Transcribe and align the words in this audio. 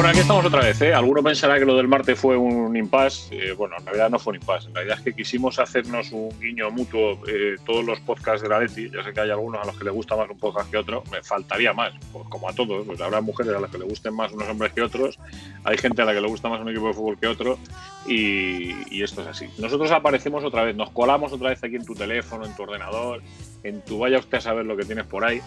Bueno, 0.00 0.12
aquí 0.12 0.20
estamos 0.20 0.46
otra 0.46 0.62
vez. 0.62 0.80
¿eh? 0.80 0.94
Alguno 0.94 1.22
pensará 1.22 1.58
que 1.58 1.66
lo 1.66 1.76
del 1.76 1.86
martes 1.86 2.18
fue 2.18 2.34
un 2.34 2.74
impasse. 2.74 3.36
Eh, 3.36 3.52
bueno, 3.52 3.76
en 3.78 3.84
realidad 3.84 4.08
no 4.08 4.18
fue 4.18 4.30
un 4.30 4.36
impasse. 4.36 4.68
En 4.68 4.74
realidad 4.74 4.96
es 4.96 5.04
que 5.04 5.12
quisimos 5.12 5.58
hacernos 5.58 6.10
un 6.10 6.30
guiño 6.40 6.70
mutuo 6.70 7.20
eh, 7.28 7.56
todos 7.66 7.84
los 7.84 8.00
podcasts 8.00 8.40
de 8.40 8.48
la 8.48 8.60
Leti. 8.60 8.88
Ya 8.88 9.04
sé 9.04 9.12
que 9.12 9.20
hay 9.20 9.28
algunos 9.28 9.62
a 9.62 9.66
los 9.66 9.76
que 9.76 9.84
les 9.84 9.92
gusta 9.92 10.16
más 10.16 10.30
un 10.30 10.38
podcast 10.38 10.70
que 10.70 10.78
otro. 10.78 11.04
Me 11.12 11.22
faltaría 11.22 11.74
más, 11.74 11.92
pues 12.14 12.26
como 12.30 12.48
a 12.48 12.54
todos. 12.54 12.86
Pues 12.86 12.98
habrá 13.02 13.20
mujeres 13.20 13.54
a 13.54 13.60
las 13.60 13.70
que 13.70 13.76
le 13.76 13.84
gusten 13.84 14.14
más 14.14 14.32
unos 14.32 14.48
hombres 14.48 14.72
que 14.72 14.80
otros. 14.80 15.18
Hay 15.64 15.76
gente 15.76 16.00
a 16.00 16.06
la 16.06 16.14
que 16.14 16.22
le 16.22 16.28
gusta 16.28 16.48
más 16.48 16.62
un 16.62 16.70
equipo 16.70 16.88
de 16.88 16.94
fútbol 16.94 17.18
que 17.18 17.26
otro. 17.26 17.58
Y, 18.06 19.02
esto 19.02 19.20
es 19.20 19.26
así. 19.26 19.50
Nosotros 19.58 19.90
aparecemos 19.90 20.42
otra 20.44 20.64
vez, 20.64 20.74
nos 20.74 20.88
colamos 20.92 21.30
otra 21.34 21.50
vez 21.50 21.62
aquí 21.62 21.76
en 21.76 21.84
tu 21.84 21.94
teléfono, 21.94 22.46
en 22.46 22.56
tu 22.56 22.62
ordenador, 22.62 23.20
en 23.64 23.82
tu 23.82 23.98
vaya 23.98 24.18
usted 24.18 24.38
a 24.38 24.40
saber 24.40 24.64
lo 24.64 24.78
que 24.78 24.86
tienes 24.86 25.04
por 25.04 25.26
ahí, 25.26 25.42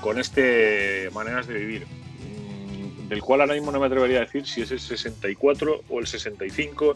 con 0.00 0.18
este 0.18 1.10
maneras 1.12 1.46
de 1.46 1.58
vivir 1.58 2.07
del 3.08 3.22
cual 3.22 3.40
ahora 3.40 3.54
mismo 3.54 3.72
no 3.72 3.80
me 3.80 3.86
atrevería 3.86 4.18
a 4.18 4.20
decir 4.20 4.46
si 4.46 4.62
es 4.62 4.70
el 4.70 4.80
64 4.80 5.82
o 5.88 5.98
el 5.98 6.06
65, 6.06 6.92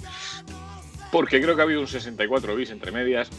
porque 1.11 1.41
creo 1.41 1.55
que 1.55 1.61
ha 1.63 1.65
habido 1.65 1.81
un 1.81 1.89
64 1.89 2.55
bis 2.55 2.71
entre 2.71 2.93
medias. 2.93 3.31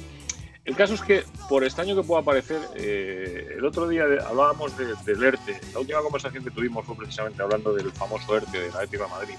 El 0.66 0.76
caso 0.76 0.94
es 0.94 1.02
que, 1.02 1.23
por 1.50 1.64
extraño 1.64 1.95
que 1.95 2.04
pueda 2.04 2.22
parecer, 2.22 2.62
eh, 2.76 3.55
el 3.58 3.66
otro 3.66 3.88
día 3.88 4.05
hablábamos 4.26 4.72
del 4.78 5.23
ERTE. 5.23 5.59
La 5.73 5.80
última 5.80 6.00
conversación 6.00 6.44
que 6.44 6.52
tuvimos 6.52 6.86
fue 6.86 6.95
precisamente 6.95 7.41
hablando 7.41 7.73
del 7.73 7.91
famoso 7.91 8.36
ERTE 8.38 8.62
de 8.62 8.72
la 8.72 8.84
Ética 8.84 9.08
Madrid. 9.08 9.36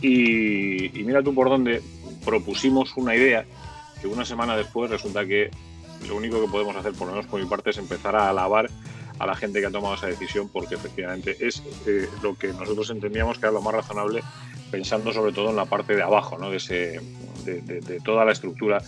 Y, 0.00 0.98
y 0.98 1.04
mira 1.04 1.22
tú 1.22 1.32
por 1.32 1.48
dónde 1.48 1.80
propusimos 2.24 2.96
una 2.96 3.14
idea 3.14 3.44
que 4.00 4.08
una 4.08 4.24
semana 4.24 4.56
después 4.56 4.90
resulta 4.90 5.24
que 5.24 5.50
lo 6.06 6.16
único 6.16 6.40
que 6.40 6.50
podemos 6.50 6.74
hacer, 6.76 6.92
por 6.92 7.06
lo 7.06 7.14
menos 7.14 7.26
por 7.26 7.40
mi 7.40 7.48
parte, 7.48 7.70
es 7.70 7.78
empezar 7.78 8.16
a 8.16 8.28
alabar 8.28 8.68
a 9.18 9.26
la 9.26 9.34
gente 9.34 9.60
que 9.60 9.66
ha 9.66 9.70
tomado 9.70 9.94
esa 9.94 10.06
decisión 10.06 10.48
porque 10.48 10.74
efectivamente 10.76 11.36
es 11.40 11.62
eh, 11.86 12.08
lo 12.22 12.36
que 12.36 12.48
nosotros 12.48 12.90
entendíamos 12.90 13.38
que 13.38 13.46
era 13.46 13.52
lo 13.52 13.62
más 13.62 13.74
razonable 13.74 14.22
pensando 14.70 15.12
sobre 15.12 15.32
todo 15.32 15.50
en 15.50 15.56
la 15.56 15.64
parte 15.64 15.96
de 15.96 16.02
abajo 16.02 16.38
¿no? 16.38 16.50
de, 16.50 16.58
ese, 16.58 17.00
de, 17.44 18.00
toda 18.04 18.24
la 18.24 18.32
estructura 18.32 18.82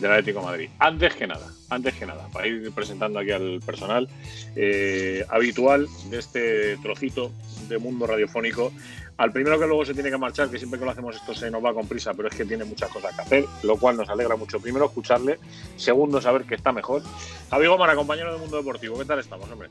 del 0.00 0.10
Atlético 0.10 0.40
de 0.40 0.46
Madrid. 0.46 0.68
Antes 0.78 1.14
que 1.14 1.26
nada, 1.26 1.46
antes 1.68 1.94
que 1.94 2.06
nada, 2.06 2.26
para 2.32 2.46
ir 2.46 2.70
presentando 2.72 3.18
aquí 3.18 3.32
al 3.32 3.60
personal 3.64 4.08
eh, 4.54 5.24
habitual 5.28 5.88
de 6.10 6.18
este 6.18 6.76
trocito 6.78 7.32
de 7.68 7.78
mundo 7.78 8.06
radiofónico, 8.06 8.72
al 9.18 9.32
primero 9.32 9.58
que 9.58 9.66
luego 9.66 9.84
se 9.84 9.94
tiene 9.94 10.10
que 10.10 10.18
marchar, 10.18 10.50
que 10.50 10.58
siempre 10.58 10.78
que 10.78 10.84
lo 10.84 10.90
hacemos 10.90 11.16
esto 11.16 11.34
se 11.34 11.50
nos 11.50 11.64
va 11.64 11.72
con 11.72 11.86
prisa, 11.86 12.12
pero 12.14 12.28
es 12.28 12.34
que 12.34 12.44
tiene 12.44 12.64
muchas 12.64 12.90
cosas 12.90 13.14
que 13.14 13.22
hacer, 13.22 13.44
lo 13.62 13.76
cual 13.76 13.96
nos 13.96 14.08
alegra 14.08 14.36
mucho. 14.36 14.60
Primero, 14.60 14.86
escucharle. 14.86 15.38
Segundo, 15.76 16.20
saber 16.20 16.44
que 16.44 16.54
está 16.54 16.72
mejor. 16.72 17.02
Javi 17.50 17.66
Gómara, 17.66 17.94
compañero 17.94 18.32
del 18.32 18.40
Mundo 18.40 18.58
Deportivo, 18.58 18.98
¿qué 18.98 19.04
tal 19.04 19.18
estamos, 19.18 19.50
hombre? 19.50 19.70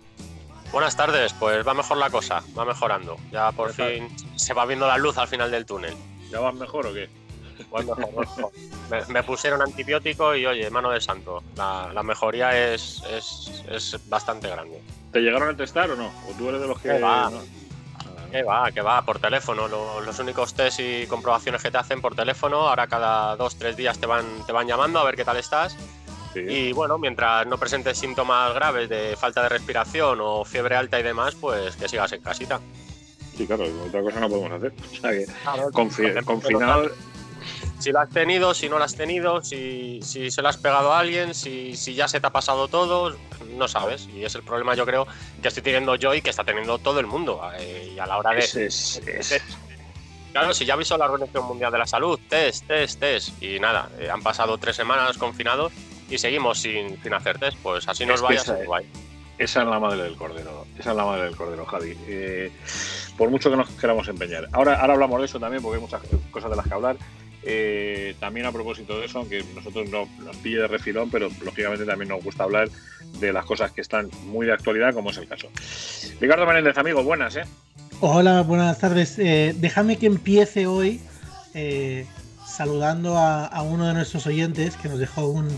Buenas 0.71 0.97
tardes, 0.97 1.33
pues 1.33 1.65
va 1.65 1.73
mejor 1.73 1.97
la 1.97 2.09
cosa, 2.09 2.43
va 2.57 2.65
mejorando. 2.65 3.17
Ya 3.31 3.51
por 3.51 3.71
fin 3.71 4.09
se 4.35 4.53
va 4.53 4.65
viendo 4.65 4.87
la 4.87 4.97
luz 4.97 5.17
al 5.17 5.27
final 5.27 5.51
del 5.51 5.65
túnel. 5.65 5.93
¿Ya 6.31 6.39
vas 6.39 6.55
mejor 6.55 6.87
o 6.87 6.93
qué? 6.93 7.07
Me, 9.09 9.23
pusieron 9.23 9.61
antibiótico 9.61 10.35
y 10.35 10.45
oye, 10.45 10.69
mano 10.69 10.91
de 10.91 10.99
santo, 10.99 11.41
la, 11.55 12.03
mejoría 12.03 12.73
es, 12.73 13.01
es, 13.69 13.97
bastante 14.09 14.49
grande. 14.49 14.81
¿Te 15.13 15.21
llegaron 15.21 15.49
a 15.49 15.55
testar 15.55 15.89
o 15.91 15.95
no? 15.95 16.07
¿O 16.29 16.33
tú 16.37 16.49
eres 16.49 16.61
de 16.61 16.67
los 16.67 16.79
que.? 16.81 16.99
Va? 16.99 17.31
Que 18.31 18.43
va, 18.43 18.71
que 18.71 18.81
va, 18.81 19.01
por 19.03 19.19
teléfono. 19.19 19.67
Los, 19.67 20.19
únicos 20.19 20.53
test 20.53 20.79
y 20.79 21.07
comprobaciones 21.07 21.61
que 21.61 21.71
te 21.71 21.77
hacen 21.77 22.01
por 22.01 22.15
teléfono, 22.15 22.67
ahora 22.67 22.87
cada 22.87 23.35
dos, 23.35 23.55
tres 23.55 23.75
días 23.77 23.99
te 23.99 24.05
van, 24.05 24.25
te 24.45 24.51
van 24.51 24.67
llamando 24.67 24.99
a 24.99 25.03
ver 25.03 25.15
qué 25.15 25.25
tal 25.25 25.37
estás. 25.37 25.77
Y 26.35 26.73
bueno, 26.73 26.97
mientras 26.97 27.47
no 27.47 27.57
presentes 27.57 27.97
síntomas 27.97 28.53
graves 28.53 28.89
de 28.89 29.15
falta 29.15 29.41
de 29.43 29.49
respiración 29.49 30.19
o 30.21 30.43
fiebre 30.43 30.75
alta 30.75 30.99
y 30.99 31.03
demás, 31.03 31.35
pues 31.35 31.75
que 31.77 31.87
sigas 31.87 32.11
en 32.11 32.21
casita. 32.21 32.59
Sí, 33.37 33.45
claro, 33.47 33.65
otra 33.85 34.01
cosa 34.01 34.19
no 34.19 34.29
podemos 34.29 34.51
hacer. 34.51 34.73
O 34.91 34.95
sea 34.95 35.11
que 35.11 36.23
confinado, 36.23 36.89
si 37.79 37.91
lo 37.91 37.99
has 37.99 38.09
tenido, 38.09 38.53
si 38.53 38.69
no 38.69 38.77
lo 38.77 38.83
has 38.83 38.95
tenido, 38.95 39.43
si, 39.43 39.99
si 40.01 40.31
se 40.31 40.41
lo 40.41 40.49
has 40.49 40.57
pegado 40.57 40.93
a 40.93 40.99
alguien, 40.99 41.33
si, 41.33 41.75
si, 41.75 41.93
ya 41.93 42.07
se 42.07 42.19
te 42.19 42.27
ha 42.27 42.31
pasado 42.31 42.67
todo, 42.67 43.15
no 43.55 43.67
sabes. 43.67 44.07
Y 44.13 44.23
es 44.23 44.35
el 44.35 44.43
problema, 44.43 44.75
yo 44.75 44.85
creo, 44.85 45.07
que 45.41 45.47
estoy 45.47 45.63
teniendo 45.63 45.95
yo 45.95 46.13
y 46.13 46.21
que 46.21 46.29
está 46.29 46.43
teniendo 46.43 46.77
todo 46.79 46.99
el 46.99 47.07
mundo. 47.07 47.41
Eh, 47.59 47.93
y 47.95 47.99
a 47.99 48.05
la 48.05 48.17
hora 48.17 48.31
de. 48.31 49.41
Claro, 50.31 50.53
si 50.53 50.65
ya 50.65 50.75
visto 50.75 50.97
la 50.97 51.05
Organización 51.05 51.45
Mundial 51.45 51.71
de 51.71 51.77
la 51.77 51.87
Salud, 51.87 52.19
test, 52.27 52.67
test, 52.67 52.99
test. 52.99 53.41
Y 53.41 53.57
nada, 53.57 53.89
eh, 53.97 54.09
han 54.09 54.21
pasado 54.21 54.57
tres 54.57 54.75
semanas 54.75 55.17
confinados 55.17 55.71
y 56.09 56.17
seguimos 56.17 56.59
sin, 56.59 57.01
sin 57.01 57.13
hacer 57.13 57.39
test. 57.39 57.57
Pues 57.63 57.87
así 57.87 58.05
nos 58.05 58.21
vaya, 58.21 58.41
esa, 58.41 58.57
esa 59.37 59.61
es 59.61 59.67
la 59.67 59.79
madre 59.79 60.03
del 60.03 60.15
cordero. 60.15 60.65
Esa 60.77 60.91
es 60.91 60.95
la 60.95 61.05
madre 61.05 61.23
del 61.23 61.35
cordero, 61.35 61.65
Javi. 61.65 61.97
Eh, 62.07 62.51
por 63.17 63.29
mucho 63.29 63.49
que 63.49 63.57
nos 63.57 63.69
queramos 63.71 64.07
empeñar. 64.07 64.47
Ahora, 64.53 64.79
ahora 64.79 64.93
hablamos 64.93 65.19
de 65.19 65.25
eso 65.25 65.39
también, 65.39 65.61
porque 65.61 65.77
hay 65.77 65.81
muchas 65.81 66.01
cosas 66.31 66.49
de 66.49 66.55
las 66.55 66.67
que 66.67 66.73
hablar. 66.73 66.97
Eh, 67.47 68.15
también 68.19 68.47
a 68.47 68.51
propósito 68.51 68.99
de 68.99 69.05
eso, 69.05 69.19
aunque 69.19 69.45
nosotros 69.53 69.87
no 69.91 70.09
nos 70.23 70.35
pille 70.37 70.57
de 70.57 70.67
refilón, 70.67 71.11
pero 71.11 71.29
lógicamente 71.43 71.85
también 71.85 72.09
nos 72.09 72.23
gusta 72.23 72.43
hablar 72.43 72.69
de 73.19 73.31
las 73.31 73.45
cosas 73.45 73.71
que 73.71 73.81
están 73.81 74.09
muy 74.23 74.47
de 74.47 74.53
actualidad, 74.53 74.95
como 74.95 75.11
es 75.11 75.17
el 75.17 75.27
caso. 75.27 75.49
Ricardo 76.19 76.47
Menéndez, 76.47 76.75
amigo, 76.79 77.03
buenas, 77.03 77.35
¿eh? 77.35 77.43
Hola, 77.99 78.41
buenas 78.41 78.79
tardes. 78.79 79.19
Eh, 79.19 79.53
déjame 79.57 79.97
que 79.97 80.07
empiece 80.07 80.65
hoy 80.65 80.99
eh, 81.53 82.07
saludando 82.47 83.15
a, 83.19 83.61
uno 83.61 83.87
de 83.87 83.93
nuestros 83.93 84.25
oyentes 84.25 84.75
que 84.75 84.89
nos 84.89 84.97
dejó 84.97 85.27
un, 85.27 85.55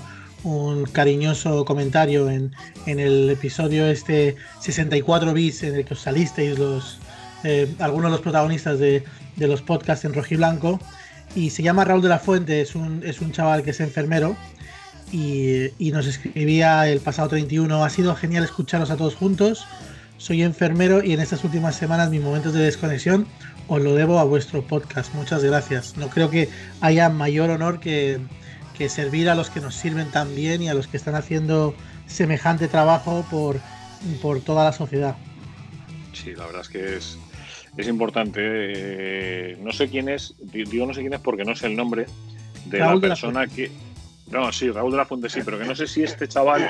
cariñoso 0.91 1.63
comentario 1.63 2.29
en, 2.29 2.53
el 2.85 3.29
episodio 3.29 3.87
este 3.87 4.35
64 4.59 5.33
bis 5.33 5.63
en 5.63 5.75
el 5.75 5.85
que 5.85 5.93
os 5.93 6.01
salisteis 6.01 6.57
los, 6.57 6.99
algunos 7.79 8.11
de 8.11 8.11
los 8.11 8.21
protagonistas 8.21 8.79
de, 8.79 9.03
de 9.35 9.47
los 9.47 9.61
podcasts 9.61 10.05
en 10.05 10.13
rojiblanco. 10.13 10.77
blanco 10.77 10.96
y 11.35 11.49
se 11.49 11.63
llama 11.63 11.85
Raúl 11.85 12.01
de 12.01 12.09
la 12.09 12.19
Fuente, 12.19 12.61
es 12.61 12.75
un, 12.75 13.03
es 13.05 13.21
un 13.21 13.31
chaval 13.31 13.63
que 13.63 13.71
es 13.71 13.79
enfermero 13.79 14.35
y, 15.11 15.91
nos 15.91 16.05
escribía 16.05 16.87
el 16.87 16.99
pasado 16.99 17.29
31, 17.29 17.83
ha 17.83 17.89
sido 17.89 18.15
genial 18.15 18.43
escucharos 18.43 18.89
a 18.89 18.97
todos 18.97 19.15
juntos, 19.15 19.65
soy 20.17 20.43
enfermero 20.43 21.03
y 21.03 21.13
en 21.13 21.19
estas 21.19 21.43
últimas 21.43 21.75
semanas 21.75 22.09
mis 22.09 22.21
momentos 22.21 22.53
de 22.53 22.61
desconexión 22.61 23.27
os 23.67 23.81
lo 23.81 23.95
debo 23.95 24.19
a 24.19 24.23
vuestro 24.23 24.65
podcast, 24.65 25.13
muchas 25.13 25.43
gracias. 25.43 25.97
No 25.97 26.09
creo 26.09 26.29
que 26.29 26.49
haya 26.81 27.09
mayor 27.09 27.49
honor 27.49 27.79
que, 27.79 28.19
que 28.77 28.89
servir 28.89 29.29
a 29.29 29.35
los 29.35 29.49
que 29.49 29.59
nos 29.59 29.75
sirven 29.75 30.09
tan 30.11 30.33
bien 30.35 30.61
y 30.61 30.69
a 30.69 30.73
los 30.73 30.87
que 30.87 30.97
están 30.97 31.15
haciendo 31.15 31.75
semejante 32.07 32.67
trabajo 32.67 33.25
por, 33.29 33.59
por 34.21 34.39
toda 34.41 34.63
la 34.63 34.73
sociedad. 34.73 35.15
Sí, 36.13 36.33
la 36.35 36.45
verdad 36.45 36.61
es 36.61 36.69
que 36.69 36.97
es, 36.97 37.17
es 37.77 37.87
importante. 37.87 38.41
Eh, 38.43 39.57
no 39.61 39.71
sé 39.71 39.87
quién 39.87 40.09
es, 40.09 40.35
digo 40.39 40.85
no 40.85 40.93
sé 40.93 41.01
quién 41.01 41.13
es 41.13 41.21
porque 41.21 41.45
no 41.45 41.55
sé 41.55 41.67
el 41.67 41.75
nombre 41.75 42.07
de 42.65 42.79
la 42.79 42.99
persona 42.99 43.47
que. 43.47 43.71
No, 44.31 44.51
sí, 44.51 44.69
Raúl 44.69 44.91
de 44.91 44.97
la 44.97 45.05
Fuente 45.05 45.29
sí, 45.29 45.39
pero 45.45 45.57
que 45.57 45.63
no 45.63 45.73
sé 45.73 45.87
si 45.87 46.03
este 46.03 46.27
chaval 46.27 46.67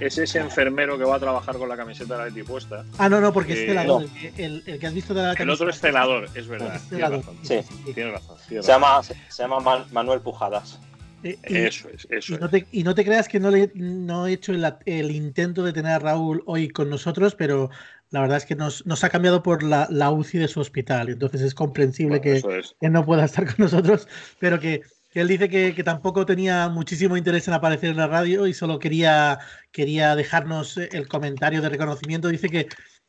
es 0.00 0.16
ese 0.16 0.38
enfermero 0.38 0.96
que 0.96 1.02
va 1.02 1.16
a 1.16 1.18
trabajar 1.18 1.56
con 1.56 1.68
la 1.68 1.76
camiseta 1.76 2.14
de 2.14 2.20
la 2.20 2.26
Leti 2.26 2.44
puesta. 2.44 2.84
Ah, 2.98 3.08
no, 3.08 3.20
no, 3.20 3.32
porque 3.32 3.54
es 3.54 3.58
eh, 3.58 3.66
celador. 3.66 4.06
El, 4.36 4.62
que 4.78 4.86
has 4.86 4.94
visto 4.94 5.12
de 5.12 5.22
la 5.22 5.34
camiseta. 5.34 5.42
El 5.42 5.50
otro 5.50 5.70
es 5.70 5.80
celador, 5.80 6.28
es 6.34 6.46
verdad. 6.46 6.80
Tienes 6.88 7.10
razón. 7.10 7.36
Sí, 7.42 7.60
Tienes 7.94 8.12
razón, 8.12 8.36
se, 8.48 8.62
Llama, 8.62 9.02
se 9.02 9.42
llama 9.42 9.86
Manuel 9.90 10.20
Pujadas. 10.20 10.78
Eh, 11.22 11.36
eso 11.42 11.88
es, 11.90 12.06
eso 12.10 12.34
y 12.34 12.38
no, 12.38 12.48
te, 12.48 12.66
y 12.72 12.82
no 12.82 12.94
te 12.94 13.04
creas 13.04 13.28
que 13.28 13.40
no, 13.40 13.50
le, 13.50 13.70
no 13.74 14.26
he 14.26 14.32
hecho 14.32 14.52
el, 14.52 14.64
el, 14.86 15.10
intento 15.10 15.62
de 15.62 15.74
tener 15.74 15.92
a 15.92 15.98
Raúl 15.98 16.42
hoy 16.46 16.70
con 16.70 16.88
nosotros, 16.88 17.34
pero 17.34 17.70
la 18.10 18.20
verdad 18.20 18.38
es 18.38 18.44
que 18.44 18.56
nos, 18.56 18.84
nos 18.86 19.04
ha 19.04 19.08
cambiado 19.08 19.42
por 19.42 19.62
la, 19.62 19.86
la, 19.90 20.10
UCI 20.10 20.38
de 20.38 20.48
su 20.48 20.60
hospital, 20.60 21.08
entonces 21.08 21.40
es 21.42 21.54
comprensible 21.54 22.20
que, 22.20 22.42
no 22.80 23.04
pueda 23.04 23.24
estar 23.24 23.46
con 23.46 23.56
nosotros, 23.58 24.08
pero 24.38 24.58
que, 24.58 24.82
él 25.12 25.28
dice 25.28 25.48
que, 25.48 25.82
tampoco 25.84 26.26
tenía 26.26 26.68
muchísimo 26.68 27.16
interés 27.16 27.48
en 27.48 27.54
aparecer 27.54 27.90
en 27.90 27.96
la 27.96 28.06
radio 28.06 28.46
y 28.46 28.54
solo 28.54 28.78
quería, 28.78 29.38
quería 29.72 30.14
dejarnos 30.14 30.76
el 30.76 31.08
comentario 31.08 31.60
de 31.62 31.68
reconocimiento. 31.68 32.28
Dice 32.28 32.48
que, 32.48 32.68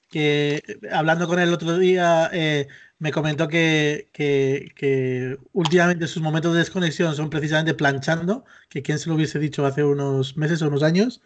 que 0.10 0.64
hablando 0.92 1.28
con 1.28 1.40
él 1.40 1.50
el 1.50 1.54
otro 1.54 1.78
día, 1.78 2.30
eh, 2.34 2.68
me 2.98 3.12
comentó 3.12 3.48
que, 3.48 4.10
que, 4.14 5.38
últimamente 5.54 6.08
sus 6.08 6.24
momentos 6.24 6.54
de 6.54 6.60
desconexión 6.60 7.16
son 7.16 7.30
precisamente 7.30 7.74
planchando, 7.76 8.46
que 8.70 8.82
quien 8.82 8.98
se 9.00 9.10
lo 9.10 9.16
hubiese 9.16 9.40
dicho 9.40 9.66
hace 9.66 9.84
unos 9.84 10.38
meses 10.38 10.62
o 10.62 10.68
unos 10.68 10.84
años, 10.84 11.22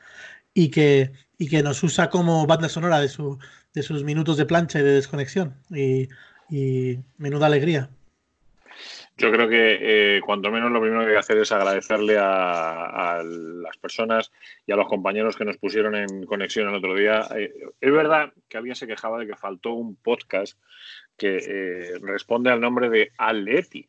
y 0.54 0.70
que, 0.72 1.12
y 1.38 1.48
que 1.50 1.64
nos 1.64 1.84
usa 1.84 2.10
como 2.10 2.48
banda 2.48 2.70
sonora 2.70 3.00
de 3.00 3.10
su, 3.10 3.40
de 3.76 3.84
sus 3.84 4.04
minutos 4.04 4.38
de 4.38 4.46
plancha 4.46 4.80
y 4.80 4.84
de 4.84 4.94
desconexión. 4.94 5.54
Y, 5.70 6.08
menuda 7.18 7.48
alegría. 7.48 7.90
Yo 9.18 9.32
creo 9.32 9.50
que 9.50 10.18
eh, 10.18 10.22
cuanto 10.22 10.52
menos 10.52 10.72
lo 10.72 10.82
primero 10.82 11.02
que 11.02 11.08
hay 11.08 11.14
que 11.14 11.20
hacer 11.20 11.38
es 11.38 11.52
agradecerle 11.52 12.18
a, 12.20 13.22
las 13.24 13.78
personas 13.78 14.32
y 14.68 14.72
a 14.72 14.76
los 14.76 14.88
compañeros 14.88 15.36
que 15.36 15.46
nos 15.46 15.58
pusieron 15.58 15.96
en 15.96 16.26
conexión 16.26 16.70
el 16.70 16.76
otro 16.76 16.96
día. 16.96 17.28
Eh, 17.36 17.54
es 17.80 17.92
verdad 17.92 18.32
que 18.48 18.58
alguien 18.58 18.76
se 18.76 18.88
quejaba 18.88 19.20
de 19.20 19.28
que 19.28 19.36
faltó 19.36 19.74
un 19.74 19.96
podcast 19.96 20.60
que 21.18 21.38
eh, 21.38 22.00
responde 22.02 22.52
al 22.52 22.62
nombre 22.62 22.90
de 22.90 23.12
Aleti. 23.18 23.88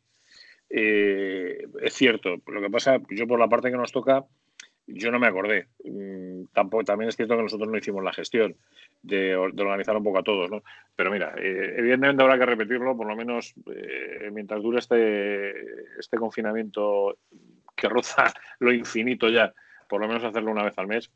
es 0.69 1.93
cierto, 1.93 2.37
lo 2.47 2.61
que 2.61 2.71
pasa, 2.71 2.99
yo 3.11 3.27
por 3.27 3.38
la 3.38 3.49
parte 3.49 3.71
que 3.71 3.77
nos 3.77 3.93
toca, 3.93 4.25
yo 4.87 5.11
no 5.11 5.19
me 5.19 5.27
acordé. 5.27 5.69
Mm, 5.85 6.44
tampoco, 6.53 6.85
también 6.85 7.09
es 7.09 7.17
cierto 7.17 7.37
que 7.37 7.43
nosotros 7.43 7.69
no 7.69 7.79
hicimos 7.79 8.03
la 8.03 8.12
gestión 8.12 8.56
de, 9.03 9.37
organizar 9.37 9.97
un 9.97 10.05
poco 10.05 10.19
a 10.19 10.23
todos, 10.23 10.50
¿no? 10.50 10.62
Pero 10.94 11.11
mira, 11.11 11.35
eh, 11.37 11.75
evidentemente 11.77 12.23
habrá 12.23 12.38
que 12.38 12.47
repetirlo, 12.47 12.97
por 12.97 13.06
lo 13.06 13.17
menos 13.17 13.55
eh, 13.67 14.31
mientras 14.33 14.62
dure 14.62 14.79
este, 14.79 15.99
este 15.99 16.17
confinamiento 16.19 17.19
que 17.75 17.88
roza 17.88 18.33
lo 18.61 18.73
infinito 18.73 19.29
ya, 19.29 19.53
por 19.88 20.00
lo 20.00 20.09
menos 20.09 20.25
hacerlo 20.25 20.50
una 20.50 20.65
vez 20.65 20.79
al 20.79 20.87
mes, 20.87 21.11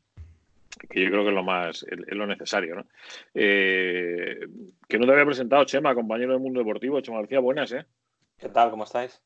que 0.89 1.03
yo 1.03 1.09
creo 1.09 1.23
que 1.23 1.29
es 1.29 1.35
lo 1.35 1.43
más, 1.43 1.83
es 1.83 2.15
lo 2.15 2.25
necesario, 2.25 2.75
¿no? 2.75 2.85
Eh, 3.33 4.47
que 4.87 4.99
no 4.99 5.05
te 5.05 5.11
había 5.11 5.25
presentado, 5.25 5.65
Chema, 5.65 5.95
compañero 5.95 6.33
del 6.33 6.41
mundo 6.41 6.59
deportivo, 6.59 7.01
Chema 7.01 7.19
García, 7.19 7.39
buenas, 7.39 7.71
¿eh? 7.71 7.85
¿Qué 8.37 8.49
tal? 8.49 8.71
¿Cómo 8.71 8.83
estáis? 8.85 9.21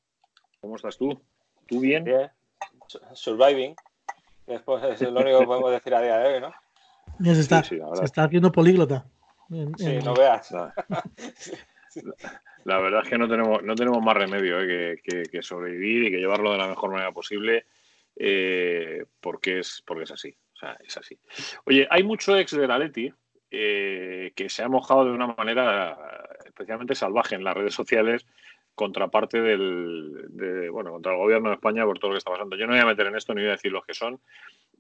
¿Cómo 0.60 0.76
estás 0.76 0.98
tú? 0.98 1.22
¿Tú 1.68 1.80
bien? 1.80 2.04
Bien. 2.04 2.30
Surviving. 3.14 3.76
Después 4.48 4.84
es 4.84 5.02
lo 5.02 5.22
único 5.22 5.40
que 5.40 5.46
podemos 5.46 5.72
decir 5.72 5.96
a 5.96 6.02
día 6.02 6.18
de 6.18 6.34
hoy, 6.34 6.42
¿no? 6.42 6.54
Ya 7.20 7.36
se 7.36 7.42
está, 7.42 7.64
se 7.64 7.80
está 8.04 8.24
haciendo 8.24 8.52
políglota. 8.52 9.06
sí, 9.50 10.00
no 10.04 10.14
veas. 10.18 10.54
La, 12.66 12.80
verdad 12.80 13.02
es 13.04 13.10
que 13.10 13.18
no 13.18 13.28
tenemos, 13.28 13.64
no 13.64 13.76
tenemos 13.76 14.02
más 14.04 14.18
remedio 14.18 14.60
¿eh? 14.60 15.02
que, 15.04 15.42
sobrevivir 15.42 16.06
y 16.06 16.12
que 16.12 16.18
llevarlo 16.18 16.52
de 16.52 16.58
la 16.58 16.68
mejor 16.68 16.92
manera 16.92 17.12
posible 17.12 17.66
eh, 18.16 19.06
porque, 19.22 19.60
es, 19.60 19.84
porque 19.86 20.04
es 20.04 20.12
así. 20.12 20.36
O 20.54 20.58
sea, 20.58 20.78
es 20.86 20.98
así. 20.98 21.18
Oye, 21.66 21.88
hay 21.90 22.04
mucho 22.04 22.36
ex 22.38 22.52
de 22.52 22.68
la 22.68 22.78
Leti 22.78 23.14
eh, 23.52 24.34
que 24.36 24.50
se 24.50 24.64
ha 24.64 24.70
mojado 24.70 25.06
de 25.06 25.12
una 25.12 25.28
manera 25.28 25.98
especialmente 26.46 26.96
salvaje 26.96 27.36
en 27.36 27.44
las 27.44 27.56
redes 27.56 27.74
sociales 27.74 28.26
contraparte 28.76 29.42
del, 29.42 30.70
bueno, 30.72 30.92
contra 30.92 31.14
el 31.14 31.18
gobierno 31.18 31.50
de 31.50 31.56
España 31.56 31.86
por 31.86 31.98
todo 31.98 32.12
lo 32.12 32.16
que 32.16 32.20
está 32.20 32.32
pasando. 32.32 32.56
Yo 32.56 32.68
no 32.68 32.74
voy 32.74 32.82
a 32.82 32.86
meter 32.86 33.08
en 33.08 33.16
esto 33.16 33.34
ni 33.34 33.42
voy 33.42 33.50
a 33.50 33.54
decir 33.54 33.72
los 33.72 33.86
que 33.86 33.94
son, 33.94 34.20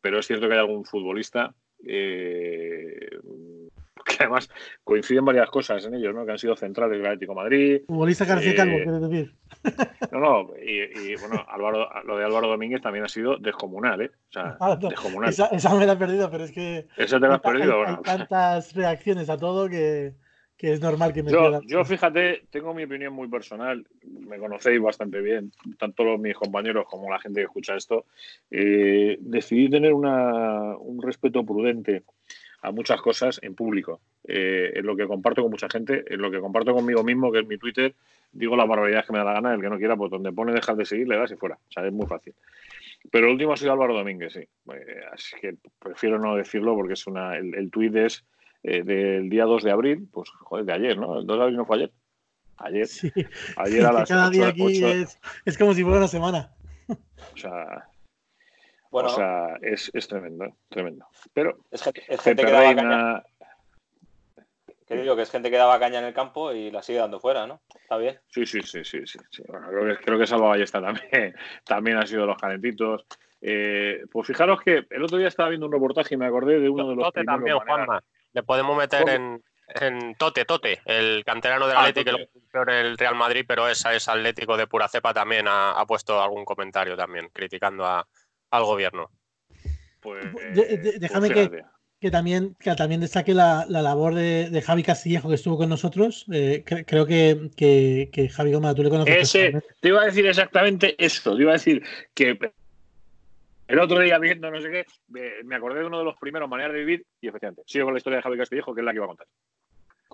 pero 0.01 0.19
es 0.19 0.27
cierto 0.27 0.47
que 0.47 0.53
hay 0.53 0.59
algún 0.59 0.85
futbolista 0.85 1.53
eh, 1.87 3.09
que 4.05 4.17
además 4.19 4.49
coinciden 4.83 5.25
varias 5.25 5.49
cosas 5.49 5.83
en 5.85 5.95
ellos, 5.95 6.13
¿no? 6.13 6.25
Que 6.25 6.33
han 6.33 6.37
sido 6.37 6.55
centrales 6.55 6.97
del 6.97 7.07
Atlético 7.07 7.33
Madrid. 7.33 7.81
Futbolista 7.87 8.25
García 8.25 8.51
eh, 8.51 8.55
Calvo, 8.55 8.75
quieres 8.75 9.01
decir. 9.01 9.35
No, 10.11 10.19
no, 10.19 10.53
y, 10.63 11.15
bueno, 11.15 11.43
Álvaro, 11.47 11.89
lo 12.05 12.17
de 12.17 12.23
Álvaro 12.23 12.47
Domínguez 12.47 12.81
también 12.81 13.03
ha 13.03 13.09
sido 13.09 13.37
descomunal, 13.37 14.01
¿eh? 14.01 14.11
O 14.29 14.31
sea, 14.31 14.57
ah, 14.61 14.77
descomunal. 14.79 15.29
Esa, 15.29 15.75
me 15.75 15.85
la 15.85 15.93
he 15.93 15.97
perdido, 15.97 16.29
pero 16.29 16.43
es 16.43 16.51
que. 16.51 16.87
Esa 16.95 17.19
te 17.19 17.27
la 17.27 17.35
has 17.35 17.41
perdido, 17.41 17.85
hay, 17.85 17.95
tantas 18.03 18.73
reacciones 18.75 19.29
a 19.29 19.37
todo 19.37 19.67
que 19.67 20.13
que 20.57 20.71
es 20.71 20.81
normal 20.81 21.13
que 21.13 21.21
me 21.21 21.31
yo, 21.31 21.61
yo 21.63 21.83
fíjate, 21.83 22.45
tengo 22.49 22.73
mi 22.73 22.83
opinión 22.83 23.13
muy 23.13 23.27
personal, 23.27 23.85
me 24.05 24.37
conocéis 24.37 24.81
bastante 24.81 25.21
bien, 25.21 25.51
tanto 25.77 26.03
los, 26.03 26.19
mis 26.19 26.35
compañeros 26.35 26.85
como 26.87 27.09
la 27.09 27.19
gente 27.19 27.41
que 27.41 27.45
escucha 27.45 27.75
esto. 27.75 28.05
Eh, 28.49 29.17
decidí 29.19 29.69
tener 29.69 29.93
una, 29.93 30.77
un 30.77 31.01
respeto 31.01 31.45
prudente 31.45 32.03
a 32.61 32.71
muchas 32.71 33.01
cosas 33.01 33.39
en 33.43 33.53
público, 33.53 33.99
eh, 34.23 34.71
en 34.75 34.85
lo 34.85 34.95
que 34.95 35.05
comparto 35.05 35.41
con 35.41 35.51
mucha 35.51 35.69
gente, 35.69 36.05
en 36.07 36.21
lo 36.21 36.31
que 36.31 36.39
comparto 36.39 36.73
conmigo 36.73 37.03
mismo, 37.03 37.31
que 37.31 37.39
es 37.39 37.47
mi 37.47 37.57
Twitter, 37.57 37.93
digo 38.31 38.55
las 38.55 38.67
barbaridades 38.67 39.05
que 39.05 39.13
me 39.13 39.19
da 39.19 39.25
la 39.25 39.33
gana, 39.33 39.53
el 39.53 39.61
que 39.61 39.69
no 39.69 39.77
quiera, 39.77 39.95
pues 39.95 40.09
donde 40.09 40.31
pone 40.31 40.53
dejar 40.53 40.75
de 40.75 40.85
seguir, 40.85 41.07
le 41.07 41.17
das 41.17 41.31
y 41.31 41.35
fuera. 41.35 41.55
O 41.55 41.71
sea, 41.71 41.85
es 41.85 41.93
muy 41.93 42.07
fácil. 42.07 42.33
Pero 43.11 43.27
el 43.27 43.33
último 43.33 43.53
ha 43.53 43.57
sido 43.57 43.73
Álvaro 43.73 43.93
Domínguez, 43.93 44.33
sí. 44.33 44.39
Eh, 44.39 45.01
así 45.11 45.35
que 45.39 45.55
prefiero 45.79 46.17
no 46.17 46.35
decirlo 46.35 46.73
porque 46.75 46.93
es 46.93 47.05
una, 47.07 47.37
el, 47.37 47.53
el 47.53 47.69
tuit 47.69 47.95
es 47.95 48.23
eh, 48.67 48.83
del 48.83 49.29
día 49.29 49.45
2 49.45 49.63
de 49.63 49.71
abril, 49.71 50.09
pues 50.11 50.27
joder, 50.39 50.65
de 50.65 50.73
ayer, 50.73 50.97
¿no? 50.97 51.19
El 51.19 51.27
2 51.27 51.37
de 51.37 51.43
abril 51.43 51.57
no 51.57 51.65
fue 51.65 51.75
ayer. 51.77 51.91
Ayer. 52.57 52.87
Sí. 52.87 53.11
Ayer 53.57 53.85
a 53.85 53.91
las 53.93 54.09
Cada 54.09 54.29
día 54.31 54.47
aquí 54.47 54.83
es, 54.83 55.19
es, 55.45 55.57
como 55.57 55.75
si 55.75 55.83
fuera 55.83 55.99
una 55.99 56.07
semana. 56.07 56.51
O 56.87 57.37
sea. 57.37 57.87
Bueno, 58.89 59.09
o 59.09 59.15
sea, 59.15 59.57
es, 59.61 59.91
es 59.93 60.07
tremendo, 60.07 60.45
tremendo. 60.69 61.05
Pero 61.33 61.59
es 61.69 61.83
gente, 61.83 62.03
es 62.07 62.19
gente 62.21 62.43
que 62.43 62.51
daba 62.51 62.75
caña. 62.75 63.23
Que 64.87 64.95
digo 64.95 65.15
que 65.15 65.23
es 65.23 65.31
gente 65.31 65.51
que 65.51 65.57
daba 65.57 65.79
caña 65.79 65.99
en 65.99 66.05
el 66.05 66.13
campo 66.13 66.51
y 66.51 66.71
la 66.71 66.81
sigue 66.81 66.99
dando 66.99 67.19
fuera, 67.19 67.45
¿no? 67.45 67.61
Está 67.75 67.97
bien. 67.97 68.19
Sí, 68.29 68.45
sí, 68.45 68.61
sí, 68.61 68.83
sí, 68.83 68.99
sí. 69.05 69.43
Bueno, 69.47 69.67
creo 69.67 69.85
que, 69.85 70.03
creo 70.03 70.19
que 70.19 70.27
Salva 70.27 70.49
Ballesta 70.49 70.81
también, 70.81 71.35
también 71.65 71.97
ha 71.97 72.07
sido 72.07 72.25
los 72.25 72.37
calentitos. 72.37 73.05
Eh, 73.41 74.05
pues 74.11 74.25
fijaros 74.25 74.59
que 74.61 74.87
el 74.89 75.03
otro 75.03 75.17
día 75.17 75.27
estaba 75.27 75.49
viendo 75.49 75.67
un 75.67 75.73
reportaje 75.73 76.15
y 76.15 76.17
me 76.17 76.25
acordé 76.25 76.59
de 76.59 76.69
uno 76.69 76.89
de 76.89 76.95
los 76.95 77.11
primeros 77.11 77.35
también, 77.35 77.59
Juanma. 77.59 78.03
Le 78.35 78.43
podemos 78.43 78.77
meter 78.77 79.07
en, 79.07 80.15
Tote, 80.15 80.43
Tote, 80.43 80.81
el 80.83 81.23
canterano 81.23 81.67
del 81.67 81.77
ah, 81.77 81.85
Atlético, 81.85 82.17
el 82.67 82.97
Real 82.97 83.15
Madrid, 83.15 83.45
pero 83.47 83.69
esa 83.69 83.95
es 83.95 84.09
Atlético 84.09 84.57
de 84.57 84.67
pura 84.67 84.89
cepa 84.89 85.13
también 85.13 85.45
ha, 85.47 85.83
puesto 85.87 86.21
algún 86.21 86.43
comentario 86.43 86.97
también 86.97 87.29
criticando 87.31 87.85
al 87.85 88.63
gobierno. 88.63 89.09
Pues, 90.01 90.25
déjame 90.99 91.29
pues 91.31 91.49
que, 92.01 92.11
también, 92.11 92.55
que 92.59 92.75
también 92.75 92.99
destaque 92.99 93.33
la, 93.33 93.65
labor 93.69 94.13
de, 94.15 94.61
Javi 94.61 94.83
Castillejo 94.83 95.29
que 95.29 95.35
estuvo 95.35 95.57
con 95.57 95.69
nosotros. 95.69 96.25
Eh, 96.33 96.65
creo 96.65 97.05
que, 97.05 97.51
que, 97.55 98.29
Javi 98.29 98.51
Gómez, 98.51 98.75
tú 98.75 98.83
le 98.83 98.89
conoces. 98.89 99.31
te 99.31 99.87
iba 99.87 100.01
a 100.01 100.05
decir 100.05 100.27
exactamente 100.27 100.93
eso. 101.03 101.37
Te 101.37 101.41
iba 101.41 101.51
a 101.51 101.53
decir 101.53 101.83
que 102.13 102.37
el 103.67 103.79
otro 103.79 103.99
día 103.99 104.19
viendo 104.19 104.51
no 104.51 104.61
sé 104.61 104.69
qué, 104.69 104.85
me 105.43 105.55
acordé 105.55 105.79
de 105.79 105.85
uno 105.85 105.99
de 105.99 106.05
los 106.05 106.17
primeros 106.17 106.49
maneras 106.49 106.73
de 106.73 106.79
vivir 106.79 107.05
y 107.21 107.27
efectivamente, 107.27 107.63
sigo 107.65 107.85
con 107.85 107.93
la 107.93 107.97
historia 107.97 108.17
de 108.17 108.23
Javi 108.23 108.37
Castillejo, 108.37 108.73
que 108.73 108.81
es 108.81 108.85
la 108.85 108.91
que 108.91 108.97
iba 108.97 109.05
a 109.05 109.09
contar. 109.09 109.27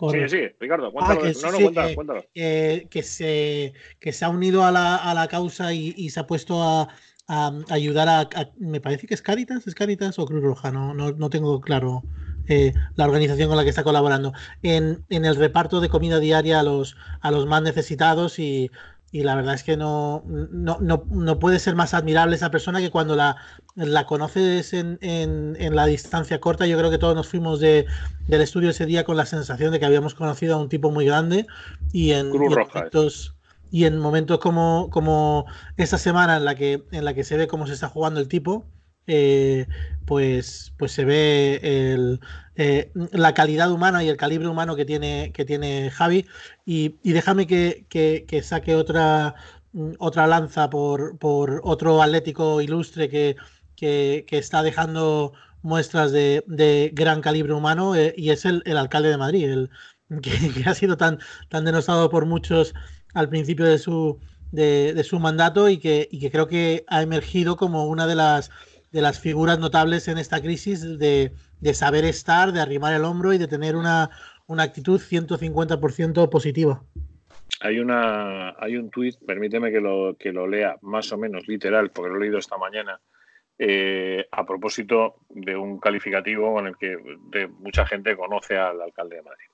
Sí, 0.09 0.30
sí, 0.30 0.48
Ricardo, 0.59 0.88
ah, 0.88 0.92
cuéntalo. 0.92 1.21
no, 1.21 1.51
no, 1.51 1.59
cuéntalo, 1.59 1.95
cuéntalo. 1.95 2.25
que, 2.33 3.03
se, 3.03 3.74
que 4.00 4.13
se 4.13 4.25
ha 4.25 4.30
unido 4.30 4.63
a 4.63 4.71
la, 4.71 4.95
a 4.95 5.13
la 5.13 5.27
causa 5.27 5.74
y, 5.74 6.09
se 6.09 6.19
ha 6.19 6.25
puesto 6.25 6.63
a, 6.63 6.88
a 7.27 7.51
ayudar 7.69 8.07
a, 8.09 8.30
Me 8.57 8.81
parece 8.81 9.06
que 9.06 9.13
es 9.13 9.21
Caritas, 9.21 9.68
es 9.68 9.75
Caritas 9.75 10.18
o 10.18 10.25
Cruz 10.25 10.42
Roja, 10.42 10.71
no, 10.71 10.94
no, 10.94 11.12
no 11.12 11.30
tengo 11.30 11.62
claro 11.62 12.03
eh, 12.48 12.74
la 12.95 13.06
organización 13.06 13.50
con 13.50 13.57
la 13.57 13.63
que 13.63 13.69
está 13.69 13.83
colaborando. 13.83 14.33
En, 14.63 15.06
en, 15.09 15.25
el 15.25 15.36
reparto 15.36 15.81
de 15.81 15.89
comida 15.89 16.19
diaria 16.19 16.62
a 16.62 16.63
los, 16.63 16.98
a 17.19 17.30
los 17.30 17.45
más 17.45 17.62
necesitados 17.62 18.39
y, 18.39 18.71
y 19.11 19.23
la 19.23 19.35
verdad 19.35 19.55
es 19.55 19.63
que 19.63 19.75
no, 19.75 20.23
no, 20.25 20.77
no, 20.79 21.03
no, 21.09 21.39
puede 21.39 21.59
ser 21.59 21.75
más 21.75 21.93
admirable 21.93 22.35
esa 22.35 22.49
persona 22.49 22.79
que 22.79 22.91
cuando 22.91 23.17
la, 23.17 23.35
la 23.75 24.05
conoces 24.05 24.73
en, 24.73 24.97
en, 25.01 25.57
en, 25.59 25.75
la 25.75 25.85
distancia 25.85 26.39
corta. 26.39 26.65
Yo 26.65 26.77
creo 26.77 26.89
que 26.89 26.97
todos 26.97 27.13
nos 27.13 27.27
fuimos 27.27 27.59
de, 27.59 27.85
del 28.27 28.41
estudio 28.41 28.69
ese 28.69 28.85
día 28.85 29.03
con 29.03 29.17
la 29.17 29.25
sensación 29.25 29.73
de 29.73 29.79
que 29.79 29.85
habíamos 29.85 30.15
conocido 30.15 30.55
a 30.55 30.61
un 30.61 30.69
tipo 30.69 30.91
muy 30.91 31.05
grande 31.05 31.45
y 31.91 32.11
en, 32.11 32.29
momentos, 32.29 33.35
y 33.69 33.83
en 33.83 33.97
momentos 33.99 34.39
como, 34.39 34.89
como 34.91 35.45
esta 35.75 35.97
semana 35.97 36.37
en 36.37 36.45
la, 36.45 36.55
que, 36.55 36.85
en 36.91 37.03
la 37.03 37.13
que 37.13 37.25
se 37.25 37.35
ve 37.35 37.47
cómo 37.47 37.67
se 37.67 37.73
está 37.73 37.89
jugando 37.89 38.21
el 38.21 38.29
tipo, 38.29 38.65
eh, 39.07 39.68
pues, 40.06 40.74
pues 40.77 40.92
se 40.92 41.06
ve 41.06 41.60
el, 41.63 42.20
eh, 42.55 42.91
la 43.13 43.34
calidad 43.34 43.72
humana 43.72 44.03
y 44.03 44.10
el 44.10 44.17
calibre 44.17 44.48
humano 44.48 44.75
que 44.75 44.86
tiene, 44.86 45.31
que 45.34 45.46
tiene 45.46 45.89
Javi. 45.89 46.27
Y, 46.65 46.98
déjame 47.03 47.48
que, 47.48 47.86
que, 47.89 48.43
saque 48.43 48.75
otra, 48.75 49.36
mm, 49.74 49.93
otra 50.00 50.27
lanza 50.27 50.70
por, 50.70 51.17
por 51.17 51.62
otro 51.63 52.01
atlético 52.01 52.62
ilustre 52.62 53.10
que, 53.10 53.36
que, 53.75 54.25
está 54.31 54.63
dejando 54.63 55.34
muestras 55.62 56.12
de, 56.12 56.43
de 56.48 56.91
gran 56.93 57.22
calibre 57.22 57.53
humano 57.53 57.96
eh, 57.96 58.13
y 58.17 58.31
es 58.31 58.46
el, 58.46 58.63
el, 58.65 58.77
alcalde 58.77 59.10
de 59.10 59.17
Madrid, 59.17 59.50
el, 59.50 59.70
que, 60.22 60.63
ha 60.65 60.74
sido 60.75 60.98
tan, 60.98 61.20
tan 61.50 61.65
denostado 61.65 62.10
por 62.10 62.25
muchos 62.25 62.74
al 63.13 63.29
principio 63.29 63.65
de 63.65 63.77
su, 63.79 64.20
de, 64.51 64.93
de 64.93 65.03
su 65.03 65.20
mandato 65.20 65.70
y 65.70 65.77
que, 65.77 66.08
y 66.12 66.20
que 66.20 66.31
creo 66.31 66.48
que 66.48 66.84
ha 66.88 67.01
emergido 67.01 67.55
como 67.58 67.86
una 67.86 68.08
de 68.08 68.15
las 68.15 68.51
de 68.91 69.01
las 69.01 69.19
figuras 69.19 69.57
notables 69.60 70.07
en 70.07 70.17
esta 70.17 70.41
crisis 70.41 71.00
de, 71.00 71.31
saber 71.74 72.05
estar, 72.05 72.51
de 72.51 72.60
arrimar 72.60 72.93
el 72.93 73.05
hombro 73.05 73.33
y 73.33 73.38
de 73.38 73.48
tener 73.48 73.75
una, 73.75 74.10
una 74.48 74.63
actitud 74.63 75.00
150% 75.00 76.29
positiva. 76.29 76.83
Hay, 77.62 77.79
una, 77.79 78.55
hay 78.60 78.75
un 78.75 78.89
tuit, 78.89 79.15
permíteme 79.25 79.71
que 79.71 79.79
lo, 79.79 80.15
que 80.17 80.33
lo 80.33 80.48
lea 80.48 80.77
más 80.81 81.12
o 81.12 81.17
menos 81.17 81.48
literal, 81.48 81.91
porque 81.91 82.10
lo 82.10 82.17
he 82.17 82.21
leído 82.21 82.38
esta 82.38 82.57
mañana, 82.57 83.00
eh, 83.57 84.27
a 84.31 84.45
propósito 84.45 85.17
de 85.29 85.55
un 85.55 85.79
calificativo 85.79 86.53
con 86.53 86.67
el 86.67 86.77
que 86.77 86.98
de 87.29 87.48
mucha 87.48 87.86
gente 87.86 88.15
conoce 88.17 88.57
al 88.57 88.81
alcalde 88.81 89.17
de 89.17 89.21
Madrid. 89.21 89.45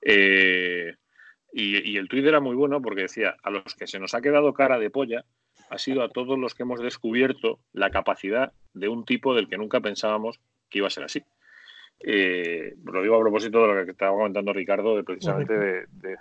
Eh, 0.00 0.96
y, 1.52 1.92
y, 1.92 1.96
el 1.98 2.08
tuit 2.08 2.24
era 2.24 2.40
muy 2.40 2.56
bueno 2.56 2.80
porque 2.80 3.02
decía, 3.02 3.36
a 3.42 3.50
los 3.50 3.74
que 3.74 3.86
se 3.86 4.00
nos 4.00 4.14
ha 4.14 4.22
quedado 4.22 4.54
cara 4.54 4.78
de 4.78 4.88
polla, 4.88 5.24
ha 5.72 5.78
sido 5.78 6.02
a 6.02 6.10
todos 6.10 6.38
los 6.38 6.54
que 6.54 6.64
hemos 6.64 6.80
descubierto 6.82 7.58
la 7.72 7.90
capacidad 7.90 8.52
de 8.74 8.88
un 8.88 9.06
tipo 9.06 9.34
del 9.34 9.48
que 9.48 9.56
nunca 9.56 9.80
pensábamos 9.80 10.38
que 10.68 10.78
iba 10.78 10.86
a 10.86 10.90
ser 10.90 11.04
así. 11.04 11.22
Eh, 11.98 12.74
lo 12.84 13.00
digo 13.00 13.16
a 13.16 13.20
propósito 13.20 13.62
de 13.62 13.74
lo 13.74 13.84
que 13.86 13.92
estaba 13.92 14.14
comentando 14.14 14.52
Ricardo, 14.52 14.96
de 14.96 15.02
precisamente 15.02 15.54
de, 15.54 16.18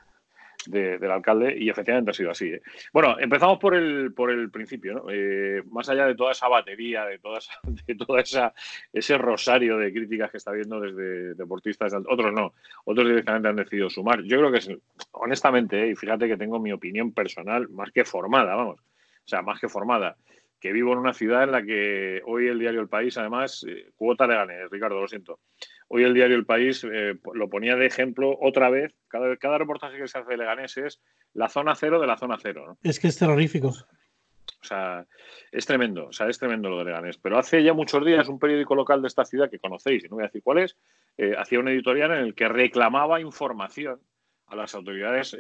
del 0.67 1.11
alcalde, 1.11 1.53
y 1.57 1.69
efectivamente 1.69 2.11
ha 2.11 2.13
sido 2.13 2.31
así. 2.31 2.45
¿eh? 2.45 2.61
Bueno, 2.93 3.19
empezamos 3.19 3.59
por 3.59 3.75
el, 3.75 4.13
por 4.13 4.31
el 4.31 4.49
principio, 4.51 5.05
eh, 5.11 5.61
más 5.69 5.89
allá 5.89 6.05
de 6.05 6.15
toda 6.15 6.31
esa 6.31 6.47
batería, 6.47 7.03
de 7.03 7.19
toda 7.19 7.39
esa, 7.39 7.51
de 7.87 7.95
toda 7.95 8.21
esa, 8.21 8.53
ese 8.93 9.17
rosario 9.17 9.77
de 9.77 9.91
críticas 9.91 10.31
que 10.31 10.37
está 10.37 10.53
viendo 10.53 10.79
desde 10.79 11.33
deportistas, 11.33 11.93
otros 11.93 12.31
no, 12.31 12.53
otros 12.85 13.05
directamente 13.05 13.49
han 13.49 13.55
decidido 13.57 13.89
sumar. 13.89 14.23
Yo 14.23 14.37
creo 14.37 14.51
que, 14.53 14.77
honestamente, 15.11 15.89
y 15.89 15.95
fíjate 15.95 16.29
que 16.29 16.37
tengo 16.37 16.57
mi 16.57 16.71
opinión 16.71 17.11
personal 17.11 17.67
más 17.67 17.91
que 17.91 18.05
formada, 18.05 18.55
vamos, 18.55 18.79
o 19.25 19.27
sea, 19.27 19.41
más 19.41 19.59
que 19.59 19.69
formada. 19.69 20.17
que 20.59 20.71
vivo 20.71 20.93
en 20.93 20.99
una 20.99 21.13
ciudad 21.13 21.43
en 21.43 21.51
la 21.51 21.63
que 21.63 22.21
hoy 22.25 22.47
el 22.47 22.59
diario 22.59 22.81
El 22.81 22.87
País, 22.87 23.17
además, 23.17 23.65
eh, 23.67 23.89
cuota 23.95 24.27
de 24.27 24.35
gané, 24.35 24.67
Ricardo, 24.69 25.01
lo 25.01 25.07
siento. 25.07 25.39
Hoy 25.87 26.03
el 26.03 26.13
diario 26.13 26.35
El 26.35 26.45
País 26.45 26.83
eh, 26.83 27.15
lo 27.33 27.49
ponía 27.49 27.75
de 27.75 27.87
ejemplo 27.87 28.37
otra 28.39 28.69
vez. 28.69 28.93
Cada, 29.07 29.35
cada 29.37 29.57
reportaje 29.57 29.97
que 29.97 30.07
se 30.07 30.19
hace 30.19 30.29
de 30.29 30.37
Leganés 30.37 30.77
es 30.77 31.01
la 31.33 31.49
zona 31.49 31.73
cero 31.73 31.99
de 31.99 32.05
la 32.05 32.17
zona 32.17 32.37
cero. 32.39 32.77
Es 32.83 32.99
que 32.99 33.07
es 33.07 33.17
terrorífico. 33.17 33.69
O 33.69 34.63
sea, 34.63 35.07
es 35.51 35.65
tremendo, 35.65 36.07
o 36.07 36.13
sea, 36.13 36.29
es 36.29 36.37
tremendo 36.37 36.69
lo 36.69 36.77
de 36.77 36.85
Leganés. 36.85 37.17
Pero 37.17 37.39
hace 37.39 37.63
ya 37.63 37.73
muchos 37.73 38.05
días 38.05 38.27
un 38.27 38.37
periódico 38.37 38.75
local 38.75 39.01
de 39.01 39.07
esta 39.07 39.25
ciudad 39.25 39.49
que 39.49 39.57
conocéis, 39.57 40.03
y 40.03 40.09
no 40.09 40.17
voy 40.17 40.23
a 40.23 40.27
decir 40.27 40.43
cuál 40.43 40.59
es, 40.59 40.77
eh, 41.17 41.33
hacía 41.37 41.59
un 41.59 41.69
editorial 41.69 42.11
en 42.11 42.19
el 42.19 42.35
que 42.35 42.47
reclamaba 42.47 43.19
información 43.19 43.99
a 44.45 44.55
las 44.55 44.75
autoridades 44.75 45.35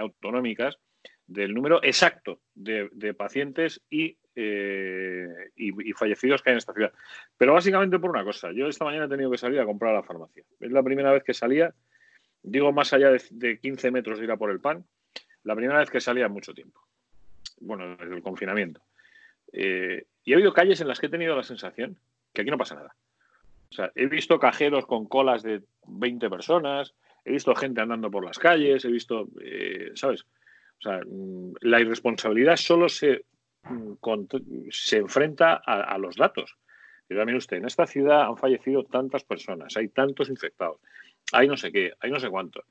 autonómicas 0.00 0.78
del 1.32 1.54
número 1.54 1.82
exacto 1.82 2.40
de, 2.54 3.14
pacientes 3.14 3.80
eh, 3.90 5.28
y, 5.56 5.90
y, 5.90 5.92
fallecidos 5.92 6.42
que 6.42 6.50
hay 6.50 6.54
en 6.54 6.58
esta 6.58 6.72
ciudad. 6.72 6.92
Pero 7.36 7.54
básicamente 7.54 7.98
por 7.98 8.10
una 8.10 8.24
cosa, 8.24 8.52
yo 8.52 8.68
esta 8.68 8.84
mañana 8.84 9.06
he 9.06 9.08
tenido 9.08 9.30
que 9.30 9.38
salir 9.38 9.60
a 9.60 9.64
comprar 9.64 9.92
a 9.92 9.98
la 9.98 10.02
farmacia. 10.02 10.44
Es 10.60 10.70
la 10.70 10.82
primera 10.82 11.12
vez 11.12 11.22
que 11.24 11.34
salía, 11.34 11.74
digo 12.42 12.72
más 12.72 12.92
allá 12.92 13.10
de, 13.10 13.58
15 13.58 13.90
metros 13.90 14.18
de 14.18 14.24
ir 14.24 14.30
a 14.30 14.36
por 14.36 14.50
el 14.50 14.60
pan, 14.60 14.84
la 15.44 15.56
primera 15.56 15.78
vez 15.78 15.90
que 15.90 16.00
salía 16.00 16.26
en 16.26 16.32
mucho 16.32 16.54
tiempo. 16.54 16.80
Bueno, 17.60 17.96
desde 17.96 18.14
el 18.14 18.22
confinamiento. 18.22 18.82
Eh, 19.52 20.06
y 20.24 20.32
he 20.32 20.34
habido 20.34 20.52
calles 20.52 20.80
en 20.80 20.88
las 20.88 21.00
que 21.00 21.06
he 21.06 21.10
tenido 21.10 21.36
la 21.36 21.42
sensación 21.42 21.98
que 22.32 22.42
aquí 22.42 22.50
no 22.50 22.58
pasa 22.58 22.74
nada. 22.74 22.94
O 23.70 23.74
sea, 23.74 23.90
he 23.94 24.06
visto 24.06 24.38
cajeros 24.38 24.86
con 24.86 25.06
colas 25.06 25.42
de 25.42 25.62
20 25.86 26.28
personas, 26.28 26.94
he 27.24 27.32
visto 27.32 27.54
gente 27.54 27.80
andando 27.80 28.10
por 28.10 28.24
las 28.24 28.38
calles, 28.38 28.84
he 28.84 28.90
visto, 28.90 29.28
eh, 29.40 29.92
¿sabes? 29.94 30.26
O 30.82 30.88
sea, 30.88 31.00
mm, 31.06 31.54
la 31.60 31.80
irresponsabilidad 31.80 32.56
solo 32.56 32.88
se, 32.88 33.24
mm, 33.62 33.94
se 34.70 34.96
enfrenta 34.96 35.54
a, 35.54 35.96
los 35.98 36.16
datos. 36.16 36.56
Pero 37.06 37.20
también 37.20 37.36
usted, 37.36 37.58
en 37.58 37.66
esta 37.66 37.86
ciudad 37.86 38.22
han 38.22 38.36
fallecido 38.36 38.84
tantas 38.84 39.22
personas, 39.22 39.76
hay 39.76 39.88
tantos 39.88 40.28
infectados, 40.28 40.80
hay 41.32 41.46
no 41.46 41.56
sé 41.56 41.70
qué, 41.70 41.92
hay 42.00 42.10
no 42.10 42.18
sé 42.18 42.28
cuánto. 42.28 42.64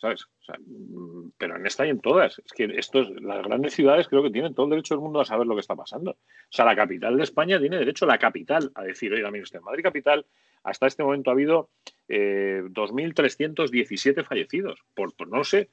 ¿Sabes? 0.00 0.28
Mm, 0.60 1.30
pero 1.36 1.56
en 1.56 1.66
esta 1.66 1.84
y 1.84 1.90
en 1.90 1.98
todas. 1.98 2.38
Es 2.38 2.52
que 2.52 2.66
estos, 2.76 3.10
las 3.20 3.42
grandes 3.42 3.74
ciudades 3.74 4.06
creo 4.06 4.22
que 4.22 4.30
tienen 4.30 4.54
todo 4.54 4.66
el 4.66 4.70
derecho 4.70 4.94
del 4.94 5.02
mundo 5.02 5.20
a 5.20 5.24
saber 5.24 5.48
lo 5.48 5.56
que 5.56 5.60
está 5.60 5.74
pasando. 5.74 6.12
O 6.12 6.16
sea, 6.50 6.64
la 6.64 6.76
capital 6.76 7.16
de 7.16 7.24
España 7.24 7.58
tiene 7.58 7.78
derecho, 7.78 8.06
la 8.06 8.18
capital, 8.18 8.70
a 8.76 8.84
decir, 8.84 9.12
oiga, 9.12 9.32
mire 9.32 9.42
usted, 9.42 9.58
en 9.58 9.64
Madrid 9.64 9.82
capital, 9.82 10.24
hasta 10.62 10.86
este 10.86 11.02
momento 11.02 11.30
ha 11.30 11.32
habido 11.32 11.70
eh, 12.06 12.62
2.317 12.66 14.24
fallecidos. 14.24 14.78
Por, 14.94 15.16
por, 15.16 15.26
no 15.26 15.42
sé, 15.42 15.68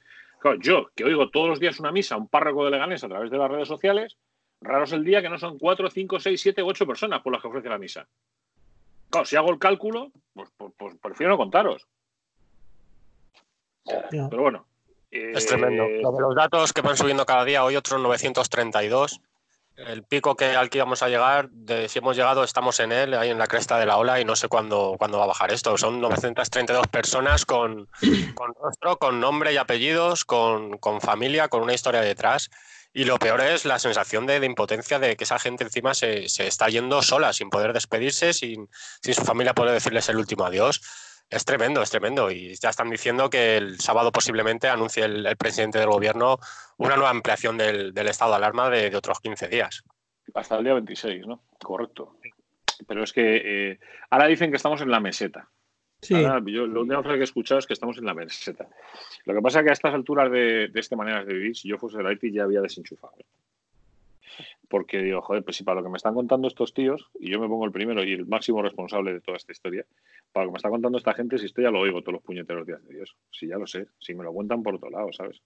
yo, 0.60 0.90
que 0.96 1.04
oigo 1.04 1.30
todos 1.30 1.50
los 1.50 1.60
días 1.60 1.80
una 1.80 1.92
misa, 1.92 2.18
un 2.18 2.28
párroco 2.28 2.66
de 2.66 2.72
Leganés 2.72 3.04
a 3.04 3.10
través 3.10 3.32
de 3.32 3.38
las 3.38 3.50
redes 3.50 3.68
sociales, 3.68 4.18
raro 4.62 4.84
es 4.84 4.92
el 4.92 5.04
día 5.04 5.22
que 5.22 5.30
no 5.30 5.38
son 5.38 5.58
4, 5.58 5.90
5, 5.90 6.20
6, 6.20 6.42
7, 6.42 6.62
8 6.62 6.88
personas 6.88 7.22
por 7.22 7.34
las 7.34 7.42
que 7.42 7.48
ofrece 7.48 7.70
la 7.70 7.78
misa. 7.78 8.08
Claro, 9.10 9.26
si 9.26 9.36
hago 9.36 9.52
el 9.52 9.60
cálculo, 9.60 10.12
pues, 10.34 10.50
pues, 10.58 10.74
pues 10.78 10.96
prefiero 11.02 11.34
no 11.34 11.38
contaros. 11.38 11.88
Pero 14.10 14.42
bueno. 14.42 14.66
Es 15.12 15.46
tremendo. 15.46 15.84
Eh, 15.84 16.02
los 16.02 16.36
datos 16.36 16.74
que 16.74 16.82
van 16.82 16.98
subiendo 16.98 17.26
cada 17.26 17.46
día, 17.46 17.64
hoy 17.64 17.76
otros 17.76 18.02
932 18.02 19.22
el 19.78 20.04
pico 20.04 20.36
que 20.36 20.56
al 20.56 20.70
que 20.70 20.78
íbamos 20.78 21.04
a 21.04 21.10
llegar, 21.10 21.50
de, 21.50 21.90
si 21.90 22.00
hemos 22.00 22.16
llegado, 22.16 22.44
estamos 22.44 22.80
en 22.80 22.92
él, 22.92 23.14
ahí 23.14 23.30
en 23.30 23.38
la 23.38 23.48
cresta 23.48 23.78
de 23.78 23.86
la 23.86 23.98
ola 23.98 24.20
y 24.20 24.26
no 24.26 24.36
sé 24.36 24.48
cuándo, 24.48 24.96
cuándo 24.98 25.18
va 25.18 25.26
a 25.26 25.28
bajar 25.28 25.52
esto. 25.52 25.78
Son 25.78 26.00
932 26.00 26.88
personas 26.88 27.46
con, 27.46 27.88
rostro, 28.62 28.98
con 28.98 29.20
nombre 29.20 29.54
y 29.54 29.58
apellidos, 29.58 30.26
con, 30.26 30.78
con, 30.78 31.02
familia, 31.02 31.48
con 31.50 31.62
una 31.62 31.74
historia 31.74 32.02
detrás. 32.02 32.50
Y 32.94 33.04
lo 33.04 33.20
peor 33.20 33.42
es 33.42 33.66
la 33.66 33.78
sensación 33.78 34.26
de, 34.26 34.40
de 34.40 34.46
impotencia 34.46 35.00
de 35.00 35.18
que 35.18 35.26
esa 35.26 35.38
gente 35.38 35.66
encima 35.66 35.94
se, 35.94 36.30
se, 36.30 36.48
está 36.48 36.70
yendo 36.70 37.02
sola, 37.02 37.34
sin 37.34 37.50
poder 37.50 37.74
despedirse, 37.74 38.34
sin, 38.34 38.70
sin 39.02 39.14
su 39.14 39.24
familia 39.26 39.54
poder 39.54 39.74
decirles 39.74 40.08
el 40.08 40.16
último 40.16 40.46
adiós. 40.46 40.82
Es 41.30 41.44
tremendo, 41.44 41.82
es 41.82 41.90
tremendo. 41.90 42.30
Y 42.32 42.56
ya 42.56 42.70
están 42.70 42.90
diciendo 42.90 43.30
que 43.30 43.58
el 43.58 43.80
sábado 43.80 44.12
posiblemente 44.12 44.68
anuncie 44.68 45.06
el, 45.06 45.36
presidente 45.38 45.80
del 45.80 45.90
gobierno 45.90 46.38
una 46.78 46.96
nueva 46.96 47.10
ampliación 47.10 47.58
del, 47.58 47.94
estado 47.98 48.32
de 48.32 48.38
alarma 48.38 48.70
de, 48.70 48.96
otros 48.96 49.20
15 49.20 49.48
días. 49.48 49.84
Hasta 50.34 50.58
el 50.58 50.64
día 50.64 50.74
26, 50.74 51.26
¿no? 51.26 51.44
Correcto. 51.62 52.18
Pero 52.88 53.04
es 53.04 53.14
que 53.14 53.72
eh, 53.72 53.80
ahora 54.10 54.28
dicen 54.28 54.52
que 54.52 54.58
estamos 54.58 54.82
en 54.82 54.92
la 54.92 55.00
meseta. 55.00 55.50
Sí. 56.02 56.14
yo 56.46 56.68
lo 56.68 56.82
único 56.82 57.02
que 57.02 57.16
he 57.16 57.24
escuchado 57.24 57.58
es 57.58 57.66
que 57.66 57.74
estamos 57.74 57.98
en 57.98 58.06
la 58.06 58.14
meseta. 58.14 58.68
Lo 59.26 59.34
que 59.34 59.42
pasa 59.42 59.60
es 59.60 59.64
que 59.64 59.70
a 59.72 59.74
estas 59.74 59.94
alturas 59.94 60.30
de, 60.30 60.68
de 60.68 60.80
esta 60.80 60.96
manera 60.96 61.24
de 61.24 61.34
vivir, 61.34 61.56
si 61.56 61.68
yo 61.68 61.80
fuese 61.80 62.00
el 62.00 62.12
IT 62.12 62.32
ya 62.32 62.44
había 62.44 62.62
desenchufado 62.62 63.16
porque 64.70 65.02
digo, 65.02 65.22
joder, 65.22 65.44
pues 65.44 65.58
si 65.58 65.64
para 65.64 65.80
lo 65.80 65.84
que 65.84 65.90
me 65.90 65.98
están 65.98 66.14
contando 66.14 66.48
estos 66.48 66.74
tíos, 66.74 67.10
y 67.20 67.32
yo 67.32 67.40
me 67.40 67.48
pongo 67.48 67.66
el 67.66 67.72
primero 67.72 68.04
y 68.04 68.14
el 68.14 68.26
máximo 68.26 68.62
responsable 68.62 69.14
de 69.14 69.22
toda 69.22 69.38
esta 69.38 69.52
historia, 69.52 69.86
para 70.32 70.46
lo 70.46 70.52
que 70.52 70.54
me 70.54 70.58
está 70.58 70.70
contando 70.70 70.98
esta 70.98 71.14
gente, 71.14 71.38
si 71.38 71.46
esto 71.46 71.62
ya 71.62 71.72
lo 71.72 71.80
oigo 71.80 72.02
todos 72.02 72.14
los 72.14 72.24
puñeteros 72.24 72.66
días 72.66 72.84
de 72.86 72.96
Dios, 72.96 73.16
si 73.32 73.48
ya 73.48 73.58
lo 73.58 73.68
sé, 73.68 73.88
si 74.00 74.14
me 74.14 74.24
lo 74.24 74.34
cuentan 74.34 74.64
por 74.64 74.76
otro 74.76 74.90
lado, 74.90 75.12
¿sabes? 75.14 75.42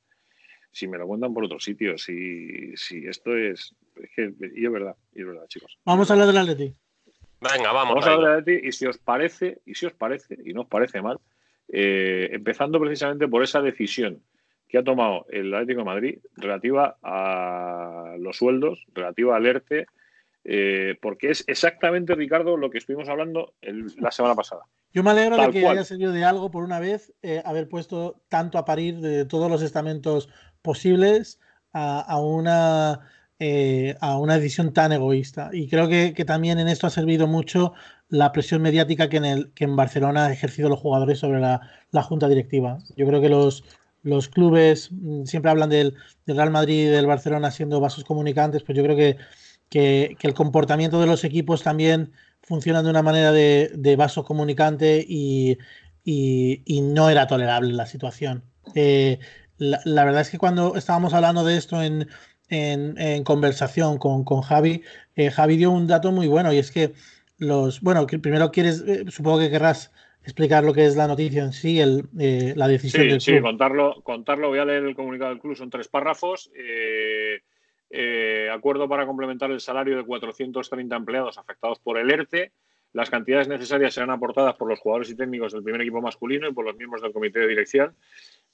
Si 0.72 0.88
me 0.88 0.98
lo 0.98 1.08
cuentan 1.08 1.34
por 1.34 1.44
otro 1.44 1.60
sitio, 1.60 1.98
si, 1.98 2.76
si 2.76 3.06
esto 3.06 3.36
es, 3.36 3.76
es 3.96 4.10
que, 4.16 4.34
y 4.56 4.66
es 4.66 4.72
verdad, 4.72 4.96
y 5.14 5.22
es 5.22 5.28
verdad, 5.28 5.48
chicos. 5.48 5.78
Vamos 5.86 6.10
a 6.10 6.14
hablar 6.14 6.28
del 6.28 6.38
Atleti. 6.38 6.76
Venga, 7.42 7.72
vamos. 7.72 7.96
Vamos 7.96 8.08
a 8.08 8.14
hablar 8.14 8.32
del 8.32 8.42
Atleti, 8.42 8.68
y 8.68 8.72
si 8.72 8.86
os 8.86 8.98
parece, 8.98 9.62
y 9.66 9.74
si 9.74 9.86
os 9.86 9.94
parece, 9.94 10.38
y 10.46 10.54
no 10.54 10.62
os 10.62 10.68
parece 10.68 11.02
mal, 11.02 11.20
eh, 11.68 12.30
empezando 12.32 12.80
precisamente 12.80 13.28
por 13.28 13.44
esa 13.44 13.62
decisión 13.62 14.24
que 14.70 14.78
ha 14.78 14.84
tomado 14.84 15.26
el 15.30 15.54
Atlético 15.54 15.80
de 15.80 15.86
Madrid 15.86 16.20
relativa 16.38 16.98
a 17.02 18.16
los 18.20 18.38
sueldos, 18.38 18.86
relativa 18.94 19.36
al 19.36 19.46
ERTE, 19.48 19.88
eh, 20.46 20.96
porque 21.02 21.32
es 21.32 21.44
exactamente, 21.48 22.16
Ricardo, 22.16 22.56
lo 22.56 22.70
que 22.70 22.78
estuvimos 22.78 23.10
hablando 23.10 23.54
la 23.98 24.12
semana 24.12 24.36
pasada. 24.36 24.62
Yo 24.94 25.04
me 25.04 25.10
alegro 25.10 25.38
de 25.38 25.52
que 25.52 25.68
haya 25.68 25.84
servido 25.84 26.12
de 26.12 26.24
algo 26.24 26.52
por 26.52 26.64
una 26.64 26.80
vez 26.80 27.14
eh, 27.24 27.42
haber 27.46 27.68
puesto 27.68 28.22
tanto 28.30 28.58
a 28.58 28.66
parir 28.66 29.00
de 29.00 29.26
todos 29.26 29.50
los 29.50 29.62
estamentos 29.62 30.30
posibles 30.62 31.40
a, 31.74 32.20
una, 32.20 33.12
eh, 33.40 33.96
a 34.02 34.18
una 34.18 34.36
decisión 34.36 34.74
tan 34.74 34.92
egoísta. 34.92 35.50
Y 35.52 35.68
creo 35.68 35.88
que, 35.88 36.14
también 36.26 36.60
en 36.60 36.68
esto 36.68 36.88
ha 36.88 36.92
servido 36.92 37.28
mucho 37.28 37.74
la 38.08 38.32
presión 38.32 38.62
mediática 38.62 39.10
que 39.10 39.18
en, 39.18 39.26
el, 39.26 39.52
que 39.54 39.66
en 39.66 39.76
Barcelona 39.76 40.26
han 40.26 40.32
ejercido 40.32 40.70
los 40.70 40.80
jugadores 40.80 41.20
sobre 41.20 41.40
la, 41.40 41.62
la 41.92 42.02
junta 42.02 42.28
directiva. 42.28 42.80
Yo 42.96 43.06
creo 43.06 43.22
que 43.22 43.30
los, 43.30 43.64
los 44.03 44.29
clubes 44.29 44.89
mm, 44.91 45.25
siempre 45.25 45.51
hablan 45.51 45.70
del, 45.70 45.96
Real 46.25 46.51
Madrid 46.51 46.84
y 46.84 46.86
del 46.86 47.08
Barcelona 47.08 47.51
siendo 47.51 47.79
vasos 47.79 48.03
comunicantes, 48.03 48.63
pues 48.63 48.77
yo 48.77 48.84
creo 48.84 48.96
que, 48.96 49.18
que, 49.70 50.18
el 50.22 50.34
comportamiento 50.34 51.00
de 51.00 51.08
los 51.08 51.24
equipos 51.24 51.63
también 51.63 52.12
funciona 52.41 52.84
de 52.84 52.89
una 52.89 53.01
manera 53.01 53.32
de, 53.32 53.96
vaso 53.98 54.24
comunicante 54.24 55.06
y, 55.08 55.58
no 56.06 57.10
era 57.10 57.27
tolerable 57.27 57.74
la 57.74 57.86
situación. 57.86 58.44
Eh, 58.75 59.20
la, 59.58 60.06
verdad 60.06 60.22
es 60.22 60.29
que 60.29 60.38
cuando 60.38 60.75
estábamos 60.75 61.13
hablando 61.13 61.44
de 61.44 61.58
esto 61.58 61.82
en, 61.82 63.24
conversación 63.24 63.98
con, 63.98 64.41
Javi, 64.41 64.84
eh, 65.15 65.29
Javi 65.32 65.58
dio 65.58 65.72
un 65.72 65.88
dato 65.88 66.12
muy 66.12 66.27
bueno 66.27 66.51
y 66.53 66.58
es 66.58 66.72
que 66.72 66.94
los, 67.38 67.82
bueno, 67.82 68.06
primero 68.08 68.51
quieres, 68.51 68.84
eh, 68.88 69.06
supongo 69.10 69.39
que 69.39 69.50
querrás 69.50 69.91
explicar 70.24 70.64
lo 70.64 70.74
que 70.74 70.86
es 70.86 70.96
la 70.96 71.08
noticia 71.08 71.44
en 71.44 71.54
sí, 71.54 71.80
el, 71.80 72.06
eh, 72.20 72.54
la 72.56 72.68
decisión 72.68 73.04
del 73.04 73.20
club. 73.20 73.22
Sí, 73.22 73.42
contarlo, 73.42 74.02
contarlo, 74.04 74.50
voy 74.50 74.60
a 74.60 74.66
leer 74.66 74.84
el 74.84 74.96
comunicado 74.96 75.32
del 75.32 75.40
club, 75.40 75.56
son 75.56 75.70
tres 75.70 75.88
párrafos. 75.88 76.52
Eh, 76.56 77.40
eh, 77.92 78.50
acuerdo 78.54 78.88
para 78.88 79.06
complementar 79.06 79.50
el 79.52 79.60
salario 79.60 79.98
de 79.98 80.06
430 80.06 80.96
empleados 80.96 81.38
afectados 81.38 81.80
por 81.80 81.98
el 81.98 82.12
ERTE. 82.12 82.52
Las 82.94 83.10
cantidades 83.10 83.48
necesarias 83.48 83.94
serán 83.94 84.10
aportadas 84.10 84.56
por 84.56 84.68
los 84.68 84.80
jugadores 84.80 85.10
y 85.10 85.16
técnicos 85.16 85.54
del 85.54 85.64
primer 85.64 85.82
equipo 85.82 86.02
masculino 86.02 86.48
y 86.48 86.54
por 86.54 86.66
los 86.66 86.76
miembros 86.76 87.02
del 87.02 87.14
comité 87.14 87.40
de 87.40 87.48
dirección. 87.48 87.96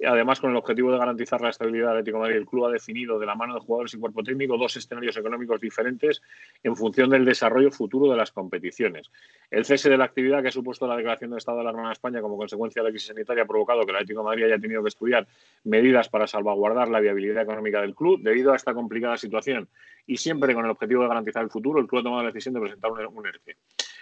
Además, 0.04 0.42
con 0.42 0.52
el 0.52 0.58
objetivo 0.58 0.92
de 0.92 0.98
garantizar 0.98 1.40
la 1.40 1.50
estabilidad 1.50 1.88
del 1.88 1.98
Atlético 1.98 2.18
de 2.18 2.22
Madrid, 2.24 2.38
el 2.38 2.46
club 2.46 2.66
ha 2.66 2.72
definido 2.72 3.18
de 3.18 3.26
la 3.26 3.34
mano 3.34 3.54
de 3.54 3.62
jugadores 3.62 3.94
y 3.94 3.98
cuerpo 3.98 4.24
técnico 4.24 4.58
dos 4.58 4.76
escenarios 4.76 5.16
económicos 5.16 5.62
diferentes 5.62 6.22
en 6.64 6.76
función 6.76 7.10
del 7.10 7.24
desarrollo 7.24 7.72
futuro 7.72 8.12
de 8.12 8.18
las 8.18 8.32
competiciones. 8.32 9.10
El 9.50 9.64
cese 9.64 9.90
de 9.90 9.98
la 9.98 10.04
actividad 10.04 10.42
que 10.42 10.50
ha 10.50 10.52
supuesto 10.52 10.86
la 10.86 10.98
declaración 10.98 11.32
de 11.32 11.38
estado 11.38 11.60
de 11.60 11.62
alarma 11.62 11.86
en 11.86 11.92
España 11.94 12.22
como 12.22 12.36
consecuencia 12.36 12.82
de 12.82 12.90
la 12.90 12.92
crisis 12.92 13.08
sanitaria 13.08 13.44
ha 13.44 13.48
provocado 13.48 13.86
que 13.86 13.92
el 13.92 13.96
Atlético 13.96 14.20
de 14.20 14.26
Madrid 14.26 14.44
haya 14.44 14.60
tenido 14.60 14.84
que 14.84 14.90
estudiar 14.90 15.28
medidas 15.64 16.10
para 16.10 16.28
salvaguardar 16.28 16.90
la 16.90 17.00
viabilidad 17.00 17.44
económica 17.44 17.80
del 17.80 17.96
club. 17.96 18.20
Debido 18.22 18.52
a 18.52 18.58
esta 18.58 18.74
complicada 18.74 19.16
situación 19.16 19.70
y 20.06 20.18
siempre 20.18 20.54
con 20.54 20.66
el 20.66 20.72
objetivo 20.72 21.04
de 21.04 21.08
garantizar 21.08 21.42
el 21.42 21.50
futuro, 21.50 21.80
el 21.80 21.88
club 21.88 22.02
ha 22.02 22.04
tomado 22.04 22.24
la 22.24 22.30
decisión 22.30 22.54
de 22.54 22.60
presentar 22.60 22.92
un, 22.92 23.00
un 23.00 23.28
ERTE. 23.28 23.56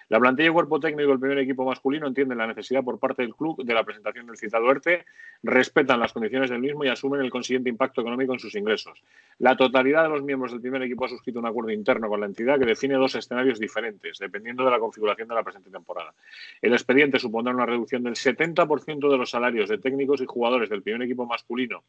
La 0.10 0.20
plantilla 0.20 0.50
y 0.50 0.52
cuerpo 0.52 0.80
técnico 0.80 1.10
del 1.10 1.20
primer 1.20 1.40
equipo 1.40 1.66
masculino 1.66 2.08
entienden 2.08 2.38
la 2.38 2.48
necesidad 2.48 2.84
por 2.84 3.00
parte 3.00 3.22
del 3.22 3.34
club 3.36 3.64
de 3.64 3.74
la 3.74 3.84
presentación 3.84 4.28
del 4.28 4.38
citado 4.38 4.70
ERTE, 4.70 5.06
respetan 5.84 6.00
las 6.00 6.14
condiciones 6.14 6.50
del 6.50 6.60
mismo 6.60 6.86
y 6.86 6.88
asumen 6.88 7.22
el 7.22 7.30
consiguiente 7.30 7.70
impacto 7.70 8.02
económico 8.02 8.34
en 8.34 8.40
sus 8.40 8.56
ingresos. 8.56 9.04
La 9.40 9.58
totalidad 9.58 10.04
de 10.04 10.10
los 10.10 10.24
miembros 10.24 10.52
del 10.52 10.62
primer 10.62 10.82
equipo 10.84 11.06
ha 11.06 11.10
suscrito 11.10 11.40
un 11.40 11.46
acuerdo 11.46 11.72
interno 11.72 12.08
con 12.08 12.22
la 12.22 12.26
entidad 12.26 12.58
que 12.58 12.66
define 12.66 12.96
dos 12.96 13.16
escenarios 13.16 13.60
diferentes, 13.60 14.18
dependiendo 14.18 14.64
de 14.64 14.72
la 14.72 14.80
configuración 14.80 15.28
de 15.28 15.36
la 15.36 15.44
presente 15.44 15.70
temporada. 15.70 16.14
El 16.62 16.74
expediente 16.74 17.20
supondrá 17.20 17.54
una 17.54 17.66
reducción 17.66 18.04
del 18.04 18.16
70% 18.16 19.12
de 19.12 19.18
los 19.18 19.30
salarios 19.30 19.68
de 19.70 19.78
técnicos 19.78 20.22
y 20.22 20.26
jugadores 20.26 20.70
del 20.70 20.82
primer 20.82 21.02
equipo 21.02 21.26
masculino, 21.26 21.84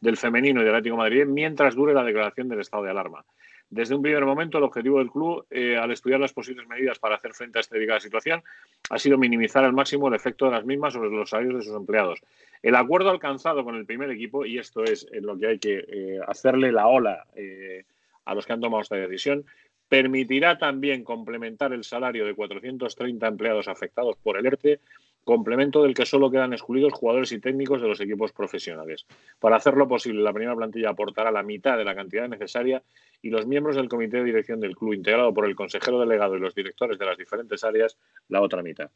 del 0.00 0.16
femenino 0.16 0.60
y 0.60 0.64
del 0.64 0.74
Atlético 0.74 0.96
Madrid 0.96 1.24
mientras 1.26 1.74
dure 1.74 1.94
la 1.94 2.04
declaración 2.04 2.48
del 2.48 2.60
estado 2.60 2.82
de 2.82 2.90
alarma. 2.90 3.24
Desde 3.70 3.94
un 3.94 4.00
primer 4.00 4.24
momento, 4.24 4.56
el 4.56 4.64
objetivo 4.64 4.98
del 4.98 5.10
club, 5.10 5.46
eh, 5.50 5.76
al 5.76 5.90
estudiar 5.90 6.18
las 6.20 6.32
posibles 6.32 6.66
medidas 6.66 6.98
para 6.98 7.16
hacer 7.16 7.34
frente 7.34 7.58
a 7.58 7.60
esta 7.60 7.74
delicada 7.74 8.00
situación, 8.00 8.42
ha 8.88 8.98
sido 8.98 9.18
minimizar 9.18 9.62
al 9.62 9.74
máximo 9.74 10.08
el 10.08 10.14
efecto 10.14 10.46
de 10.46 10.52
las 10.52 10.64
mismas 10.64 10.94
sobre 10.94 11.10
los 11.10 11.28
salarios 11.28 11.56
de 11.56 11.62
sus 11.62 11.76
empleados. 11.76 12.20
El 12.62 12.76
acuerdo 12.76 13.10
alcanzado 13.10 13.64
con 13.64 13.76
el 13.76 13.84
primer 13.84 14.10
equipo, 14.10 14.46
y 14.46 14.58
esto 14.58 14.84
es 14.84 15.06
en 15.12 15.26
lo 15.26 15.38
que 15.38 15.46
hay 15.46 15.58
que 15.58 15.84
eh, 15.86 16.18
hacerle 16.26 16.72
la 16.72 16.86
ola 16.86 17.26
eh, 17.36 17.84
a 18.24 18.34
los 18.34 18.46
que 18.46 18.54
han 18.54 18.60
tomado 18.60 18.80
esta 18.80 18.96
decisión, 18.96 19.44
permitirá 19.88 20.56
también 20.56 21.04
complementar 21.04 21.72
el 21.74 21.84
salario 21.84 22.24
de 22.24 22.34
430 22.34 23.26
empleados 23.26 23.68
afectados 23.68 24.16
por 24.16 24.38
el 24.38 24.46
ERTE 24.46 24.80
complemento 25.28 25.82
del 25.82 25.92
que 25.92 26.06
solo 26.06 26.30
quedan 26.30 26.54
excluidos 26.54 26.94
jugadores 26.94 27.32
y 27.32 27.38
técnicos 27.38 27.82
de 27.82 27.88
los 27.88 28.00
equipos 28.00 28.32
profesionales. 28.32 29.04
Para 29.38 29.56
hacerlo 29.56 29.86
posible, 29.86 30.22
la 30.22 30.32
primera 30.32 30.56
plantilla 30.56 30.88
aportará 30.88 31.30
la 31.30 31.42
mitad 31.42 31.76
de 31.76 31.84
la 31.84 31.94
cantidad 31.94 32.26
necesaria 32.26 32.82
y 33.20 33.28
los 33.28 33.46
miembros 33.46 33.76
del 33.76 33.90
comité 33.90 34.16
de 34.16 34.24
dirección 34.24 34.58
del 34.58 34.74
club, 34.74 34.94
integrado 34.94 35.34
por 35.34 35.44
el 35.44 35.54
consejero 35.54 36.00
delegado 36.00 36.34
y 36.34 36.40
los 36.40 36.54
directores 36.54 36.98
de 36.98 37.04
las 37.04 37.18
diferentes 37.18 37.62
áreas, 37.62 37.98
la 38.28 38.40
otra 38.40 38.62
mitad. 38.62 38.90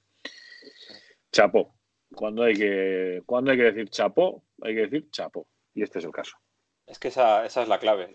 Chapó. 1.31 1.75
Cuando 2.15 2.45
hay 2.45 2.55
que, 2.55 3.23
cuando 3.27 3.51
hay 3.51 3.59
que 3.59 3.65
decir 3.65 3.91
chapó, 3.91 4.43
hay 4.63 4.75
que 4.75 4.81
decir 4.87 5.11
chapó. 5.11 5.47
Y 5.75 5.83
este 5.83 5.99
es 5.99 6.07
el 6.07 6.13
caso. 6.13 6.39
Es 6.87 6.99
que 6.99 7.09
esa, 7.09 7.45
es 7.45 7.69
la 7.69 7.79
clave. 7.79 8.15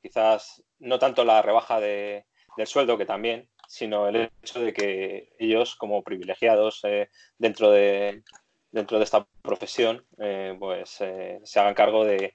quizás 0.00 0.62
no 0.78 1.00
tanto 1.00 1.24
la 1.24 1.42
rebaja 1.42 1.80
de, 1.80 2.26
del 2.56 2.66
sueldo, 2.68 2.96
que 2.96 3.06
también, 3.06 3.48
sino 3.68 4.08
el 4.08 4.30
hecho 4.42 4.60
de 4.60 4.72
que 4.72 5.32
ellos, 5.38 5.76
como 5.76 6.02
privilegiados 6.02 6.80
eh, 6.84 7.08
dentro, 7.38 7.70
de, 7.70 8.22
dentro 8.70 8.98
de 8.98 9.04
esta 9.04 9.26
profesión, 9.42 10.04
eh, 10.18 10.56
pues 10.58 11.00
eh, 11.00 11.40
se 11.44 11.60
hagan 11.60 11.74
cargo 11.74 12.04
de, 12.04 12.34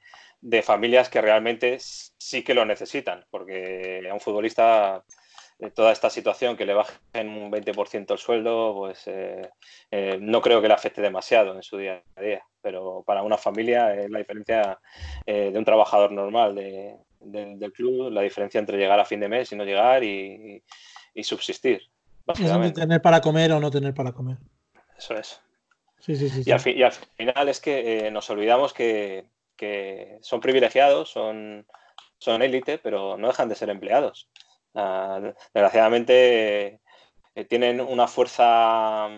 familias 0.63 1.09
que 1.09 1.21
realmente 1.21 1.77
sí 1.79 2.43
que 2.43 2.53
lo 2.53 2.63
necesitan, 2.65 3.25
porque 3.29 4.07
a 4.09 4.13
un 4.13 4.21
futbolista 4.21 5.03
toda 5.75 5.91
esta 5.91 6.09
situación 6.09 6.55
que 6.55 6.65
le 6.65 6.74
bajen 6.74 7.27
un 7.27 7.51
20% 7.51 8.13
el 8.13 8.17
sueldo, 8.17 8.74
pues 8.74 9.03
no 10.21 10.41
creo 10.41 10.62
que 10.62 10.69
le 10.69 10.74
afecte 10.74 11.01
demasiado 11.01 11.53
en 11.53 11.62
su 11.62 11.77
día 11.77 12.01
a 12.15 12.21
día, 12.21 12.41
pero 12.62 13.03
para 13.05 13.24
una 13.24 13.38
familia 13.38 13.93
es 13.93 14.09
la 14.09 14.19
diferencia 14.19 14.79
de 15.25 15.53
un 15.53 15.65
trabajador 15.65 16.13
normal 16.13 16.55
del 17.19 17.74
club, 17.74 18.09
la 18.09 18.21
diferencia 18.21 18.59
entre 18.59 18.77
llegar 18.77 19.01
a 19.01 19.05
fin 19.05 19.19
de 19.19 19.27
mes 19.27 19.51
y 19.51 19.57
no 19.57 19.65
llegar 19.65 20.01
y, 20.03 20.63
y 21.19 21.23
subsistir. 21.23 21.89
tener 22.73 23.01
para 23.01 23.21
comer 23.21 23.51
o 23.51 23.59
no 23.59 23.69
tener 23.69 23.93
para 23.93 24.11
comer. 24.11 24.38
Eso 24.97 25.15
es. 25.15 25.41
Sí, 25.99 26.15
sí, 26.15 26.29
sí, 26.29 26.43
y, 26.45 26.51
al 26.51 26.59
final 26.61 27.49
es 27.49 27.59
que 27.59 28.07
eh, 28.07 28.11
nos 28.11 28.29
olvidamos 28.29 28.73
que, 28.73 29.25
son 30.21 30.39
privilegiados, 30.39 31.09
son, 31.09 31.67
son 32.17 32.41
élite, 32.41 32.77
pero 32.77 33.17
no 33.17 33.27
dejan 33.27 33.49
de 33.49 33.55
ser 33.55 33.69
empleados. 33.69 34.29
Ah, 34.73 35.33
desgraciadamente 35.53 36.79
eh, 37.35 37.45
tienen 37.45 37.81
una 37.81 38.07
fuerza, 38.07 39.09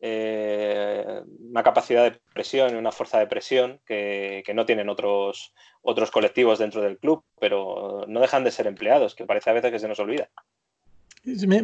eh, 0.00 1.22
una 1.48 1.62
capacidad 1.62 2.10
de 2.10 2.20
presión 2.34 2.74
y 2.74 2.78
una 2.78 2.90
fuerza 2.90 3.20
de 3.20 3.28
presión 3.28 3.80
que, 3.86 4.42
que, 4.44 4.54
no 4.54 4.66
tienen 4.66 4.88
otros, 4.88 5.54
otros 5.82 6.10
colectivos 6.10 6.58
dentro 6.58 6.82
del 6.82 6.98
club, 6.98 7.24
pero 7.38 8.04
no 8.08 8.20
dejan 8.20 8.42
de 8.42 8.50
ser 8.50 8.66
empleados, 8.66 9.14
que 9.14 9.26
parece 9.26 9.50
a 9.50 9.52
veces 9.52 9.70
que 9.70 9.78
se 9.78 9.88
nos 9.88 10.00
olvida. 10.00 10.28
Me, 11.24 11.62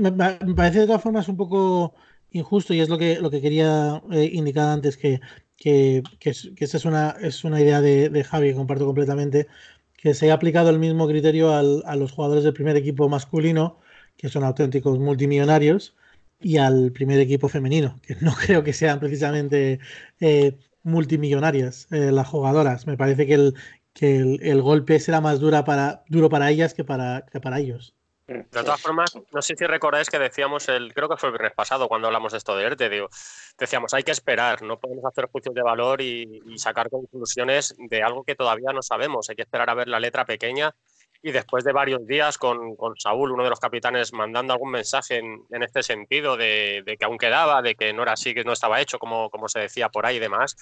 parece 0.55 0.81
de 0.81 0.87
todas 0.87 1.03
formas 1.03 1.29
un 1.29 1.37
poco 1.37 1.95
injusto 2.31 2.75
y 2.75 2.81
es 2.81 2.89
lo 2.89 2.99
que, 2.99 3.21
lo 3.21 3.31
que 3.31 3.41
quería 3.41 4.03
eh, 4.13 4.31
indicar 4.33 4.69
antes, 4.69 4.97
que, 4.97 5.21
que, 5.57 6.03
que, 6.21 6.31
esa 6.31 6.77
es 6.77 6.85
una, 6.85 7.17
es 7.21 7.45
una 7.45 7.61
idea 7.61 7.81
de, 7.81 8.11
de, 8.11 8.25
Javi 8.25 8.49
que 8.49 8.55
comparto 8.55 8.85
completamente, 8.87 9.47
que 9.97 10.15
se 10.15 10.31
ha 10.31 10.35
aplicado 10.35 10.71
el 10.71 10.79
mismo 10.79 11.09
criterio 11.09 11.55
al, 11.55 11.83
a 11.87 11.97
los 11.97 12.13
jugadores 12.13 12.45
del 12.45 12.53
primer 12.53 12.77
equipo 12.77 13.09
masculino, 13.09 13.79
que 14.17 14.29
son 14.29 14.45
auténticos 14.45 14.99
multimillonarios, 14.99 15.97
y 16.41 16.59
al 16.59 16.93
primer 16.93 17.19
equipo 17.21 17.49
femenino, 17.49 17.99
que 18.03 18.17
no 18.21 18.35
creo 18.47 18.63
que 18.65 18.73
sean 18.73 19.01
precisamente 19.01 19.81
eh, 20.21 20.59
multimillonarias 20.83 21.89
eh, 21.91 22.13
las 22.13 22.29
jugadoras. 22.29 22.87
Me 22.87 22.97
parece 22.97 23.27
que 23.27 23.35
el, 23.35 23.55
que 23.93 24.39
el, 24.43 24.63
golpe 24.63 25.01
será 25.01 25.21
más 25.21 25.41
dura 25.41 25.65
para, 25.65 26.05
duro 26.09 26.29
para 26.29 26.51
ellas 26.51 26.75
que 26.75 26.85
para, 26.85 27.27
que 27.33 27.41
para 27.41 27.61
ellos. 27.61 27.95
De 28.27 28.43
todas 28.51 28.81
formas, 28.81 29.17
no 29.33 29.41
sé 29.41 29.55
si 29.55 29.65
recordáis 29.67 30.11
que 30.11 30.19
decíamos, 30.19 30.69
el, 30.69 30.93
creo 30.93 31.09
que 31.09 31.17
fue 31.17 31.29
el 31.29 31.35
viernes 31.35 31.53
pasado 31.55 31.87
cuando 31.87 32.09
hablamos 32.09 32.33
de 32.33 32.39
esto 32.39 32.57
de 32.57 32.65
ERTE, 32.65 32.89
digo, 32.89 33.09
decíamos, 33.57 33.95
hay 33.95 34.03
que 34.03 34.11
esperar, 34.11 34.63
no 34.63 34.81
podemos 34.81 35.05
hacer 35.05 35.27
juicios 35.27 35.55
de 35.55 35.63
valor 35.63 36.01
y, 36.01 36.43
sacar 36.59 36.91
conclusiones 36.91 37.77
de 37.79 38.03
algo 38.03 38.25
que 38.25 38.35
todavía 38.35 38.73
no 38.73 38.83
sabemos, 38.83 39.31
hay 39.31 39.37
que 39.37 39.43
esperar 39.43 39.71
a 39.71 39.75
ver 39.75 39.87
la 39.87 40.01
letra 40.01 40.25
pequeña 40.25 40.75
y 41.23 41.31
después 41.31 41.63
de 41.63 41.73
varios 41.73 42.05
días 42.05 42.37
con, 42.37 42.75
con 42.75 42.99
Saúl, 42.99 43.31
uno 43.31 43.45
de 43.45 43.51
los 43.51 43.61
capitanes, 43.61 44.13
mandando 44.13 44.53
algún 44.53 44.73
mensaje 44.73 45.19
en, 45.19 45.45
en 45.51 45.63
este 45.63 45.85
sentido 45.85 46.37
de, 46.37 46.83
de, 46.85 46.97
que 46.97 47.05
aún 47.05 47.19
quedaba, 47.19 47.63
de 47.63 47.77
que 47.77 47.93
no 47.93 48.03
era 48.03 48.13
así, 48.13 48.35
que 48.35 48.45
no 48.45 48.53
estaba 48.53 48.81
hecho 48.81 48.99
como, 48.99 49.31
como 49.31 49.49
se 49.49 49.61
decía 49.61 49.89
por 49.89 50.05
ahí 50.05 50.17
y 50.17 50.21
demás, 50.21 50.57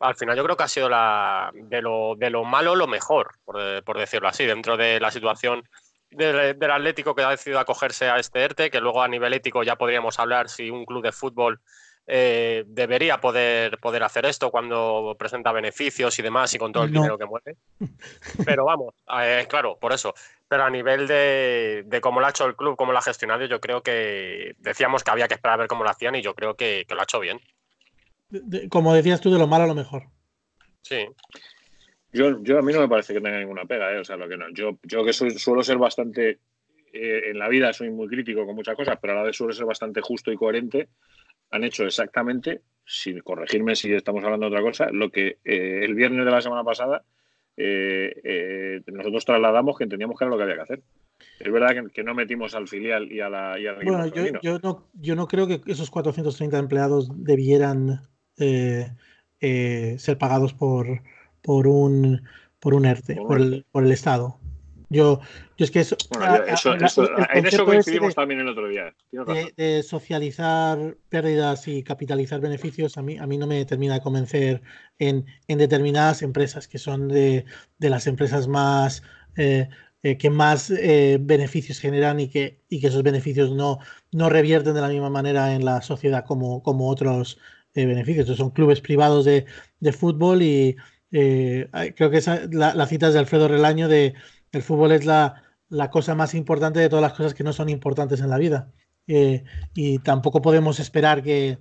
al 0.00 0.14
final 0.16 0.36
yo 0.36 0.44
creo 0.44 0.56
que 0.56 0.64
ha 0.64 0.68
sido 0.68 0.88
la, 0.88 1.50
de, 1.52 1.82
lo, 1.82 2.14
de 2.16 2.30
lo 2.30 2.44
malo 2.44 2.74
lo 2.74 2.86
mejor, 2.86 3.34
por, 3.44 3.84
por 3.84 3.98
decirlo 3.98 4.28
así, 4.28 4.46
dentro 4.46 4.78
de 4.78 4.98
la 4.98 5.10
situación 5.10 5.62
del, 6.12 6.70
Atlético 6.70 7.14
que 7.14 7.22
ha 7.22 7.30
decidido 7.30 7.58
acogerse 7.58 8.08
a 8.08 8.18
este 8.18 8.40
ERTE, 8.40 8.70
que 8.70 8.80
luego 8.80 9.02
a 9.02 9.08
nivel 9.08 9.32
ético 9.34 9.62
ya 9.62 9.76
podríamos 9.76 10.18
hablar 10.18 10.48
si 10.48 10.70
un 10.70 10.84
club 10.84 11.02
de 11.02 11.12
fútbol 11.12 11.60
eh, 12.06 12.64
debería 12.66 13.20
poder, 13.20 13.78
poder 13.78 14.02
hacer 14.02 14.26
esto 14.26 14.50
cuando 14.50 15.14
presenta 15.18 15.52
beneficios 15.52 16.18
y 16.18 16.22
demás 16.22 16.52
y 16.52 16.58
con 16.58 16.72
todo 16.72 16.84
el 16.84 16.92
dinero 16.92 17.16
que 17.16 17.26
mueve. 17.26 17.56
Pero 18.44 18.64
vamos, 18.64 18.94
eh, 19.20 19.46
claro, 19.48 19.78
por 19.78 19.92
eso. 19.92 20.14
Pero 20.48 20.64
a 20.64 20.70
nivel 20.70 21.06
de, 21.06 22.00
cómo 22.02 22.20
lo 22.20 22.26
ha 22.26 22.30
hecho 22.30 22.46
el 22.46 22.56
club, 22.56 22.76
cómo 22.76 22.92
lo 22.92 22.98
ha 22.98 23.02
gestionado, 23.02 23.44
yo 23.46 23.60
creo 23.60 23.82
que 23.82 24.54
decíamos 24.58 25.04
que 25.04 25.10
había 25.10 25.28
que 25.28 25.34
esperar 25.34 25.54
a 25.54 25.62
ver 25.62 25.68
cómo 25.68 25.84
lo 25.84 25.90
hacían 25.90 26.14
y 26.14 26.22
yo 26.22 26.34
creo 26.34 26.56
que, 26.56 26.84
lo 26.88 27.00
ha 27.00 27.04
hecho 27.04 27.20
bien. 27.20 27.40
como 28.68 28.94
decías 28.94 29.20
tú, 29.20 29.30
de 29.30 29.38
lo 29.38 29.46
malo 29.46 29.64
a 29.64 29.68
lo 29.68 29.74
mejor. 29.74 30.02
Sí. 30.82 31.06
Yo, 32.12 32.42
yo 32.42 32.58
a 32.58 32.62
mí 32.62 32.72
no 32.72 32.80
me 32.80 32.88
parece 32.88 33.14
que 33.14 33.20
tenga 33.20 33.38
ninguna 33.38 33.64
pega, 33.64 33.92
¿eh? 33.94 33.98
o 33.98 34.04
sea, 34.04 34.16
lo 34.16 34.28
que 34.28 34.36
no. 34.36 34.50
Yo, 34.50 34.78
yo 34.82 35.04
que 35.04 35.12
suelo 35.12 35.62
ser 35.62 35.78
bastante, 35.78 36.40
eh, 36.92 37.22
en 37.30 37.38
la 37.38 37.48
vida 37.48 37.72
soy 37.72 37.90
muy 37.90 38.06
crítico 38.06 38.44
con 38.44 38.54
muchas 38.54 38.76
cosas, 38.76 38.98
pero 39.00 39.14
a 39.14 39.16
la 39.16 39.22
vez 39.22 39.36
suelo 39.36 39.54
ser 39.54 39.64
bastante 39.64 40.02
justo 40.02 40.30
y 40.30 40.36
coherente, 40.36 40.88
han 41.50 41.64
hecho 41.64 41.84
exactamente, 41.84 42.60
sin 42.84 43.20
corregirme 43.20 43.74
si 43.76 43.92
estamos 43.94 44.22
hablando 44.24 44.46
de 44.46 44.52
otra 44.52 44.62
cosa, 44.62 44.90
lo 44.92 45.10
que 45.10 45.38
eh, 45.44 45.80
el 45.84 45.94
viernes 45.94 46.24
de 46.24 46.30
la 46.30 46.42
semana 46.42 46.64
pasada 46.64 47.02
nosotros 48.86 49.24
trasladamos 49.24 49.76
que 49.76 49.84
entendíamos 49.84 50.18
que 50.18 50.24
era 50.24 50.30
lo 50.30 50.36
que 50.36 50.42
había 50.42 50.56
que 50.56 50.62
hacer. 50.62 50.82
Es 51.38 51.52
verdad 51.52 51.84
que, 51.92 52.02
no 52.02 52.14
metimos 52.14 52.54
al 52.54 52.66
filial 52.66 53.12
y, 53.12 53.20
a 53.20 53.28
la, 53.28 53.58
y 53.58 53.66
al 53.66 53.76
Bueno, 53.84 54.06
yo, 54.06 54.24
yo, 54.42 54.58
no, 54.58 54.88
yo 54.94 55.14
no 55.14 55.28
creo 55.28 55.46
que 55.46 55.60
esos 55.66 55.90
430 55.90 56.58
empleados 56.58 57.10
debieran 57.14 58.00
ser 58.36 60.18
pagados 60.18 60.54
por 60.54 61.02
por 61.42 61.66
un, 61.66 62.22
por 62.60 62.74
un 62.74 62.86
ERTE, 62.86 63.16
por 63.16 63.40
el, 63.40 63.66
por 63.70 63.84
el 63.84 63.92
Estado. 63.92 64.38
Yo, 64.92 65.20
yo 65.56 65.64
es 65.64 65.70
que 65.70 65.80
eso, 65.80 65.96
en 67.34 67.46
eso 67.46 67.64
coincidimos 67.64 68.14
también 68.14 68.40
el 68.40 68.48
otro 68.48 68.68
día. 68.68 68.94
De, 69.56 69.82
socializar 69.82 70.96
pérdidas 71.08 71.66
y 71.66 71.82
capitalizar 71.82 72.40
beneficios, 72.40 72.98
a 72.98 73.02
mí, 73.02 73.16
a 73.16 73.26
mí 73.26 73.38
no 73.38 73.46
me 73.46 73.64
termina 73.64 73.94
de 73.94 74.00
convencer 74.02 74.60
en, 74.98 75.24
en 75.48 75.58
determinadas 75.58 76.20
empresas, 76.20 76.68
que 76.68 76.78
son 76.78 77.08
de, 77.08 77.46
de 77.78 77.90
las 77.90 78.06
empresas 78.06 78.48
más 78.48 79.02
eh, 79.36 79.70
eh, 80.02 80.18
que 80.18 80.28
más 80.28 80.70
eh, 80.70 81.16
beneficios 81.18 81.78
generan 81.78 82.20
y 82.20 82.28
que, 82.28 82.60
y 82.68 82.78
que 82.78 82.88
esos 82.88 83.02
beneficios 83.02 83.50
no, 83.50 83.78
no 84.10 84.28
revierten 84.28 84.74
de 84.74 84.80
la 84.82 84.88
misma 84.88 85.08
manera 85.08 85.54
en 85.54 85.64
la 85.64 85.80
sociedad 85.80 86.26
como, 86.26 86.62
como 86.62 86.90
otros 86.90 87.38
beneficios. 87.74 88.36
son 88.36 88.50
clubes 88.50 88.82
privados 88.82 89.24
de, 89.24 89.46
de 89.80 89.92
fútbol 89.92 90.42
y, 90.42 90.76
eh, 91.12 91.68
creo 91.94 92.10
que 92.10 92.16
esa, 92.16 92.46
la, 92.50 92.86
cita 92.86 93.08
es 93.08 93.12
de 93.12 93.20
Alfredo 93.20 93.46
Relaño 93.46 93.86
de 93.86 94.14
el 94.50 94.62
fútbol 94.62 94.92
es 94.92 95.04
la, 95.04 95.42
cosa 95.90 96.14
más 96.14 96.34
importante 96.34 96.80
de 96.80 96.88
todas 96.88 97.02
las 97.02 97.12
cosas 97.12 97.34
que 97.34 97.44
no 97.44 97.52
son 97.52 97.68
importantes 97.68 98.20
en 98.20 98.30
la 98.30 98.38
vida. 98.38 98.72
Eh, 99.06 99.44
y 99.74 99.98
tampoco 99.98 100.42
podemos 100.42 100.80
esperar 100.80 101.22
que, 101.22 101.58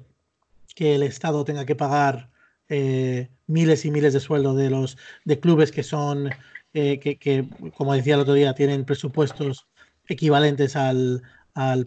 el 0.78 1.04
Estado 1.04 1.44
tenga 1.44 1.66
que 1.66 1.76
pagar 1.76 2.32
eh, 2.70 3.30
miles 3.46 3.86
y 3.86 3.92
miles 3.92 4.14
de 4.14 4.20
sueldos 4.20 4.58
de 4.58 4.70
los 4.72 4.98
de 5.26 5.40
clubes 5.40 5.72
que 5.72 5.84
son, 5.84 6.30
que, 6.74 7.48
como 7.76 7.94
decía 7.94 8.16
el 8.16 8.22
otro 8.22 8.34
día, 8.34 8.56
tienen 8.56 8.86
presupuestos 8.86 9.68
equivalentes 10.08 10.76
al, 10.76 11.22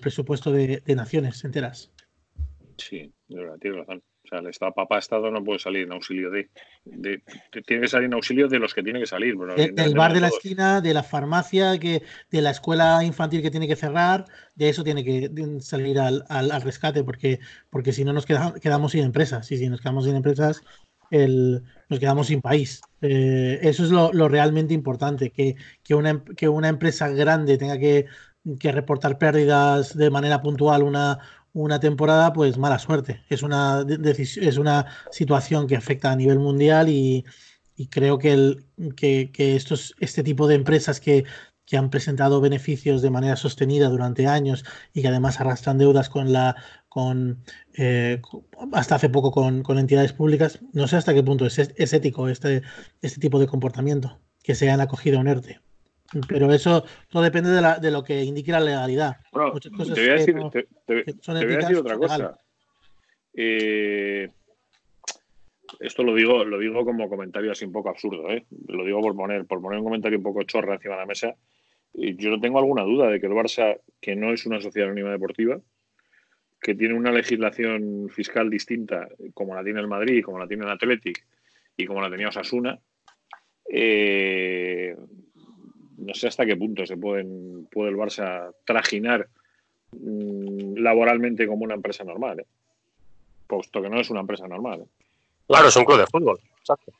presupuesto 0.01 0.53
de, 0.53 0.83
naciones 0.95 1.43
enteras. 1.45 1.91
Sí, 2.77 3.13
tiene 3.61 3.79
razón. 3.79 4.03
Sea, 4.35 4.41
el 4.41 4.47
Estado, 4.49 4.73
papá 4.73 4.99
Estado 4.99 5.31
no 5.31 5.45
puede 5.45 5.59
salir 5.59 5.83
en 5.83 5.93
auxilio 5.93 6.31
de, 6.31 6.49
Tiene 6.85 7.83
que 7.83 7.89
salir 7.89 8.07
en 8.07 8.15
auxilio 8.15 8.49
de 8.49 8.59
los 8.59 8.75
que 8.75 8.83
tiene 8.83 9.01
que 9.01 9.07
salir. 9.07 9.37
del 9.37 9.95
bar 9.95 10.13
de 10.13 10.21
la 10.21 10.29
esquina, 10.29 10.81
de 10.81 10.93
la 10.93 11.03
farmacia, 11.03 11.79
que, 11.79 12.03
de 12.31 12.43
la 12.43 12.51
escuela 12.51 13.05
infantil 13.05 13.43
que 13.43 13.51
tiene 13.51 13.69
que 13.69 13.77
cerrar, 13.77 14.25
de 14.55 14.69
eso 14.69 14.83
tiene 14.83 15.05
que 15.05 15.31
salir 15.61 15.99
al, 15.99 16.25
al, 16.29 16.63
rescate, 16.63 17.05
porque, 17.05 17.39
porque 17.71 17.93
si 17.93 18.05
no 18.05 18.13
nos 18.13 18.27
quedamos, 18.27 18.55
quedamos 18.61 18.93
sin 18.93 19.05
empresas. 19.05 19.51
Y 19.53 19.59
si 19.59 19.69
nos 19.69 19.81
quedamos 19.81 20.05
sin 20.05 20.17
empresas, 20.17 20.63
nos 21.11 22.01
quedamos 22.01 22.27
sin 22.27 22.41
país. 22.41 22.81
Eh, 23.01 23.61
eso 23.63 23.85
es 23.85 23.91
lo, 23.91 24.29
realmente 24.29 24.75
importante, 24.75 25.31
que, 25.31 25.57
una, 25.95 26.25
que, 26.37 26.49
una, 26.49 26.69
empresa 26.69 27.09
grande 27.09 27.59
tenga 27.59 27.79
que, 27.79 28.07
reportar 28.61 29.17
pérdidas 29.17 29.97
de 29.97 30.11
manera 30.11 30.43
puntual 30.43 30.83
una, 30.83 31.19
una 31.55 31.81
temporada, 31.81 32.33
pues 32.35 32.59
mala 32.59 32.79
suerte. 32.79 33.23
Es 33.31 33.43
una, 33.43 33.87
es 33.89 34.59
una 34.59 34.87
situación 35.11 35.67
que 35.67 35.77
afecta 35.77 36.13
a 36.13 36.17
nivel 36.17 36.39
mundial 36.39 36.89
y, 36.91 37.25
creo 37.91 38.19
que, 38.19 38.33
el, 38.33 38.67
que, 38.97 39.31
estos, 39.57 39.95
este 40.01 40.23
tipo 40.23 40.47
de 40.49 40.57
empresas 40.57 41.01
que, 41.01 41.25
que 41.65 41.77
han 41.79 41.91
presentado 41.91 42.41
beneficios 42.41 43.03
de 43.03 43.11
manera 43.11 43.37
sostenida 43.37 43.89
durante 43.89 44.27
años 44.27 44.65
y 44.93 45.03
que 45.03 45.09
además 45.09 45.41
arrastran 45.41 45.79
deudas 45.79 46.11
con 46.11 46.33
la 46.33 46.57
con 46.89 47.43
eh, 47.77 48.23
hasta 48.73 48.95
hace 48.97 49.09
poco 49.09 49.33
con, 49.33 49.79
entidades 49.79 50.13
públicas, 50.13 50.61
no 50.73 50.87
sé 50.87 50.97
hasta 50.97 51.13
qué 51.13 51.25
punto 51.25 51.45
es, 51.47 51.59
es 51.59 51.93
ético 51.93 52.29
este, 52.29 52.63
este 53.03 53.21
tipo 53.21 53.41
de 53.41 53.49
comportamiento, 53.49 54.21
que 54.45 54.55
se 54.55 54.71
han 54.71 54.81
acogido 54.81 55.19
a 55.19 55.21
un 55.23 55.27
ERTE. 55.29 55.64
Pero 56.29 56.53
eso 56.53 56.85
todo 57.09 57.23
depende 57.23 57.51
de, 57.51 57.61
la, 57.61 57.79
de 57.79 57.91
lo 57.91 58.03
que 58.03 58.23
indique 58.23 58.53
la 58.53 58.61
legalidad. 58.61 59.17
Muchas 59.33 59.73
cosas 59.73 59.95
te 59.95 60.01
voy 60.01 60.11
a 60.11 60.15
decir, 60.15 61.59
decir 61.59 61.77
otra 61.77 61.97
cosa. 61.97 62.39
Eh, 63.33 64.31
esto 65.81 66.03
lo 66.03 66.15
digo, 66.15 66.45
lo 66.45 66.59
digo 66.59 66.85
como 66.85 67.09
comentario 67.09 67.53
así 67.53 67.65
un 67.65 67.73
poco 67.73 67.89
absurdo, 67.91 68.31
¿eh? 68.31 68.47
Lo 68.69 68.85
digo 68.85 69.01
por 69.01 69.17
poner, 69.17 69.45
por 69.45 69.61
poner 69.61 69.79
un 69.79 69.85
comentario 69.85 70.19
un 70.19 70.25
poco 70.25 70.43
chorra 70.45 70.75
encima 70.75 70.95
de 70.95 71.01
la 71.01 71.07
mesa. 71.07 71.35
Yo 71.95 72.31
no 72.31 72.41
tengo 72.41 72.59
alguna 72.59 72.83
duda 72.83 73.09
de 73.09 73.21
que 73.21 73.27
el 73.27 73.33
Barça, 73.33 73.81
que 74.01 74.17
no 74.17 74.33
es 74.33 74.47
una 74.47 74.61
sociedad 74.61 74.89
anónima 74.89 75.11
deportiva, 75.11 75.61
que 76.61 76.75
tiene 76.75 76.95
una 76.95 77.13
legislación 77.13 78.09
fiscal 78.11 78.51
distinta, 78.51 79.09
como 79.33 79.55
la 79.55 79.63
tiene 79.63 79.81
el 79.81 79.87
Madrid, 79.87 80.25
como 80.25 80.39
la 80.39 80.49
tiene 80.49 80.65
el 80.65 80.71
Athletic 80.71 81.25
y 81.77 81.87
como 81.87 82.01
la 82.01 82.11
tenía 82.11 82.29
Osasuna, 82.29 82.79
eh, 83.69 84.97
no 86.05 86.15
sé 86.15 86.29
hasta 86.29 86.47
qué 86.47 86.57
punto 86.57 86.87
se 86.87 86.97
pueden, 86.97 87.67
puede 87.71 87.91
el 87.91 87.97
Barça 87.97 88.53
trajinar 88.65 89.29
mm, 89.93 90.77
laboralmente 90.77 91.47
como 91.47 91.65
una 91.65 91.75
empresa 91.75 92.05
normal, 92.05 92.41
¿eh? 92.41 92.47
puesto 93.47 93.83
que 93.83 93.89
no 93.89 94.01
es 94.01 94.11
una 94.11 94.21
empresa 94.21 94.47
normal. 94.47 94.83
¿eh? 94.83 94.87
Claro, 95.47 95.69
es 95.69 95.77
un 95.77 95.85
club 95.85 95.99
de 95.99 96.07
fútbol, 96.07 96.39
exacto. 96.59 96.93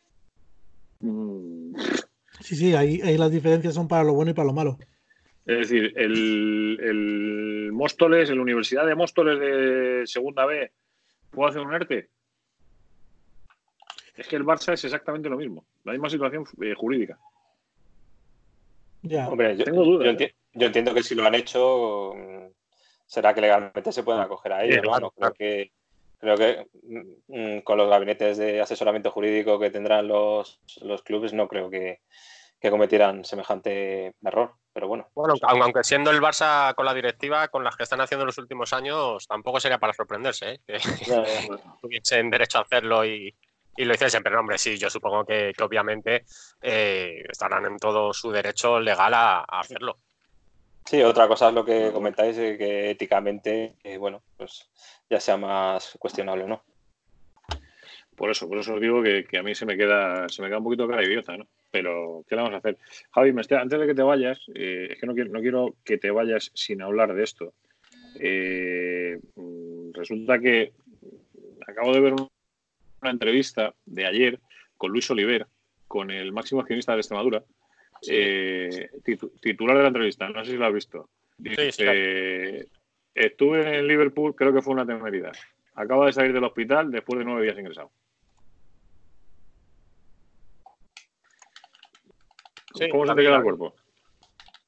Mm. 1.01 1.75
Sí, 2.41 2.57
sí, 2.57 2.75
ahí, 2.75 2.99
las 3.17 3.31
diferencias 3.31 3.75
son 3.75 3.89
para 3.89 4.05
lo 4.05 4.15
bueno 4.15 4.31
y 4.31 4.35
para 4.35 4.47
lo 4.47 4.53
malo. 4.53 4.79
Es 5.47 5.69
decir, 5.69 5.93
el, 5.97 6.79
el 6.83 7.71
Móstoles, 7.73 8.31
la 8.31 8.41
Universidad 8.41 8.87
de 8.87 8.95
Móstoles 8.95 9.39
de 9.39 10.03
Segunda 10.07 10.47
B, 10.47 10.73
¿puede 11.31 11.51
hacer 11.51 11.63
un 11.63 11.75
ERTE? 11.75 12.09
Es 14.17 14.29
que 14.29 14.37
el 14.37 14.45
Barça 14.45 14.73
es 14.73 14.85
exactamente 14.85 15.29
lo 15.29 15.37
mismo, 15.37 15.67
la 15.85 15.93
misma 15.93 16.09
situación 16.09 16.45
eh, 16.63 16.75
jurídica. 16.75 17.19
Ya. 19.05 19.29
Hombre, 19.29 19.57
yo, 19.57 19.65
Tengo 19.65 19.85
dudas. 19.85 20.21
¿eh? 20.21 20.35
Yo, 20.55 20.67
entiendo 20.67 20.95
que 20.95 21.03
si 21.03 21.15
lo 21.15 21.25
han 21.25 21.35
hecho, 21.35 22.15
mm, 22.17 22.47
será 23.07 23.35
que 23.35 23.43
legalmente 23.43 23.93
se 23.93 24.03
pueden 24.03 24.23
acoger 24.23 24.53
a 24.53 24.65
ello. 24.65 24.83
creo 25.15 25.33
que 25.35 25.73
creo 26.19 26.37
que 26.37 26.67
mm, 27.29 27.59
con 27.61 27.77
los 27.77 27.91
gabinetes 27.91 28.39
de 28.39 28.63
asesoramiento 28.63 29.11
jurídico 29.11 29.59
que 29.59 29.71
tendrán 29.71 30.09
los, 30.09 30.59
los 30.81 31.03
clubes, 31.03 31.35
no 31.35 31.49
creo 31.49 31.69
que, 31.69 32.01
que, 32.59 32.71
cometieran 32.71 33.27
semejante 33.27 34.15
error. 34.25 34.55
Pero 34.73 34.89
bueno. 34.89 35.09
Bueno, 35.15 35.35
aunque 35.43 35.85
siendo 35.85 36.11
el 36.11 36.23
Barça 36.23 36.75
con 36.75 36.87
la 36.87 36.95
directiva, 36.95 37.49
con 37.49 37.63
las 37.63 37.77
que 37.77 37.83
están 37.83 38.01
haciendo 38.01 38.23
en 38.23 38.29
los 38.29 38.39
últimos 38.39 38.73
años, 38.73 39.27
tampoco 39.29 39.61
sería 39.61 39.79
para 39.79 39.93
sorprenderse, 39.93 40.53
¿eh? 40.53 40.61
que 40.67 40.79
tuviesen 41.83 42.31
derecho 42.31 42.59
a 42.59 42.63
hacerlo 42.63 43.05
y, 43.05 43.35
y 43.77 43.85
lo 43.85 43.95
hiciesen. 43.95 44.23
Pero 44.23 44.41
hombre, 44.41 44.59
sí, 44.59 44.77
yo 44.77 44.91
supongo 44.91 45.25
que, 45.25 45.53
obviamente 45.63 46.25
eh, 46.61 47.25
estarán 47.29 47.67
en 47.67 47.77
todo 47.79 48.13
su 48.13 48.31
derecho 48.31 48.81
legal 48.81 49.15
a, 49.15 49.41
hacerlo. 49.41 49.99
Sí, 50.85 51.03
otra 51.03 51.27
cosa 51.27 51.49
es 51.49 51.55
lo 51.55 51.65
que 51.65 51.91
comentáis, 51.93 52.37
eh, 52.37 52.57
que 52.59 52.91
éticamente, 52.91 53.77
bueno, 53.99 54.23
pues 54.37 54.69
ya 55.09 55.19
sea 55.19 55.37
más 55.37 55.97
cuestionable 55.99 56.47
no. 56.47 56.63
Por 58.17 58.31
eso, 58.31 58.49
por 58.49 58.59
eso 58.59 58.75
os 58.75 58.81
digo 58.81 59.03
que, 59.03 59.27
a 59.37 59.43
mí 59.43 59.55
se 59.55 59.67
me 59.67 59.77
queda, 59.77 60.29
se 60.29 60.41
me 60.41 60.49
queda 60.49 60.59
un 60.59 60.65
poquito 60.65 60.87
cara 60.87 61.05
idiota, 61.05 61.37
¿no? 61.37 61.47
Pero, 61.71 62.25
¿qué 62.29 62.37
le 62.37 62.43
vamos 62.43 62.55
a 62.55 62.59
hacer? 62.59 62.79
Javi, 63.11 63.31
antes 63.31 63.81
de 63.81 63.87
que 63.87 63.95
te 63.95 64.03
vayas, 64.03 64.39
eh, 64.55 64.89
es 64.91 65.01
que 65.01 65.07
no 65.07 65.15
quiero, 65.15 65.31
no 65.31 65.41
quiero 65.41 65.75
que 65.85 65.99
te 65.99 66.11
vayas 66.11 66.53
sin 66.55 66.83
hablar 66.83 67.15
de 67.15 67.25
esto. 67.25 67.55
Eh, 68.21 69.19
mm, 69.35 69.93
resulta 69.93 70.39
que 70.39 70.73
acabo 71.67 71.93
de 71.93 72.01
ver 72.01 72.15
una 73.05 73.11
entrevista 73.11 73.75
de 73.85 74.07
ayer 74.07 74.41
con 74.77 74.91
Luis 74.91 75.11
Oliver, 75.11 75.47
con 75.87 76.11
el 76.11 76.33
máximo 76.33 76.63
accionista 76.63 76.93
de 76.93 76.99
Extremadura, 76.99 77.45
eh, 78.09 78.91
titular 79.41 79.77
de 79.77 79.83
la 79.83 79.89
entrevista, 79.89 80.29
no 80.29 80.45
sé 80.45 80.53
si 80.53 80.57
lo 80.57 80.67
has 80.67 80.73
visto. 80.73 81.11
Dice, 81.37 82.69
Estuve 83.15 83.79
en 83.79 83.87
Liverpool, 83.87 84.35
creo 84.35 84.53
que 84.53 84.61
fue 84.61 84.75
una 84.75 84.87
temeridad. 84.87 85.33
Acaba 85.75 86.07
de 86.07 86.13
salir 86.13 86.33
del 86.33 86.43
hospital 86.43 86.91
después 86.91 87.19
de 87.19 87.25
nueve 87.25 87.43
días 87.43 87.59
ingresado. 87.59 87.93
¿Cómo 92.91 93.07
se 93.07 93.15
te 93.15 93.23
queda 93.23 93.37
el 93.37 93.43
cuerpo? 93.43 93.75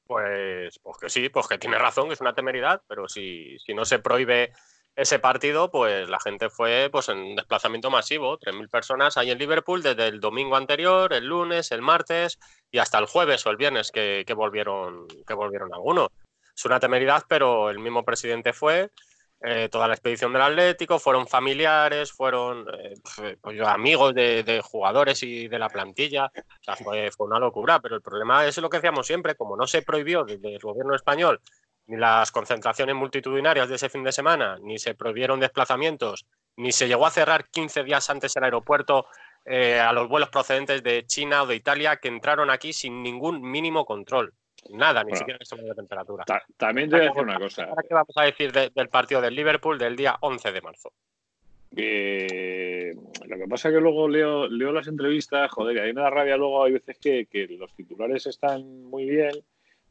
Pues, 0.05 0.79
pues 0.79 0.97
que 0.97 1.09
sí, 1.09 1.27
pues 1.27 1.47
que 1.47 1.57
tiene 1.57 1.77
razón, 1.77 2.09
es 2.13 2.21
una 2.21 2.33
temeridad, 2.33 2.81
pero 2.87 3.09
si, 3.09 3.59
si 3.59 3.73
no 3.73 3.83
se 3.83 3.99
prohíbe 3.99 4.53
ese 4.97 5.19
partido, 5.19 5.71
pues 5.71 6.09
la 6.09 6.19
gente 6.19 6.49
fue 6.49 6.89
pues 6.91 7.07
en 7.07 7.35
desplazamiento 7.35 7.89
masivo, 7.89 8.37
3.000 8.37 8.69
personas 8.69 9.15
ahí 9.15 9.31
en 9.31 9.37
Liverpool 9.37 9.81
desde 9.81 10.07
el 10.07 10.19
domingo 10.19 10.57
anterior, 10.57 11.13
el 11.13 11.25
lunes, 11.25 11.71
el 11.71 11.81
martes 11.81 12.37
y 12.71 12.79
hasta 12.79 12.97
el 12.97 13.05
jueves 13.05 13.45
o 13.45 13.51
el 13.51 13.57
viernes 13.57 13.91
que, 13.91 14.25
volvieron, 14.35 15.07
que 15.25 15.33
volvieron 15.33 15.73
algunos 15.73 16.09
es 16.57 16.65
una 16.65 16.79
temeridad, 16.79 17.23
pero 17.27 17.69
el 17.69 17.77
mismo 17.77 18.03
presidente 18.03 18.51
fue, 18.51 18.89
eh, 19.41 19.69
toda 19.69 19.87
la 19.87 19.93
expedición 19.93 20.33
del 20.33 20.41
Atlético, 20.41 20.97
fueron 20.97 21.27
familiares, 21.27 22.11
fueron 22.11 22.65
eh, 22.73 23.37
pues, 23.39 23.61
amigos 23.61 24.15
de, 24.15 24.61
jugadores 24.63 25.21
y 25.21 25.47
de 25.47 25.59
la 25.59 25.69
plantilla. 25.69 26.31
fue, 26.83 27.11
una 27.19 27.37
locura, 27.37 27.79
pero 27.79 27.95
el 27.95 28.01
problema 28.01 28.45
es 28.47 28.57
lo 28.57 28.69
que 28.69 28.77
decíamos 28.77 29.05
siempre, 29.05 29.35
como 29.35 29.55
no 29.55 29.67
se 29.67 29.83
prohibió 29.83 30.23
desde 30.23 30.55
el 30.55 30.59
gobierno 30.59 30.95
español 30.95 31.39
las 31.87 32.31
concentraciones 32.31 32.95
multitudinarias 32.95 33.69
de 33.69 33.75
ese 33.75 33.89
fin 33.89 34.03
de 34.03 34.11
semana, 34.11 34.57
ni 34.61 34.77
se 34.77 34.95
prohibieron 34.95 35.39
desplazamientos, 35.39 36.25
ni 36.57 36.71
se 36.71 36.87
llegó 36.87 37.05
a 37.05 37.11
cerrar 37.11 37.49
15 37.49 37.83
días 37.83 38.09
antes 38.09 38.35
el 38.35 38.43
aeropuerto 38.43 39.07
eh, 39.45 39.79
a 39.79 39.93
los 39.93 40.09
vuelos 40.09 40.29
procedentes 40.29 40.83
de 40.83 41.05
China 41.05 41.43
o 41.43 41.47
de 41.47 41.55
Italia 41.55 41.97
que 41.97 42.09
entraron 42.09 42.49
aquí 42.49 42.73
sin 42.73 43.01
ningún 43.01 43.41
mínimo 43.41 43.85
control. 43.85 44.33
Nada, 44.71 45.03
ni 45.03 45.15
siquiera 45.15 45.39
en 45.39 45.65
de 45.65 45.75
temperatura. 45.75 46.25
también 46.57 46.89
te 46.89 46.97
voy 46.97 47.05
a 47.05 47.09
decir 47.09 47.23
una 47.23 47.39
cosa. 47.39 47.69
¿Qué 47.87 47.93
vamos 47.93 48.17
a 48.17 48.23
decir 48.23 48.51
del 48.51 48.89
partido 48.89 49.21
del 49.21 49.35
Liverpool 49.35 49.77
del 49.77 49.95
día 49.95 50.17
11 50.19 50.51
de 50.51 50.61
marzo? 50.61 50.91
lo 51.71 53.37
que 53.37 53.47
pasa 53.47 53.69
es 53.69 53.75
que 53.75 53.81
luego 53.81 54.07
leo, 54.07 54.47
leo 54.47 54.71
las 54.71 54.87
entrevistas, 54.87 55.51
joder, 55.51 55.77
y 55.77 55.79
hay 55.79 55.91
una 55.91 56.09
rabia 56.09 56.37
luego, 56.37 56.63
hay 56.63 56.73
veces 56.73 56.97
que, 56.97 57.27
los 57.57 57.73
titulares 57.73 58.25
están 58.25 58.83
muy 58.85 59.05
bien, 59.05 59.31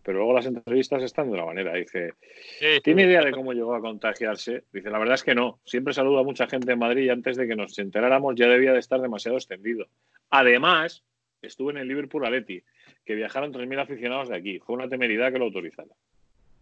pero 0.07 0.19
luego 0.19 0.35
las 0.35 0.47
entrevistas 0.47 1.03
están 1.03 1.27
de 1.27 1.33
una 1.33 1.47
manera. 1.47 1.75
Dice, 1.75 2.15
¿tiene 2.85 3.03
idea 3.03 3.23
de 3.23 3.33
cómo 3.33 3.53
llegó 3.53 3.75
a 3.75 3.81
contagiarse? 3.81 4.63
Dice, 4.73 4.89
la 4.89 5.01
verdad 5.01 5.17
es 5.17 5.25
que 5.25 5.35
no. 5.35 5.59
Siempre 5.65 5.93
saludo 5.93 6.21
a 6.21 6.23
mucha 6.23 6.47
gente 6.47 6.71
en 6.71 6.79
Madrid 6.79 7.07
y 7.07 7.11
antes 7.11 7.37
de 7.37 7.49
que 7.49 7.57
nos 7.57 7.77
enteráramos 7.81 8.37
ya 8.37 8.47
debía 8.47 8.73
de 8.73 8.79
estar 8.79 9.01
demasiado 9.01 9.37
extendido. 9.37 9.89
Además, 10.31 11.03
estuve 11.43 11.73
en 11.73 11.79
el 11.79 11.89
Liverpool 11.89 12.25
Aleti 12.25 12.63
que 13.05 13.17
viajaron 13.17 13.53
3.000 13.53 13.83
aficionados 13.83 14.29
de 14.29 14.37
aquí. 14.37 14.61
Fue 14.61 14.77
una 14.77 14.89
temeridad 14.89 15.33
que 15.33 15.41
lo 15.41 15.47
autorizara. 15.47 15.91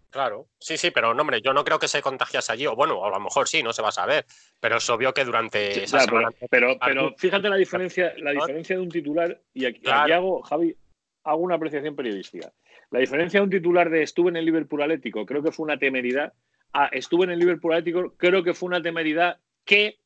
Claro, 0.08 0.46
sí, 0.58 0.78
sí, 0.78 0.90
pero 0.90 1.12
no, 1.12 1.20
hombre, 1.20 1.42
yo 1.42 1.52
no 1.52 1.64
creo 1.64 1.78
que 1.78 1.88
se 1.88 2.00
contagiase 2.00 2.52
allí, 2.52 2.66
o 2.66 2.74
bueno, 2.74 3.04
a 3.04 3.10
lo 3.10 3.20
mejor 3.20 3.46
sí, 3.46 3.62
no 3.62 3.74
se 3.74 3.82
va 3.82 3.88
a 3.88 3.92
saber, 3.92 4.24
pero 4.58 4.76
es 4.76 4.88
obvio 4.88 5.12
que 5.12 5.24
durante 5.24 5.82
esa 5.82 6.00
semana... 6.00 6.28
Pero, 6.48 6.78
pero, 6.78 7.14
fíjate 7.18 7.48
la 7.48 7.56
diferencia, 7.56 8.14
la 8.18 8.30
diferencia 8.30 8.76
de 8.76 8.82
un 8.82 8.90
titular, 8.90 9.40
y 9.52 9.66
aquí, 9.66 9.82
hago, 9.86 10.40
Javi, 10.42 10.76
hago 11.24 11.38
una 11.38 11.56
apreciación 11.56 11.96
periodística. 11.96 12.52
La 12.94 13.00
diferencia 13.00 13.40
de 13.40 13.44
un 13.44 13.50
titular 13.50 13.90
de 13.90 14.04
estuve 14.04 14.30
en 14.30 14.36
el 14.36 14.44
Liverpool 14.44 14.80
Atlético, 14.80 15.26
creo 15.26 15.42
que 15.42 15.50
fue 15.50 15.64
una 15.64 15.76
temeridad, 15.76 16.32
a 16.72 16.86
estuve 16.86 17.24
en 17.24 17.32
el 17.32 17.40
Liverpool 17.40 17.72
Atlético, 17.72 18.14
creo 18.16 18.44
que 18.44 18.54
fue 18.54 18.68
una 18.68 18.80
temeridad 18.80 19.40
que, 19.64 19.98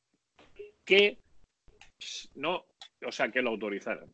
que 0.86 1.18
no, 2.34 2.64
o 3.06 3.12
sea, 3.12 3.30
que 3.30 3.42
lo 3.42 3.50
autorizaron. 3.50 4.10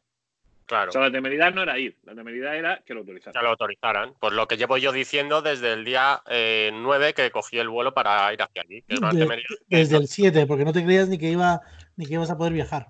Claro. 0.67 0.89
O 0.89 0.93
sea, 0.93 1.03
la 1.03 1.13
temeridad 1.13 1.55
no 1.55 1.63
era 1.63 1.79
ir, 1.79 1.97
la 2.03 2.17
temeridad 2.17 2.57
era 2.57 2.83
que 2.85 2.95
lo 2.95 3.01
autorizaran. 3.03 3.41
Que 3.41 3.45
lo 3.45 3.51
autorizaran. 3.51 4.15
Pues 4.19 4.33
lo 4.33 4.49
que 4.49 4.57
llevo 4.57 4.77
yo 4.77 4.91
diciendo 4.91 5.41
desde 5.41 5.73
el 5.73 5.85
día 5.85 6.25
9 6.27 7.09
eh, 7.09 7.15
que 7.15 7.31
cogí 7.31 7.61
el 7.61 7.69
vuelo 7.69 7.95
para 7.95 8.33
ir 8.33 8.43
hacia 8.43 8.63
allí. 8.63 8.83
desde 9.69 9.97
el 9.97 10.09
7, 10.09 10.47
porque 10.47 10.65
no 10.65 10.73
te 10.73 10.85
creías 10.85 11.09
ni 11.09 11.17
que, 11.17 11.31
iba, 11.31 11.61
ni 11.95 12.07
que 12.07 12.15
ibas 12.15 12.31
a 12.31 12.37
poder 12.37 12.53
viajar. 12.53 12.89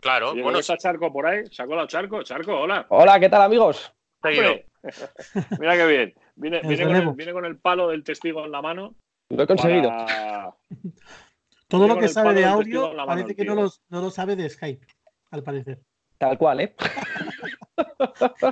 Claro, 0.00 0.34
bueno. 0.34 0.58
está 0.58 0.76
Charco 0.76 1.12
por 1.12 1.26
ahí, 1.26 1.44
sacó 1.52 1.76
la 1.76 1.86
Charco. 1.86 2.24
Charco, 2.24 2.62
hola. 2.62 2.86
Hola, 2.88 3.20
¿qué 3.20 3.28
tal, 3.28 3.42
amigos? 3.42 3.94
Mira 5.60 5.76
qué 5.76 5.86
bien. 5.86 6.14
Viene, 6.36 7.32
con 7.32 7.44
el, 7.44 7.58
palo 7.58 7.88
del 7.88 8.04
testigo 8.04 8.44
en 8.44 8.52
la 8.52 8.62
mano. 8.62 8.94
Lo 9.30 9.42
he 9.42 9.46
conseguido. 9.46 9.90
Todo 11.68 11.88
lo 11.88 11.98
que 11.98 12.08
sabe 12.08 12.34
de 12.34 12.44
audio 12.44 12.94
parece 13.06 13.34
que 13.34 13.44
no 13.44 13.54
lo, 13.54 13.70
no 13.88 14.00
lo 14.02 14.10
sabe 14.10 14.36
de 14.36 14.48
Skype. 14.48 14.86
al 15.30 15.42
parecer. 15.42 15.80
Tal 16.18 16.36
cual, 16.38 16.60
¿eh? 16.60 16.74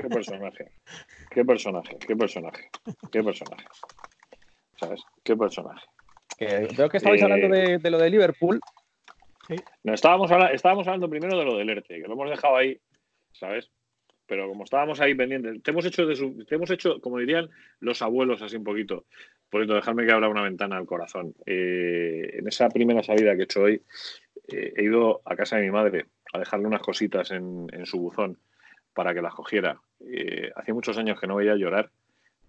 Qué 0.01 0.09
personaje. 0.09 0.73
Qué 1.31 1.45
personaje, 1.45 1.99
qué 1.99 2.17
personaje. 2.17 2.71
Qué 3.13 3.23
personaje. 3.23 3.67
¿Sabes? 4.77 5.03
Qué 5.23 5.37
personaje. 5.37 5.87
Que 6.39 6.69
veo 6.77 6.89
que 6.89 6.97
estabais 6.97 7.21
Eh, 7.21 7.25
hablando 7.25 7.49
de, 7.49 7.79
de 7.79 7.91
lo 7.91 7.99
de 7.99 8.11
Liverpool. 8.11 8.61
No, 9.85 9.95
estábamos, 9.95 10.31
estábamos 10.53 10.87
hablando 10.87 11.09
primero 11.09 11.39
de 11.39 11.45
lo 11.45 11.57
del 11.57 11.71
ERTE, 11.71 12.01
que 12.01 12.09
lo 12.09 12.15
hemos 12.15 12.31
dejado 12.31 12.57
ahí, 12.57 12.81
¿sabes? 13.33 13.71
Pero 14.31 14.47
como 14.47 14.63
estábamos 14.63 15.01
ahí 15.01 15.13
pendientes, 15.17 15.61
te 15.61 15.73
hemos 15.73 15.85
hecho, 15.85 16.07
de 16.07 16.15
su- 16.15 16.45
te 16.45 16.55
hemos 16.55 16.71
hecho 16.71 17.01
como 17.01 17.19
dirían 17.19 17.51
los 17.81 18.01
abuelos, 18.01 18.41
así 18.43 18.55
un 18.55 18.63
poquito. 18.63 19.07
Por 19.51 19.61
eso, 19.61 19.75
dejarme 19.75 20.07
que 20.07 20.13
abra 20.13 20.29
una 20.29 20.43
ventana 20.43 20.77
al 20.77 20.87
corazón. 20.87 21.35
Eh, 21.45 22.37
en 22.39 22.47
esa 22.47 22.69
primera 22.69 23.03
salida 23.03 23.35
que 23.35 23.41
he 23.41 23.45
hecho 23.45 23.63
hoy, 23.63 23.83
eh, 24.47 24.73
he 24.77 24.85
ido 24.85 25.21
a 25.25 25.35
casa 25.35 25.57
de 25.57 25.63
mi 25.63 25.73
madre 25.73 26.07
a 26.33 26.39
dejarle 26.39 26.69
unas 26.69 26.81
cositas 26.81 27.33
en, 27.33 27.67
en 27.73 27.87
su 27.87 27.99
buzón 27.99 28.39
para 28.95 29.13
que 29.13 29.21
las 29.21 29.35
cogiera. 29.35 29.81
Eh, 30.07 30.53
hacía 30.55 30.75
muchos 30.75 30.97
años 30.97 31.19
que 31.21 31.27
no 31.27 31.35
veía 31.35 31.57
llorar 31.57 31.91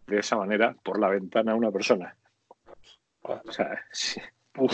de 0.06 0.20
esa 0.20 0.38
manera 0.38 0.76
por 0.84 1.00
la 1.00 1.10
ventana 1.10 1.54
a 1.54 1.56
una 1.56 1.72
persona. 1.72 2.15
O 3.24 3.52
sea, 3.52 3.84
sí, 3.91 4.22
uf, 4.58 4.72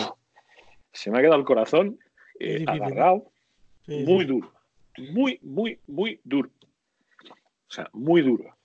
se 0.91 1.10
me 1.10 1.20
ha 1.20 1.22
quedado 1.22 1.38
el 1.39 1.46
corazón 1.46 2.00
eh, 2.38 2.65
agarrado 2.84 3.32
muy 3.88 4.26
duro. 4.26 4.52
Muy, 4.98 5.39
muy, 5.41 5.80
muy 5.88 6.20
duro. 6.26 6.50
O 7.69 7.71
sea, 7.71 7.89
muy 7.93 8.21
duro. 8.21 8.56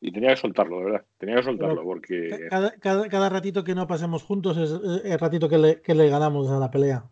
Y 0.00 0.12
tenía 0.12 0.30
que 0.30 0.36
soltarlo, 0.36 0.78
de 0.78 0.84
verdad. 0.86 1.04
Tenía 1.18 1.36
que 1.36 1.42
soltarlo 1.42 1.82
porque. 1.82 2.46
Cada, 2.48 2.70
cada- 2.78 3.08
cada 3.08 3.28
ratito 3.28 3.64
que 3.64 3.74
no 3.74 3.86
pasemos 3.86 4.22
juntos 4.22 4.56
es 4.56 5.04
el 5.04 5.18
ratito 5.18 5.48
que 5.48 5.58
le, 5.58 5.80
que 5.82 5.94
le 5.94 6.08
ganamos 6.08 6.48
a 6.50 6.58
la 6.58 6.70
pelea. 6.70 7.04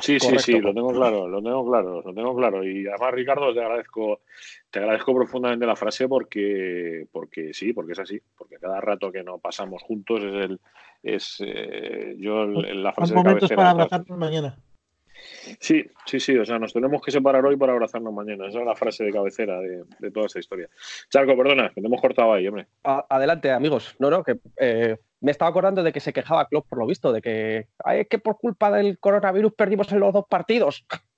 Sí, 0.00 0.20
sí, 0.20 0.26
correcto. 0.26 0.42
sí, 0.42 0.60
lo 0.60 0.74
tengo 0.74 0.92
claro, 0.92 1.26
lo 1.26 1.42
tengo 1.42 1.66
claro, 1.70 2.02
lo 2.02 2.12
tengo 2.12 2.36
claro. 2.36 2.62
Y 2.62 2.86
además, 2.86 3.12
Ricardo, 3.14 3.54
te 3.54 3.60
agradezco, 3.62 4.20
te 4.70 4.78
agradezco 4.80 5.14
profundamente 5.14 5.64
la 5.64 5.74
frase 5.76 6.06
porque, 6.06 7.06
porque 7.10 7.54
sí, 7.54 7.72
porque 7.72 7.92
es 7.92 8.00
así. 8.00 8.20
Porque 8.36 8.56
cada 8.56 8.78
rato 8.80 9.10
que 9.10 9.22
no 9.22 9.38
pasamos 9.38 9.82
juntos 9.82 10.20
es 10.22 10.34
el. 10.44 10.60
Es, 11.02 11.36
eh, 11.40 12.14
yo 12.18 12.42
el- 12.42 12.82
la 12.82 12.92
frase 12.92 13.14
de 13.14 13.16
momentos 13.16 13.48
cabecera 13.50 13.88
para 13.88 14.16
mañana. 14.18 14.58
Sí, 15.60 15.84
sí, 16.04 16.20
sí, 16.20 16.36
o 16.36 16.44
sea, 16.44 16.58
nos 16.58 16.72
tenemos 16.72 17.00
que 17.02 17.10
separar 17.10 17.44
hoy 17.44 17.56
para 17.56 17.72
abrazarnos 17.72 18.12
mañana. 18.12 18.46
Esa 18.48 18.60
es 18.60 18.66
la 18.66 18.74
frase 18.74 19.04
de 19.04 19.12
cabecera 19.12 19.58
de, 19.60 19.84
de 19.98 20.10
toda 20.10 20.26
esta 20.26 20.38
historia. 20.38 20.68
Charco, 21.08 21.36
perdona, 21.36 21.70
que 21.74 21.80
te 21.80 21.86
hemos 21.86 22.00
cortado 22.00 22.32
ahí, 22.32 22.46
hombre. 22.48 22.66
A- 22.84 23.06
adelante, 23.08 23.50
amigos. 23.50 23.94
No, 23.98 24.10
no, 24.10 24.22
que 24.24 24.38
eh, 24.58 24.96
me 25.20 25.30
estaba 25.30 25.48
acordando 25.50 25.82
de 25.82 25.92
que 25.92 26.00
se 26.00 26.12
quejaba 26.12 26.46
Klopp 26.48 26.68
por 26.68 26.78
lo 26.78 26.86
visto, 26.86 27.12
de 27.12 27.22
que 27.22 27.68
"Ay, 27.84 28.00
es 28.00 28.08
que 28.08 28.18
por 28.18 28.38
culpa 28.38 28.70
del 28.70 28.98
coronavirus 28.98 29.52
perdimos 29.54 29.90
en 29.92 30.00
los 30.00 30.12
dos 30.12 30.24
partidos. 30.28 30.84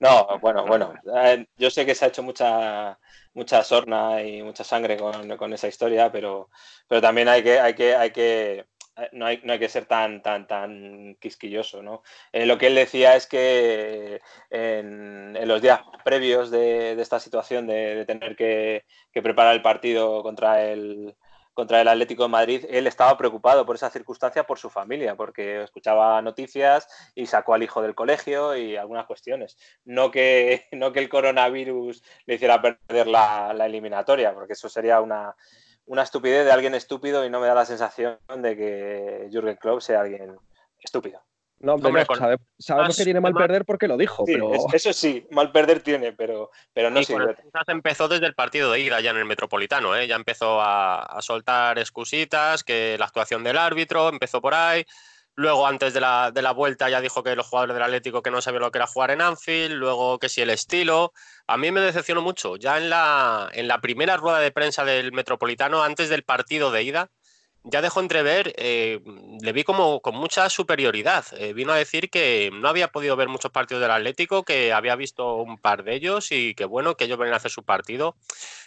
No, 0.00 0.38
bueno, 0.40 0.66
bueno. 0.66 0.92
eh, 1.16 1.46
yo 1.56 1.70
sé 1.70 1.86
que 1.86 1.94
se 1.94 2.04
ha 2.04 2.08
hecho 2.08 2.22
mucha, 2.22 2.98
mucha 3.32 3.62
sorna 3.62 4.22
y 4.22 4.42
mucha 4.42 4.64
sangre 4.64 4.96
con, 4.96 5.36
con 5.36 5.52
esa 5.52 5.68
historia, 5.68 6.10
pero, 6.10 6.50
pero 6.88 7.00
también 7.00 7.28
hay 7.28 7.42
que, 7.42 7.58
hay 7.60 7.74
que, 7.74 7.94
hay 7.94 8.10
que, 8.10 8.66
no 9.12 9.26
hay, 9.26 9.40
no 9.42 9.52
hay 9.52 9.58
que 9.58 9.68
ser 9.68 9.86
tan, 9.86 10.22
tan, 10.22 10.46
tan 10.46 11.16
quisquilloso, 11.20 11.82
¿no? 11.82 12.02
Eh, 12.32 12.46
lo 12.46 12.58
que 12.58 12.68
él 12.68 12.74
decía 12.74 13.16
es 13.16 13.26
que 13.26 14.20
en, 14.50 15.36
los 15.48 15.60
días 15.60 15.80
previos 16.04 16.50
de, 16.50 17.00
esta 17.00 17.18
situación 17.20 17.66
de, 17.66 18.04
tener 18.06 18.36
que, 18.36 18.84
preparar 19.12 19.54
el 19.54 19.62
partido 19.62 20.22
contra 20.22 20.64
el, 20.64 21.16
contra 21.54 21.80
el 21.80 21.88
Atlético 21.88 22.24
de 22.24 22.28
Madrid, 22.28 22.64
él 22.70 22.86
estaba 22.86 23.16
preocupado 23.18 23.66
por 23.66 23.76
esa 23.76 23.90
circunstancia 23.90 24.46
por 24.46 24.58
su 24.58 24.70
familia, 24.70 25.16
porque 25.16 25.62
escuchaba 25.62 26.22
noticias 26.22 26.88
y 27.14 27.26
sacó 27.26 27.54
al 27.54 27.62
hijo 27.62 27.82
del 27.82 27.94
colegio 27.96 28.56
y 28.56 28.76
algunas 28.76 29.06
cuestiones. 29.06 29.56
No 29.84 30.10
que, 30.10 30.66
no 30.72 30.92
que 30.92 31.00
el 31.00 31.08
coronavirus 31.08 32.02
le 32.26 32.34
hiciera 32.34 32.62
perder 32.62 33.08
la 33.08 33.66
eliminatoria, 33.66 34.32
porque 34.32 34.52
eso 34.52 34.68
sería 34.68 35.00
una, 35.00 35.34
una 35.86 36.02
estupidez 36.02 36.44
de 36.44 36.52
alguien 36.52 36.74
estúpido 36.74 37.24
y 37.24 37.30
no 37.30 37.40
me 37.40 37.46
da 37.46 37.54
la 37.54 37.66
sensación 37.66 38.18
de 38.36 38.56
que 38.56 39.28
Jürgen 39.30 39.56
Klopp 39.56 39.80
sea 39.80 40.00
alguien 40.00 40.36
estúpido. 40.80 41.20
No, 41.60 41.74
hombre, 41.74 41.88
Hombre, 41.88 42.02
no, 42.02 42.06
con- 42.06 42.18
sabe- 42.18 42.36
sabemos 42.58 42.88
más 42.88 42.96
que 42.98 43.04
tiene 43.04 43.20
mal 43.20 43.32
perder 43.32 43.64
porque 43.64 43.88
lo 43.88 43.96
dijo, 43.96 44.26
Sí, 44.26 44.32
pero 44.34 44.54
es- 44.54 44.64
eso 44.74 44.92
sí, 44.92 45.26
mal 45.30 45.50
perder 45.52 45.80
tiene, 45.80 46.12
pero, 46.12 46.50
pero 46.74 46.90
no. 46.90 47.00
Texas 47.00 47.68
empezó 47.68 48.08
desde 48.08 48.26
el 48.26 48.34
partido 48.34 48.70
de 48.72 48.80
ida 48.80 49.00
ya 49.00 49.10
en 49.12 49.16
el 49.18 49.24
Metropolitano, 49.24 49.96
¿eh? 49.96 50.06
ya 50.06 50.16
empezó 50.16 50.60
a, 50.60 51.00
a 51.02 51.22
soltar 51.22 51.78
excusitas, 51.78 52.64
que 52.64 52.96
la 52.98 53.06
actuación 53.06 53.44
del 53.44 53.56
árbitro 53.56 54.08
empezó 54.10 54.42
por 54.42 54.52
ahí. 54.54 54.84
Luego, 55.36 55.66
antes 55.66 55.92
de 55.94 56.00
la, 56.00 56.30
de 56.32 56.42
la 56.42 56.52
vuelta, 56.52 56.88
ya 56.88 57.00
dijo 57.00 57.22
que 57.22 57.34
los 57.34 57.46
jugadores 57.46 57.74
del 57.74 57.82
Atlético 57.82 58.22
que 58.22 58.30
no 58.30 58.40
sabían 58.40 58.62
lo 58.62 58.70
que 58.70 58.78
era 58.78 58.86
jugar 58.86 59.10
en 59.10 59.20
Anfield. 59.20 59.74
Luego, 59.74 60.18
que 60.18 60.28
si 60.28 60.40
el 60.42 60.50
estilo. 60.50 61.12
A 61.46 61.56
mí 61.56 61.70
me 61.72 61.80
decepcionó 61.80 62.22
mucho. 62.22 62.56
Ya 62.56 62.78
en 62.78 62.88
la, 62.90 63.50
en 63.52 63.68
la 63.68 63.80
primera 63.80 64.16
rueda 64.16 64.38
de 64.38 64.52
prensa 64.52 64.84
del 64.84 65.12
Metropolitano, 65.12 65.82
antes 65.82 66.08
del 66.08 66.22
partido 66.22 66.70
de 66.70 66.84
ida, 66.84 67.10
ya 67.64 67.82
dejó 67.82 68.00
entrever, 68.00 68.54
eh, 68.58 69.00
le 69.44 69.52
vi 69.52 69.64
como 69.64 70.00
con 70.00 70.16
mucha 70.16 70.48
superioridad. 70.50 71.24
Eh, 71.38 71.52
vino 71.52 71.72
a 71.72 71.76
decir 71.76 72.10
que 72.10 72.50
no 72.52 72.68
había 72.68 72.88
podido 72.88 73.16
ver 73.16 73.28
muchos 73.28 73.50
partidos 73.52 73.82
del 73.82 73.90
Atlético, 73.90 74.44
que 74.44 74.72
había 74.72 74.96
visto 74.96 75.36
un 75.36 75.58
par 75.58 75.84
de 75.84 75.94
ellos 75.94 76.32
y 76.32 76.54
que 76.54 76.64
bueno, 76.64 76.96
que 76.96 77.04
ellos 77.04 77.18
venían 77.18 77.34
a 77.34 77.36
hacer 77.38 77.50
su 77.50 77.64
partido. 77.64 78.16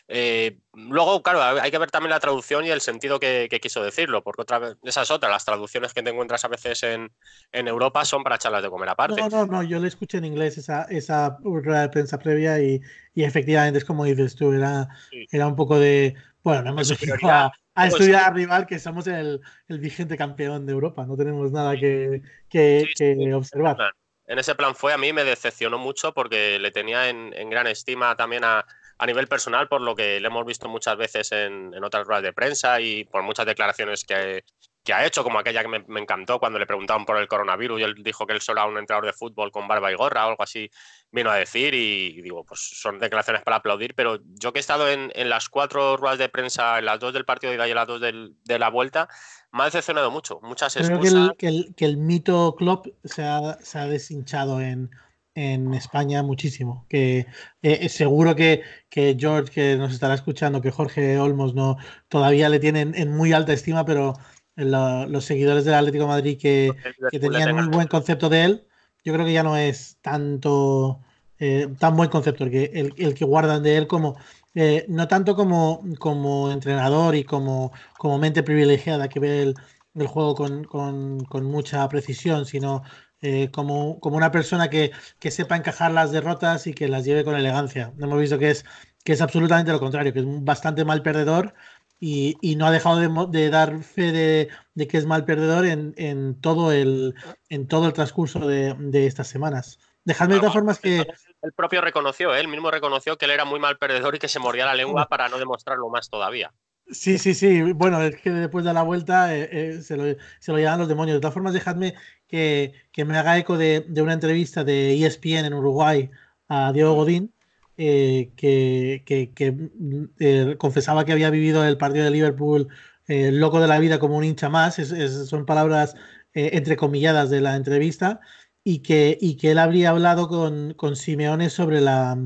Eh, 0.08 0.60
luego, 0.74 1.22
claro, 1.24 1.42
hay 1.62 1.72
que 1.72 1.78
ver 1.78 1.92
también 1.92 2.12
la 2.12 2.20
traducción 2.20 2.66
y 2.66 2.70
el 2.70 2.82
sentido 2.82 3.20
que, 3.20 3.48
que 3.50 3.60
quiso 3.60 3.84
decirlo, 3.84 4.24
porque 4.24 4.44
otra 4.44 4.60
vez, 4.60 4.78
esa 4.84 5.02
es 5.02 5.12
otra, 5.12 5.30
las 5.30 5.46
traducciones 5.46 5.94
que 5.94 6.04
te 6.04 6.12
encuentras 6.12 6.46
a 6.46 6.48
veces 6.48 6.84
en, 6.84 7.12
en 7.52 7.68
Europa 7.68 8.06
son 8.06 8.24
para 8.24 8.38
charlas 8.38 8.64
de 8.64 8.70
comer 8.70 8.90
aparte. 8.90 9.22
No, 9.22 9.30
no, 9.30 9.46
no, 9.48 9.64
yo 9.64 9.80
le 9.80 9.88
escuché 9.88 10.18
en 10.18 10.26
inglés 10.26 10.58
esa, 10.58 10.84
esa 10.84 11.38
rueda 11.42 11.82
de 11.84 11.90
prensa 11.90 12.20
previa 12.20 12.62
y, 12.62 12.82
y 13.16 13.24
efectivamente 13.24 13.80
es 13.80 13.86
como 13.86 14.04
dices 14.06 14.36
tú, 14.36 14.52
era, 14.54 14.90
Sí. 15.10 15.28
era 15.32 15.48
un 15.48 15.56
poco 15.56 15.80
de, 15.80 16.16
bueno, 16.44 16.62
no 16.64 16.70
hemos 16.72 16.92
a, 17.24 17.46
a 17.76 17.88
Pues 17.90 17.94
estudiar 17.94 18.26
al 18.26 18.36
rival 18.36 18.66
que 18.68 18.80
somos 18.80 19.08
el, 19.08 19.42
el 19.68 19.80
vigente 19.80 20.18
campeón 20.18 20.66
de 20.68 20.74
Europa, 20.74 21.06
no 21.08 21.18
tenemos 21.18 21.52
nada 21.52 21.76
que, 21.76 22.22
que- 22.50 22.86
Sí, 22.88 22.94
que 22.96 23.16
sí. 23.16 23.32
observar. 23.34 23.76
Claro. 23.76 23.96
En 24.28 24.40
ese 24.40 24.56
plan 24.56 24.76
fue, 24.76 24.92
a 24.94 24.98
mí 24.98 25.14
me 25.14 25.24
decepcionó 25.24 25.78
mucho 25.78 26.14
porque 26.14 26.60
le 26.60 26.72
tenía 26.72 27.08
en, 27.10 27.34
en 27.34 27.50
gran 27.50 27.66
estima 27.66 28.16
también 28.18 28.44
a, 28.44 28.66
a 28.98 29.06
nivel 29.06 29.28
personal 29.28 29.70
por 29.70 29.80
lo 29.82 29.96
que 29.96 30.20
le 30.20 30.28
hemos 30.28 30.46
visto 30.46 30.68
muchas 30.68 30.98
veces 30.98 31.32
en, 31.32 31.74
en 31.74 31.84
otras 31.84 32.06
ruedas 32.06 32.24
de 32.24 32.34
prensa 32.34 32.82
y 32.82 33.06
por 33.06 33.24
muchas 33.24 33.46
declaraciones 33.46 34.04
que, 34.04 34.44
que 34.84 34.94
ha 34.94 35.06
hecho, 35.06 35.24
como 35.24 35.40
aquella 35.40 35.62
que 35.62 35.70
me, 35.70 35.80
me 35.88 36.02
encantó 36.02 36.40
cuando 36.40 36.60
le 36.60 36.66
preguntaban 36.66 37.06
por 37.06 37.16
el 37.18 37.30
coronavirus 37.30 37.80
y 37.80 37.84
él 37.84 37.96
dijo 38.04 38.26
que 38.28 38.34
él 38.34 38.42
solo 38.42 38.60
era 38.62 38.70
un 38.70 38.78
entrenador 38.78 39.06
de 39.06 39.14
fútbol 39.14 39.50
con 39.50 39.66
barba 39.66 39.94
y 39.94 39.96
gorra 39.96 40.26
o 40.26 40.32
algo 40.32 40.44
así 40.44 40.70
vino 41.10 41.32
a 41.32 41.36
decir 41.38 41.74
y 41.74 42.22
digo, 42.22 42.44
pues 42.44 42.60
son 42.60 43.00
declaraciones 43.00 43.44
para 43.44 43.58
aplaudir, 43.58 43.96
pero 43.96 44.20
yo 44.26 44.52
que 44.52 44.60
he 44.60 44.62
estado 44.62 44.90
en, 44.90 45.10
en 45.16 45.30
las 45.30 45.48
cuatro 45.48 45.96
ruedas 45.96 46.18
de 46.20 46.28
prensa, 46.28 46.80
en 46.80 46.86
las 46.86 47.00
dos 47.00 47.14
del 47.14 47.24
partido 47.24 47.52
de 47.52 47.56
ida 47.56 47.68
y 47.68 47.72
en 47.72 47.76
las 47.78 47.88
dos 47.88 48.02
del- 48.02 48.34
de 48.44 48.60
la 48.60 48.70
vuelta, 48.70 49.08
me 49.52 49.62
ha 49.64 49.66
decepcionado 49.66 50.12
mucho, 50.12 50.40
muchas 50.44 50.74
Creo 50.74 51.00
que 51.00 51.08
excusas. 51.08 51.30
el, 51.32 51.38
que 51.38 51.48
el, 51.48 51.74
que 51.76 51.86
el 51.86 51.98
mito 51.98 52.56
Klopp 52.56 52.88
se 53.04 53.24
ha, 53.24 53.58
se 53.62 53.80
ha 53.80 53.88
deshinchado 53.88 54.62
en, 54.62 54.90
en 55.36 55.74
España 55.74 56.22
muchísimo. 56.24 56.86
Que 56.90 57.26
eh, 57.62 57.90
seguro 57.90 58.36
que, 58.36 58.62
que 58.90 59.16
George, 59.20 59.52
que 59.52 59.76
nos 59.78 59.94
estará 59.94 60.14
escuchando, 60.14 60.62
que 60.62 60.72
Jorge 60.72 61.18
Olmos 61.20 61.54
no 61.56 61.78
todavía 62.10 62.50
le 62.50 62.60
tienen 62.60 62.94
en 62.96 63.12
muy 63.16 63.34
alta 63.34 63.54
estima, 63.54 63.86
pero 63.86 64.14
la- 64.56 65.06
los 65.08 65.26
seguidores 65.26 65.66
del 65.66 65.76
Atlético 65.76 66.04
de 66.06 66.10
Madrid 66.10 66.38
que, 66.40 66.72
que 67.12 67.20
tenían 67.20 67.56
muy 67.56 67.68
buen 67.68 67.88
concepto 67.88 68.30
de 68.30 68.44
él, 68.44 68.68
yo 69.04 69.14
creo 69.14 69.26
que 69.26 69.34
ya 69.34 69.44
no 69.44 69.56
es 69.58 69.98
tanto 70.02 71.00
eh, 71.40 71.68
tan 71.80 71.96
buen 71.96 72.10
concepto 72.10 72.44
el 72.44 72.52
que, 72.52 72.64
el, 72.74 72.94
el 72.98 73.14
que 73.14 73.24
guardan 73.26 73.62
de 73.64 73.78
él 73.78 73.88
como 73.88 74.18
eh, 74.60 74.86
no 74.90 75.08
tanto 75.08 75.36
como, 75.36 75.84
como 76.00 76.52
entrenador 76.52 77.16
y 77.16 77.24
como, 77.24 77.72
como 77.98 78.18
mente 78.20 78.44
privilegiada 78.44 79.08
que 79.10 79.20
ve 79.20 79.42
el, 79.44 79.56
el 79.96 80.08
juego 80.08 80.36
con, 80.36 80.64
con- 80.66 81.24
con 81.26 81.46
mucha 81.46 81.88
precisión, 81.90 82.46
sino 82.46 82.84
eh, 83.22 83.50
como, 83.52 84.00
como 84.00 84.18
una 84.18 84.32
persona 84.32 84.70
que, 84.70 84.92
que 85.20 85.32
sepa 85.32 85.56
encajar 85.58 85.92
las 85.92 86.12
derrotas 86.12 86.68
y 86.68 86.74
que 86.74 86.88
las 86.88 87.06
lleve 87.06 87.24
con 87.24 87.36
elegancia. 87.36 87.94
Hemos 88.00 88.20
visto 88.20 88.38
que 88.40 88.52
es, 88.52 88.66
que 89.04 89.14
es 89.14 89.22
absolutamente 89.22 89.72
lo 89.72 89.80
contrario, 89.80 90.14
que 90.14 90.20
es 90.20 90.26
un 90.26 90.46
bastante 90.46 90.86
mal 90.86 91.02
perdedor 91.02 91.54
y, 92.00 92.36
y 92.42 92.56
no 92.56 92.68
ha 92.68 92.72
dejado 92.72 93.00
de, 93.00 93.10
de 93.40 93.50
dar 93.50 93.82
fe 93.84 94.12
de, 94.12 94.50
de 94.76 94.88
que 94.88 94.98
es 94.98 95.06
mal 95.06 95.26
perdedor 95.26 95.66
en, 95.66 95.94
en 95.98 96.40
todo, 96.42 96.72
el, 96.72 97.16
en 97.50 97.68
todo 97.68 97.88
el 97.88 97.94
transcurso 97.94 98.40
de, 98.48 98.76
de 98.80 99.08
estas 99.08 99.28
semanas. 99.28 99.80
Dejadme 100.04 100.36
de 100.36 100.40
todas 100.42 100.54
formas 100.54 100.80
que... 100.80 101.08
Él 101.42 101.54
propio 101.54 101.82
reconoció, 101.82 102.34
él 102.36 102.48
mismo 102.48 102.72
reconoció 102.72 103.18
que 103.18 103.26
él 103.26 103.32
era 103.32 103.46
muy 103.46 103.60
mal 103.60 103.78
perdedor 103.78 104.16
y 104.16 104.20
que 104.20 104.28
se 104.28 104.40
mordía 104.40 104.66
la 104.66 104.76
lengua 104.76 105.08
para 105.08 105.30
no 105.30 105.38
demostrarlo 105.38 105.90
más 105.90 106.10
todavía. 106.10 106.54
Sí, 106.90 107.18
sí, 107.18 107.34
sí. 107.34 107.62
Bueno, 107.74 108.02
es 108.02 108.16
que 108.22 108.30
después 108.32 108.64
de 108.64 108.74
la 108.74 108.82
vuelta 108.82 109.36
eh, 109.36 109.50
eh, 109.52 109.82
se, 109.82 109.98
lo, 109.98 110.04
se 110.40 110.52
lo 110.54 110.58
llevan 110.58 110.80
los 110.80 110.88
demonios. 110.88 111.16
De 111.18 111.20
todas 111.22 111.34
formas, 111.34 111.54
dejadme 111.54 111.96
que, 112.28 112.74
que 112.94 113.04
me 113.04 113.18
haga 113.18 113.38
eco 113.38 113.58
de, 113.58 113.82
de 113.82 114.02
una 114.02 114.14
entrevista 114.14 114.64
de 114.64 114.94
ESPN 114.94 115.48
en 115.48 115.54
Uruguay 115.54 116.10
a 116.48 116.72
Diego 116.72 116.94
Godín, 116.94 117.34
eh, 117.76 118.32
que, 118.38 119.04
que- 119.06 119.34
que, 119.34 119.52
mm, 119.52 120.06
eh, 120.20 120.56
confesaba 120.58 121.04
que 121.06 121.12
había 121.12 121.30
vivido 121.30 121.66
el 121.66 121.78
partido 121.78 122.06
de 122.06 122.12
Liverpool 122.12 122.70
eh, 123.08 123.32
loco 123.34 123.60
de 123.60 123.68
la 123.68 123.80
vida 123.80 124.00
como 124.00 124.16
un 124.18 124.24
hincha 124.24 124.48
más. 124.50 124.80
Es- 124.80 124.92
es- 124.92 125.28
son 125.28 125.46
palabras 125.46 125.96
eh, 126.34 126.52
entrecomilladas 126.54 127.30
de 127.30 127.42
la 127.42 127.56
entrevista. 127.58 128.22
Y 128.70 128.80
que, 128.80 129.18
y 129.22 129.38
que 129.38 129.52
él 129.52 129.60
habría 129.60 129.92
hablado 129.92 130.28
con, 130.28 130.74
con 130.74 130.98
Simeone 130.98 131.50
sobre 131.50 131.80
la, 131.80 132.18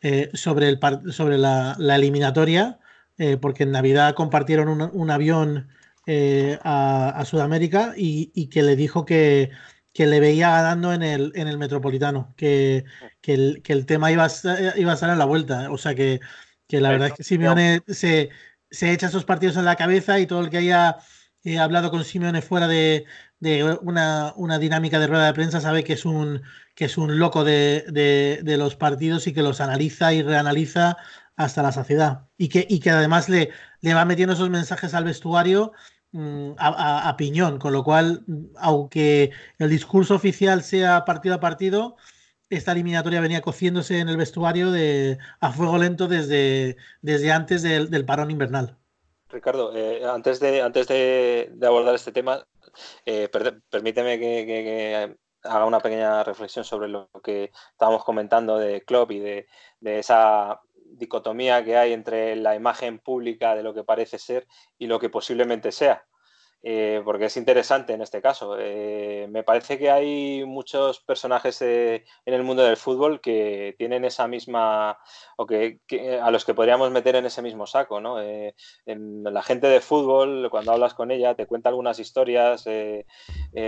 eh, 0.00 0.30
sobre 0.32 0.70
el, 0.70 0.80
sobre 1.12 1.36
la, 1.36 1.76
eliminatoria, 1.78 2.80
eh, 3.18 3.36
porque 3.36 3.64
en 3.64 3.72
Navidad 3.72 4.14
compartieron 4.14 4.80
un, 4.80 5.10
avión 5.10 5.68
eh, 6.06 6.58
a, 6.64 7.22
Sudamérica 7.26 7.92
y, 7.94 8.48
que 8.48 8.62
le 8.62 8.74
dijo 8.74 9.04
que, 9.04 9.50
que 9.92 10.06
le 10.06 10.18
veía 10.18 10.48
ganando 10.48 10.94
en 10.94 11.02
el, 11.02 11.32
en 11.34 11.46
el 11.46 11.58
Metropolitano, 11.58 12.32
que, 12.38 12.86
que, 13.20 13.34
el, 13.34 13.60
que 13.62 13.74
el 13.74 13.84
tema 13.84 14.10
iba 14.10 14.24
a, 14.24 14.78
iba 14.78 14.92
a 14.92 14.96
salir 14.96 15.12
a 15.12 15.16
la 15.16 15.26
vuelta. 15.26 15.70
O 15.70 15.76
sea 15.76 15.94
que, 15.94 16.20
que 16.66 16.80
la 16.80 16.88
verdad 16.88 17.08
es 17.08 17.14
que 17.14 17.22
Simeone 17.22 17.82
se, 17.86 18.30
se 18.70 18.92
echa 18.92 19.08
esos 19.08 19.26
partidos 19.26 19.58
en 19.58 19.66
la 19.66 19.76
cabeza 19.76 20.18
y 20.20 20.26
todo 20.26 20.40
el 20.40 20.48
que 20.48 20.56
haya 20.56 20.96
hablado 21.60 21.90
con 21.90 22.02
Simeone 22.02 22.40
fuera 22.40 22.66
de, 22.66 23.04
de 23.40 23.78
una, 23.82 24.32
una, 24.36 24.58
dinámica 24.58 24.98
de 24.98 25.06
rueda 25.06 25.26
de 25.26 25.34
prensa 25.34 25.60
sabe 25.60 25.84
que 25.84 25.92
es 25.92 26.04
un, 26.04 26.42
que 26.74 26.86
es 26.86 26.96
un 26.98 27.18
loco 27.18 27.44
de, 27.44 27.84
de, 28.42 28.56
los 28.56 28.76
partidos 28.76 29.26
y 29.26 29.34
que 29.34 29.42
los 29.42 29.60
analiza 29.60 30.14
y 30.14 30.22
reanaliza 30.22 30.96
hasta 31.36 31.62
la 31.62 31.72
saciedad. 31.72 32.28
Y 32.38 32.48
que, 32.48 32.66
y 32.68 32.80
que 32.80 32.90
además 32.90 33.28
le, 33.28 33.50
le 33.80 33.94
va 33.94 34.04
metiendo 34.04 34.34
esos 34.34 34.50
mensajes 34.50 34.94
al 34.94 35.04
vestuario 35.04 35.72
mm, 36.12 36.52
a, 36.58 37.08
a, 37.08 37.16
piñón, 37.16 37.58
con 37.58 37.72
lo 37.72 37.84
cual, 37.84 38.24
aunque 38.56 39.32
el 39.58 39.70
discurso 39.70 40.14
oficial 40.14 40.62
sea 40.62 41.04
partido 41.04 41.34
a 41.34 41.40
partido, 41.40 41.96
esta 42.50 42.72
eliminatoria 42.72 43.20
venía 43.20 43.40
cociéndose 43.42 43.98
en 43.98 44.08
el 44.08 44.16
vestuario 44.16 44.70
de, 44.70 45.18
a 45.40 45.52
fuego 45.52 45.78
lento 45.78 46.08
desde, 46.08 46.76
desde 47.02 47.32
antes 47.32 47.62
del, 47.62 47.90
del 47.90 48.04
parón 48.04 48.30
invernal. 48.30 48.78
Ricardo, 49.28 49.76
eh, 49.76 50.04
antes, 50.04 50.38
de, 50.38 50.62
antes 50.62 50.86
de, 50.86 51.50
abordar 51.62 51.94
este 51.94 52.12
tema, 52.12 52.46
eh, 53.04 53.28
permíteme 53.70 54.18
que, 54.18 55.16
haga 55.42 55.64
una 55.64 55.80
pequeña 55.80 56.24
reflexión 56.24 56.64
sobre 56.64 56.88
lo 56.88 57.08
que 57.22 57.52
estábamos 57.72 58.04
comentando 58.04 58.58
de 58.58 58.82
Klopp 58.82 59.12
y 59.12 59.20
de, 59.20 59.46
esa 59.80 60.60
dicotomía 60.88 61.64
que 61.64 61.76
hay 61.76 61.92
entre 61.92 62.36
la 62.36 62.54
imagen 62.54 62.98
pública 62.98 63.54
de 63.54 63.62
lo 63.62 63.74
que 63.74 63.84
parece 63.84 64.18
ser 64.18 64.46
y 64.78 64.86
lo 64.86 64.98
que 64.98 65.10
posiblemente 65.10 65.72
sea. 65.72 66.04
Eh, 66.68 67.00
porque 67.04 67.26
es 67.26 67.36
interesante 67.36 67.92
en 67.92 68.02
este 68.02 68.20
caso. 68.20 68.56
Eh, 68.58 69.28
me 69.30 69.44
parece 69.44 69.78
que 69.78 69.88
hay 69.88 70.44
muchos 70.44 70.98
personajes 70.98 71.62
en 71.62 72.02
el 72.24 72.42
mundo 72.42 72.64
del 72.64 72.76
fútbol 72.76 73.20
que 73.20 73.76
tienen 73.78 74.04
esa 74.04 74.26
misma, 74.26 74.98
o 75.36 75.46
que, 75.46 75.78
a 76.20 76.28
los 76.32 76.44
que 76.44 76.54
podríamos 76.54 76.90
meter 76.90 77.14
en 77.14 77.26
ese 77.26 77.40
mismo 77.40 77.68
saco. 77.68 78.00
¿no? 78.00 78.20
Eh, 78.20 78.56
la 78.84 79.42
gente 79.44 79.68
de 79.68 79.80
fútbol, 79.80 80.48
cuando 80.50 80.72
hablas 80.72 80.94
con 80.94 81.12
ella, 81.12 81.36
te 81.36 81.46
cuenta 81.46 81.68
algunas 81.68 82.00
historias. 82.00 82.64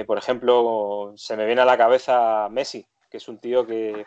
por 0.05 0.19
ejemplo, 0.19 1.13
se 1.15 1.37
me 1.37 1.47
viene 1.47 1.61
a 1.61 1.67
la 1.67 1.79
cabeza 1.79 2.49
Messi, 2.51 2.85
que 3.09 3.19
es 3.19 3.29
un 3.29 3.39
tío 3.39 3.65
que, 3.65 4.07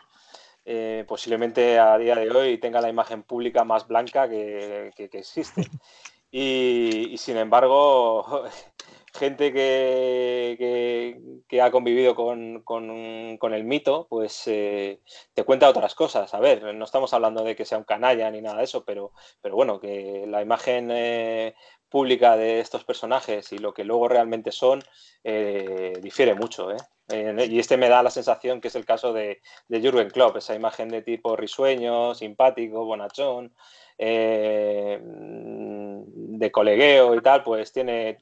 posiblemente 1.08 1.78
a 1.78 1.96
día 1.96 2.14
de 2.14 2.30
hoy 2.30 2.58
tenga 2.58 2.82
la 2.82 2.90
imagen 2.90 3.22
pública 3.22 3.64
más 3.64 3.88
blanca 3.88 4.28
que, 4.28 4.92
existe. 4.98 5.62
y, 6.30 7.16
sin 7.16 7.38
embargo, 7.38 8.44
gente 9.14 9.52
que, 9.52 11.20
que, 11.48 11.60
ha 11.60 11.70
convivido 11.70 12.14
con, 12.14 12.62
con, 12.62 13.54
el 13.54 13.64
mito, 13.64 14.06
pues 14.08 14.44
eh, 14.46 15.00
te 15.34 15.44
cuenta 15.44 15.68
otras 15.68 15.94
cosas. 15.94 16.32
A 16.34 16.40
ver, 16.40 16.74
no 16.74 16.84
estamos 16.84 17.12
hablando 17.12 17.44
de 17.44 17.54
que 17.54 17.64
sea 17.66 17.78
un 17.78 17.84
canalla 17.84 18.30
ni 18.30 18.40
nada 18.40 18.58
de 18.58 18.64
eso, 18.64 18.84
pero, 18.84 19.12
pero 19.40 19.54
bueno, 19.54 19.80
que 19.80 20.24
la 20.26 20.42
imagen 20.42 20.90
eh, 20.90 21.54
pública 21.88 22.36
de 22.36 22.60
estos 22.60 22.84
personajes 22.84 23.52
y 23.52 23.58
lo 23.58 23.74
que 23.74 23.84
luego 23.84 24.08
realmente 24.08 24.50
son 24.50 24.82
eh, 25.24 25.92
difiere 26.00 26.34
mucho. 26.34 26.70
y 27.10 27.58
este 27.58 27.76
me 27.76 27.88
da 27.90 28.02
la 28.02 28.10
sensación 28.10 28.60
que 28.60 28.68
es 28.68 28.74
el 28.76 28.86
caso 28.86 29.12
de, 29.12 29.42
de 29.68 29.80
Jürgen 29.80 30.08
Klopp, 30.10 30.38
esa 30.38 30.54
imagen 30.54 30.88
de 30.88 31.02
tipo 31.02 31.36
risueño, 31.36 32.14
simpático, 32.14 32.84
bonachón. 32.86 33.54
de 36.38 36.50
colegueo 36.50 37.14
y 37.14 37.20
tal, 37.20 37.42
pues 37.44 37.72
tiene 37.72 38.18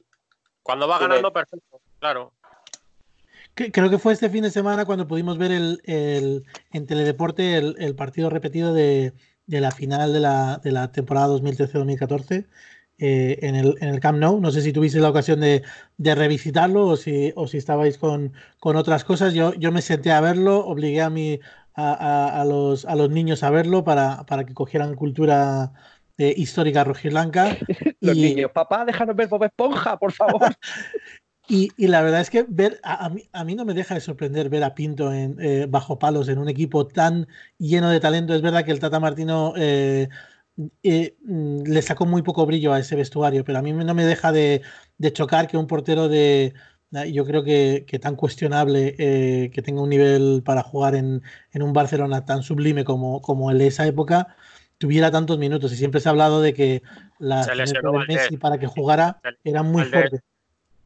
cuando 0.63 0.87
va 0.87 0.99
ganando, 0.99 1.31
perfecto, 1.31 1.81
claro. 1.99 2.33
Creo 3.53 3.89
que 3.89 3.99
fue 3.99 4.13
este 4.13 4.29
fin 4.29 4.43
de 4.43 4.49
semana 4.49 4.85
cuando 4.85 5.07
pudimos 5.07 5.37
ver 5.37 5.51
el, 5.51 6.45
en 6.71 6.87
Teledeporte 6.87 7.57
el, 7.57 7.95
partido 7.95 8.29
repetido 8.29 8.73
de, 8.73 9.13
la 9.47 9.71
final 9.71 10.13
de 10.13 10.19
la, 10.71 10.91
temporada 10.93 11.35
2013-2014 11.35 12.47
eh, 12.97 13.39
en, 13.41 13.55
el, 13.55 13.75
en 13.81 13.89
el 13.89 13.99
Camp 13.99 14.19
Nou. 14.19 14.39
No 14.39 14.51
sé 14.51 14.61
si 14.61 14.71
tuviste 14.71 14.99
la 14.99 15.09
ocasión 15.09 15.41
de, 15.41 15.63
revisitarlo 15.97 16.87
o 16.87 16.95
si, 16.95 17.33
o 17.35 17.45
si 17.47 17.57
estabais 17.57 17.97
con, 17.97 18.33
otras 18.61 19.03
cosas. 19.03 19.33
Yo, 19.33 19.53
yo 19.55 19.71
me 19.73 19.81
senté 19.81 20.11
a 20.11 20.21
verlo, 20.21 20.65
obligué 20.65 21.01
a, 21.01 21.09
mi, 21.09 21.39
a, 21.75 22.43
los, 22.47 22.85
a 22.85 22.95
los 22.95 23.09
niños 23.09 23.43
a 23.43 23.49
verlo 23.49 23.83
para, 23.83 24.25
para 24.25 24.45
que 24.45 24.53
cogieran 24.53 24.95
cultura 24.95 25.73
eh, 26.21 26.35
histórica 26.37 26.83
rojiblanca. 26.83 27.57
Los 27.99 28.15
y... 28.15 28.21
niños, 28.21 28.51
papá, 28.51 28.85
déjanos 28.85 29.15
ver 29.15 29.27
Bob 29.27 29.43
Esponja, 29.43 29.97
por 29.97 30.11
favor. 30.11 30.55
y, 31.49 31.71
y, 31.77 31.87
la 31.87 32.03
verdad 32.03 32.21
es 32.21 32.29
que 32.29 32.45
ver 32.47 32.79
a, 32.83 33.09
mí, 33.09 33.27
a, 33.33 33.43
mí, 33.43 33.55
no 33.55 33.65
me 33.65 33.73
deja 33.73 33.95
de 33.95 34.01
sorprender 34.01 34.47
ver 34.47 34.63
a 34.63 34.75
Pinto 34.75 35.11
en, 35.11 35.35
eh, 35.41 35.65
bajo 35.67 35.97
palos 35.97 36.29
en 36.29 36.37
un 36.37 36.47
equipo 36.47 36.85
tan 36.85 37.27
lleno 37.57 37.89
de 37.89 37.99
talento. 37.99 38.35
Es 38.35 38.43
verdad 38.43 38.63
que 38.63 38.69
el 38.69 38.79
Tata 38.79 38.99
Martino 38.99 39.55
eh, 39.57 40.09
mm, 40.57 41.63
le 41.63 41.81
sacó 41.81 42.05
muy 42.05 42.21
poco 42.21 42.45
brillo 42.45 42.71
a 42.71 42.79
ese 42.79 42.95
vestuario, 42.95 43.43
pero 43.43 43.57
a 43.57 43.63
mí 43.63 43.73
no 43.73 43.95
me 43.95 44.05
deja 44.05 44.31
de, 44.31 44.61
de 44.99 45.13
chocar 45.13 45.47
que 45.47 45.57
un 45.57 45.65
portero 45.65 46.07
de, 46.07 46.53
yo 47.11 47.25
creo 47.25 47.43
que, 47.43 47.83
que 47.87 47.97
tan 47.97 48.15
cuestionable 48.15 48.95
que 48.95 49.61
tenga 49.63 49.81
un 49.81 49.89
nivel 49.89 50.43
para 50.45 50.61
jugar 50.61 50.93
en, 50.93 51.23
en, 51.51 51.63
un 51.63 51.73
Barcelona 51.73 52.25
tan 52.25 52.43
sublime 52.43 52.83
como, 52.83 53.21
como 53.21 53.49
el 53.49 53.57
de 53.57 53.67
esa 53.67 53.87
época, 53.87 54.35
tuviera 54.81 55.11
tantos 55.11 55.37
minutos. 55.37 55.71
Y 55.71 55.77
siempre 55.77 56.01
se 56.01 56.09
ha 56.09 56.11
hablado 56.11 56.41
de 56.41 56.55
que 56.55 56.81
la 57.19 57.45
de 57.45 58.05
Messi 58.07 58.37
para 58.37 58.57
que 58.57 58.65
jugara 58.65 59.21
era 59.43 59.61
muy 59.61 59.85
fuerte. 59.85 60.21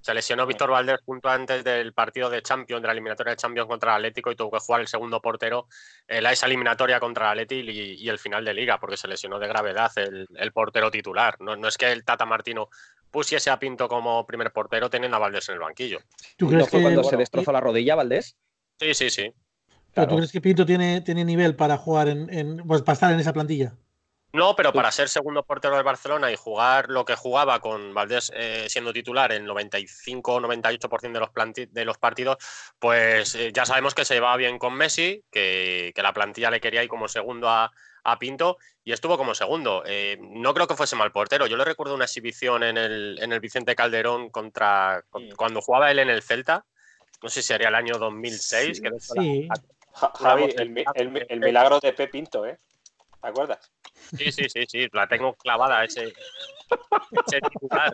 Se 0.02 0.14
lesionó 0.14 0.46
Víctor 0.46 0.70
Valdés 0.70 1.00
junto 1.04 1.30
antes 1.30 1.64
del 1.64 1.94
partido 1.94 2.30
de 2.30 2.44
Champions, 2.44 2.82
de 2.82 2.88
la 2.88 2.92
eliminatoria 2.92 3.32
de 3.32 3.38
Champions 3.38 3.68
contra 3.68 3.92
el 3.92 3.96
Atlético 3.96 4.32
y 4.32 4.36
tuvo 4.36 4.52
que 4.52 4.60
jugar 4.60 4.82
el 4.82 4.88
segundo 4.88 5.20
portero 5.20 5.68
en 6.08 6.22
la 6.24 6.34
esa 6.34 6.46
eliminatoria 6.46 7.00
contra 7.00 7.32
el 7.32 7.40
Atlético 7.40 7.72
y, 7.72 8.08
el 8.08 8.20
final 8.20 8.44
de 8.44 8.54
liga, 8.54 8.80
porque 8.80 8.98
se 8.98 9.08
lesionó 9.08 9.40
de 9.40 9.48
gravedad 9.48 9.90
el, 9.96 10.52
portero 10.52 10.92
titular. 10.92 11.38
No, 11.40 11.56
no, 11.56 11.70
es 11.70 11.78
que 11.78 11.92
el 11.92 12.04
Tata 12.04 12.26
Martino 12.26 12.70
pusiese 13.10 13.50
a 13.50 13.58
Pinto 13.58 13.88
como 13.88 14.28
primer 14.28 14.52
portero 14.52 14.90
teniendo 14.90 15.16
a 15.16 15.22
Valdés 15.22 15.48
en 15.50 15.56
el 15.56 15.62
banquillo. 15.62 16.00
¿Tú 16.38 16.50
crees 16.50 16.70
que 16.70 16.82
cuando 16.82 17.04
se 17.04 17.16
destrozó 17.16 17.52
la 17.54 17.62
rodilla 17.62 17.96
Valdés? 17.96 18.36
Sí, 18.78 18.94
sí, 18.94 19.10
sí. 19.10 19.34
¿Tú 19.94 20.18
crees 20.18 20.32
que 20.32 20.42
Pinto 20.42 20.66
tiene, 20.66 21.00
tiene 21.02 21.24
nivel 21.24 21.56
para 21.56 21.78
jugar 21.78 22.10
en, 22.10 22.58
pues, 22.68 22.82
para 22.82 22.94
estar 22.94 23.14
en 23.14 23.20
esa 23.20 23.32
plantilla? 23.32 23.74
No, 24.36 24.54
pero 24.54 24.74
para 24.74 24.92
ser 24.92 25.08
segundo 25.08 25.44
portero 25.44 25.76
del 25.76 25.86
Barcelona 25.86 26.30
y 26.30 26.36
jugar 26.36 26.90
lo 26.90 27.06
que 27.06 27.16
jugaba 27.16 27.62
con 27.62 27.94
Valdés 27.94 28.34
eh, 28.36 28.66
siendo 28.68 28.92
titular 28.92 29.32
en 29.32 29.46
95 29.46 30.34
o 30.34 30.42
98% 30.42 31.14
de 31.14 31.20
los, 31.20 31.72
de 31.72 31.86
los 31.86 31.98
partidos, 31.98 32.38
pues 32.78 33.34
eh, 33.36 33.54
ya 33.54 33.66
sabemos 33.66 33.96
que 33.96 34.04
se 34.04 34.16
llevaba 34.16 34.36
bien 34.36 34.60
con 34.60 34.74
Messi, 34.74 35.24
que, 35.32 35.94
la 35.96 36.12
plantilla 36.12 36.52
le 36.52 36.60
quería 36.60 36.84
ir 36.84 36.90
como 36.90 37.08
segundo 37.08 37.48
a, 37.50 37.72
Pinto 38.20 38.58
y 38.84 38.92
estuvo 38.92 39.18
como 39.18 39.34
segundo. 39.34 39.84
Eh, 39.86 40.18
no 40.20 40.54
creo 40.54 40.68
que 40.68 40.76
fuese 40.76 40.96
mal 40.96 41.12
portero. 41.12 41.48
Yo 41.48 41.58
le 41.58 41.66
recuerdo 41.66 41.96
una 41.96 42.06
exhibición 42.06 42.62
en 42.62 42.78
el, 42.78 43.18
en 43.20 43.32
el 43.32 43.40
Vicente 43.40 43.74
Calderón 43.74 44.30
contra 44.30 45.04
cuando 45.36 45.62
jugaba 45.62 45.90
él 45.90 45.98
en 45.98 46.10
el 46.10 46.22
Celta. 46.22 46.66
No 47.24 47.30
sé 47.30 47.42
si 47.42 47.48
sería 47.48 47.70
el 47.70 47.76
año 47.76 47.98
2006. 47.98 48.82
Sí, 49.00 49.48
Javi, 49.94 50.54
el, 50.58 51.40
milagro 51.40 51.80
de 51.80 51.94
P. 51.94 52.08
Pinto, 52.10 52.46
¿eh? 52.46 52.60
¿Te 53.26 53.32
acuerdas? 53.32 53.72
Sí, 54.16 54.32
sí, 54.32 54.48
sí, 54.48 54.66
sí, 54.68 54.88
la 54.94 55.08
tengo 55.08 55.34
clavada 55.34 55.84
ese, 55.84 56.14
titular. 57.26 57.92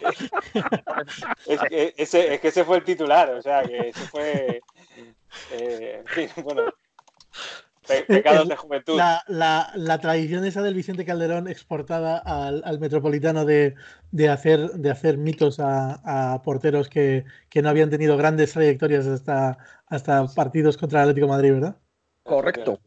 Es 1.48 1.62
que 1.62 1.94
ese, 1.96 2.34
es 2.34 2.42
que 2.42 2.50
ese 2.50 2.66
fue 2.66 2.80
el 2.80 2.84
titular, 2.84 3.30
o 3.30 3.42
sea, 3.42 3.64
que 3.64 3.90
ese 3.90 4.08
fue. 4.08 4.62
Eh, 5.52 6.04
bueno. 6.44 6.64
Pecados 8.08 8.50
de 8.50 8.58
juventud. 8.58 8.98
La, 8.98 9.24
la, 9.28 9.72
la, 9.76 10.00
tradición 10.00 10.44
esa 10.44 10.62
del 10.62 10.76
Vicente 10.76 11.06
Calderón 11.06 11.48
exportada 11.48 12.18
al, 12.18 12.62
al 12.66 12.80
metropolitano 12.80 13.46
de, 13.46 13.76
de, 14.12 14.28
hacer, 14.28 14.72
de 14.72 14.92
hacer 14.92 15.18
mitos 15.18 15.62
a, 15.62 16.34
a 16.34 16.42
porteros 16.42 16.90
que, 16.90 17.24
que, 17.50 17.62
no 17.62 17.70
habían 17.70 17.90
tenido 17.90 18.18
grandes 18.18 18.52
trayectorias 18.52 19.08
hasta, 19.08 19.58
hasta 19.88 20.28
partidos 20.28 20.76
contra 20.76 21.00
el 21.00 21.10
Atlético 21.10 21.28
de 21.28 21.32
Madrid, 21.32 21.54
¿verdad? 21.54 21.78
Correcto. 22.24 22.80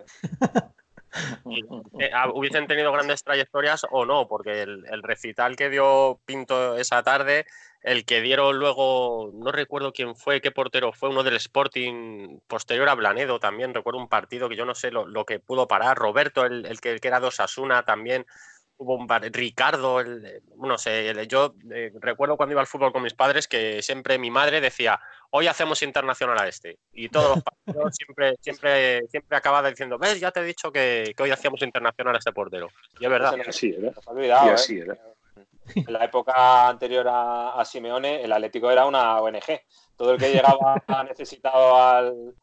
Eh, 2.00 2.10
ah, 2.12 2.28
hubiesen 2.32 2.66
tenido 2.66 2.90
grandes 2.92 3.22
trayectorias 3.22 3.86
o 3.90 4.04
no, 4.04 4.26
porque 4.26 4.62
el, 4.62 5.02
recital 5.02 5.54
que 5.54 5.70
dio 5.70 6.18
Pinto 6.24 6.76
esa 6.76 7.02
tarde, 7.04 7.46
el 7.82 8.04
que 8.04 8.20
dieron 8.20 8.58
luego, 8.58 9.30
no 9.32 9.52
recuerdo 9.52 9.92
quién 9.92 10.16
fue, 10.16 10.40
qué 10.40 10.50
portero 10.50 10.92
fue, 10.92 11.10
uno 11.10 11.22
del 11.22 11.36
Sporting 11.36 12.40
posterior 12.48 12.88
a 12.88 12.94
Blanedo 12.94 13.38
también, 13.38 13.74
recuerdo 13.74 14.00
un 14.00 14.08
partido 14.08 14.48
que 14.48 14.56
yo 14.56 14.64
no 14.64 14.74
sé 14.74 14.90
lo, 14.90 15.24
que 15.24 15.38
pudo 15.38 15.68
parar, 15.68 15.96
Roberto, 15.96 16.44
el, 16.44 16.80
que, 16.80 16.98
que, 16.98 17.08
era 17.08 17.20
de 17.20 17.28
Osasuna 17.28 17.84
también, 17.84 18.26
hubo 18.76 18.96
un 18.96 19.08
Ricardo, 19.32 20.00
el, 20.00 20.42
no 20.56 20.78
sé, 20.78 21.26
yo 21.28 21.54
eh, 21.70 21.92
recuerdo 22.00 22.36
cuando 22.36 22.52
iba 22.52 22.60
al 22.60 22.66
fútbol 22.66 22.92
con 22.92 23.02
mis 23.02 23.14
padres 23.14 23.46
que 23.46 23.82
siempre 23.82 24.18
mi 24.18 24.30
madre 24.30 24.60
decía, 24.60 25.00
hoy 25.30 25.46
hacemos 25.46 25.82
internacional 25.82 26.38
a 26.38 26.48
este. 26.48 26.78
Y 26.92 27.08
todos 27.08 27.36
los 27.36 27.44
partidos 27.44 27.94
siempre, 27.98 28.36
siempre, 28.40 29.06
siempre 29.08 29.36
acababa 29.36 29.70
diciendo, 29.70 29.98
ves, 29.98 30.20
ya 30.20 30.30
te 30.30 30.40
he 30.40 30.44
dicho 30.44 30.72
que, 30.72 31.14
hoy 31.18 31.30
hacíamos 31.30 31.62
internacional 31.62 32.14
a 32.14 32.18
este 32.18 32.32
portero. 32.32 32.68
Y 32.98 33.04
es 33.04 33.10
verdad. 33.10 33.34
Así 33.46 33.74
era. 33.76 34.52
así 34.52 34.78
era. 34.78 34.98
En 35.74 35.92
la 35.92 36.04
época 36.04 36.68
anterior 36.68 37.08
a, 37.08 37.58
a 37.58 37.64
Simeone, 37.64 38.22
el 38.22 38.32
Atlético 38.32 38.70
era 38.70 38.84
una 38.86 39.20
ONG. 39.20 39.62
Todo 39.96 40.12
el 40.12 40.18
que 40.18 40.32
llegaba 40.32 40.82
necesitado 41.08 41.80
al, 41.80 42.34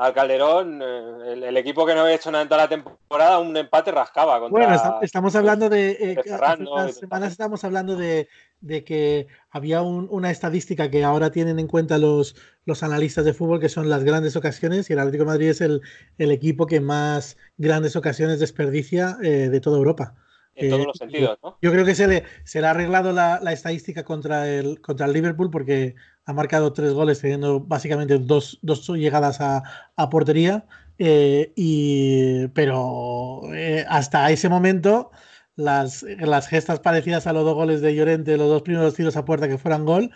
al 0.00 0.14
Calderón, 0.14 0.80
eh, 0.82 1.46
el, 1.46 1.56
equipo 1.58 1.84
que 1.84 1.94
no 1.94 2.00
había 2.00 2.14
hecho 2.14 2.30
nada 2.30 2.40
en 2.40 2.48
toda 2.48 2.62
la 2.62 2.68
temporada, 2.70 3.38
un 3.38 3.54
empate 3.54 3.92
rascaba. 3.92 4.38
bueno, 4.48 4.74
estamos 5.02 5.36
hablando 5.36 5.68
de. 5.68 5.90
Eh, 5.90 6.16
hace 6.42 6.92
semanas 6.94 7.32
estamos 7.32 7.64
hablando 7.64 7.96
de, 7.96 8.26
que 8.66 9.26
había 9.50 9.82
una 9.82 10.30
estadística 10.30 10.90
que 10.90 11.04
ahora 11.04 11.30
tienen 11.30 11.58
en 11.58 11.66
cuenta 11.66 11.98
los, 11.98 12.34
los 12.64 12.82
analistas 12.82 13.26
de 13.26 13.34
fútbol, 13.34 13.60
que 13.60 13.68
son 13.68 13.90
las 13.90 14.02
grandes 14.02 14.36
ocasiones, 14.36 14.88
y 14.88 14.94
el 14.94 15.00
Atlético 15.00 15.24
de 15.24 15.30
Madrid 15.32 15.50
es 15.50 15.60
el, 15.60 15.82
equipo 16.16 16.66
que 16.66 16.80
más 16.80 17.36
grandes 17.58 17.94
ocasiones 17.94 18.40
desperdicia 18.40 19.18
eh, 19.22 19.50
de 19.50 19.60
toda 19.60 19.76
Europa. 19.76 20.14
En 20.54 20.70
todos 20.70 20.86
los 20.86 20.96
sentidos, 20.98 21.38
¿no? 21.42 21.56
Yo 21.62 21.72
creo 21.72 21.84
que 21.84 21.94
se 21.94 22.06
le, 22.06 22.24
se 22.44 22.60
le 22.60 22.66
ha 22.66 22.70
arreglado 22.70 23.12
la, 23.12 23.40
la, 23.40 23.52
estadística 23.52 24.04
contra 24.04 24.48
el, 24.48 24.80
contra 24.80 25.06
el 25.06 25.12
Liverpool 25.12 25.50
porque 25.50 25.94
ha 26.26 26.32
marcado 26.32 26.72
tres 26.72 26.92
goles 26.92 27.20
teniendo 27.20 27.60
básicamente 27.60 28.18
dos, 28.18 28.58
dos 28.62 28.88
llegadas 28.90 29.40
a, 29.40 29.62
a 29.96 30.10
portería. 30.10 30.66
Eh, 31.02 31.52
y, 31.56 32.48
pero 32.48 33.40
eh, 33.54 33.86
hasta 33.88 34.30
ese 34.30 34.50
momento 34.50 35.10
las, 35.56 36.02
las, 36.02 36.46
gestas 36.46 36.80
parecidas 36.80 37.26
a 37.26 37.32
los 37.32 37.44
dos 37.44 37.54
goles 37.54 37.80
de 37.80 37.94
Llorente, 37.94 38.36
los 38.36 38.48
dos 38.48 38.60
primeros 38.60 38.94
tiros 38.94 39.16
a 39.16 39.24
puerta 39.24 39.48
que 39.48 39.56
fueran 39.56 39.86
gol, 39.86 40.10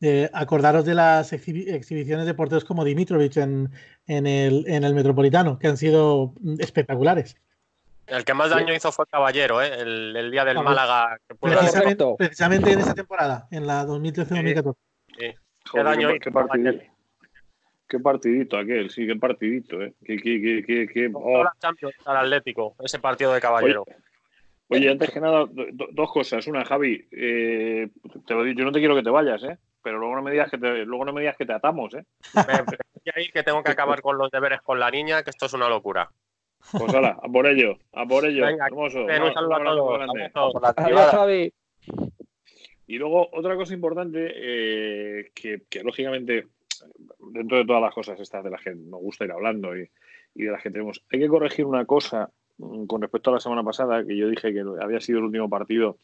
eh, 0.00 0.30
acordaros 0.32 0.84
de 0.84 0.94
las 0.94 1.32
exhibiciones 1.32 2.26
de 2.26 2.34
porteros 2.34 2.64
como 2.64 2.84
Dimitrovich 2.84 3.36
en, 3.36 3.72
en, 4.06 4.28
el, 4.28 4.64
en 4.68 4.84
el 4.84 4.94
Metropolitano, 4.94 5.58
que 5.58 5.66
han 5.66 5.76
sido 5.76 6.34
espectaculares. 6.60 7.36
El 8.08 8.24
que 8.24 8.34
más 8.34 8.50
daño 8.50 8.74
hizo 8.74 8.90
fue 8.90 9.06
Caballero, 9.06 9.60
¿eh? 9.60 9.70
el, 9.80 10.16
el, 10.16 10.30
día 10.30 10.44
del 10.44 10.62
Málaga. 10.62 11.18
precisamente, 11.40 12.04
precisamente, 12.16 12.72
en 12.72 12.80
esa 12.80 12.94
temporada, 12.94 13.46
en 13.50 13.66
la 13.66 13.84
2013-2014. 13.84 14.74
Sí. 15.18 15.34
¿Qué, 15.72 15.82
daño 15.82 16.08
qué, 16.20 16.30
partidito, 16.30 16.84
qué, 17.86 17.98
partidito 17.98 18.56
aquel, 18.56 18.90
sí, 18.90 19.06
qué 19.06 19.16
partidito, 19.16 19.82
¿eh? 19.82 19.94
Qué, 20.04 20.16
qué, 20.16 20.64
qué, 20.66 20.88
qué, 20.88 21.10
oh. 21.12 21.44
Champions 21.60 21.94
al 22.06 22.16
Atlético, 22.16 22.74
ese 22.82 22.98
partido 22.98 23.34
de 23.34 23.40
Caballero. 23.40 23.84
Oye, 24.68 24.90
antes 24.90 25.10
que 25.10 25.20
nada, 25.20 25.46
dos 25.92 26.12
cosas. 26.12 26.46
Una, 26.46 26.64
Javi, 26.64 27.06
eh, 27.10 27.88
te 28.26 28.34
lo 28.34 28.44
digo, 28.44 28.58
yo 28.58 28.64
no 28.64 28.72
te 28.72 28.80
quiero 28.80 28.94
que 28.94 29.02
te 29.02 29.10
vayas, 29.10 29.42
¿eh? 29.42 29.58
Pero 29.82 29.98
luego 29.98 30.16
no 30.16 30.22
me 30.22 30.30
digas 30.30 30.50
que 30.50 30.58
te, 30.58 30.84
luego 30.84 31.04
no 31.06 31.12
me 31.12 31.22
digas 31.22 31.36
que 31.36 31.46
te 31.46 31.54
atamos, 31.54 31.94
¿eh? 31.94 32.04
Me, 32.34 32.62
voy 32.62 33.12
a 33.14 33.20
ir 33.20 33.32
que 33.32 33.42
tengo 33.42 33.62
que 33.62 33.70
acabar 33.70 34.02
con 34.02 34.18
los 34.18 34.30
deberes 34.30 34.60
con 34.60 34.78
la 34.78 34.90
niña, 34.90 35.22
que 35.22 35.30
esto 35.30 35.46
es 35.46 35.54
una 35.54 35.68
locura. 35.68 36.10
Pues 36.72 36.94
hala, 36.94 37.18
a 37.22 37.28
por 37.28 37.46
ello, 37.46 37.78
a 37.92 38.06
por 38.06 38.26
ello. 38.26 38.44
Venga, 38.44 38.66
hermoso. 38.66 39.04
un 39.04 39.32
saludo 39.32 39.54
a 39.54 40.32
todos. 40.32 40.74
Adiós, 40.76 41.10
Javi. 41.10 41.52
Y 42.88 42.96
luego, 42.96 43.28
otra 43.32 43.54
cosa 43.54 43.74
importante, 43.74 44.32
eh, 44.34 45.30
que, 45.34 45.82
lógicamente, 45.84 46.46
dentro 47.32 47.58
de 47.58 47.66
todas 47.66 47.82
las 47.82 47.94
cosas 47.94 48.18
estas 48.18 48.42
de 48.42 48.50
las 48.50 48.62
que 48.62 48.74
nos 48.74 49.00
gusta 49.00 49.26
ir 49.26 49.32
hablando 49.32 49.76
y, 49.76 49.88
de 50.34 50.50
las 50.50 50.62
que 50.62 50.70
tenemos, 50.70 51.04
hay 51.12 51.20
que 51.20 51.28
corregir 51.28 51.66
una 51.66 51.84
cosa 51.84 52.30
mm, 52.56 52.86
con 52.86 53.02
respecto 53.02 53.30
a 53.30 53.34
la 53.34 53.40
semana 53.40 53.62
pasada, 53.62 54.04
que 54.04 54.16
yo 54.16 54.28
dije 54.28 54.54
que 54.54 54.64
había 54.80 55.00
sido 55.00 55.18
el 55.18 55.26
último 55.26 55.50
partido 55.50 55.98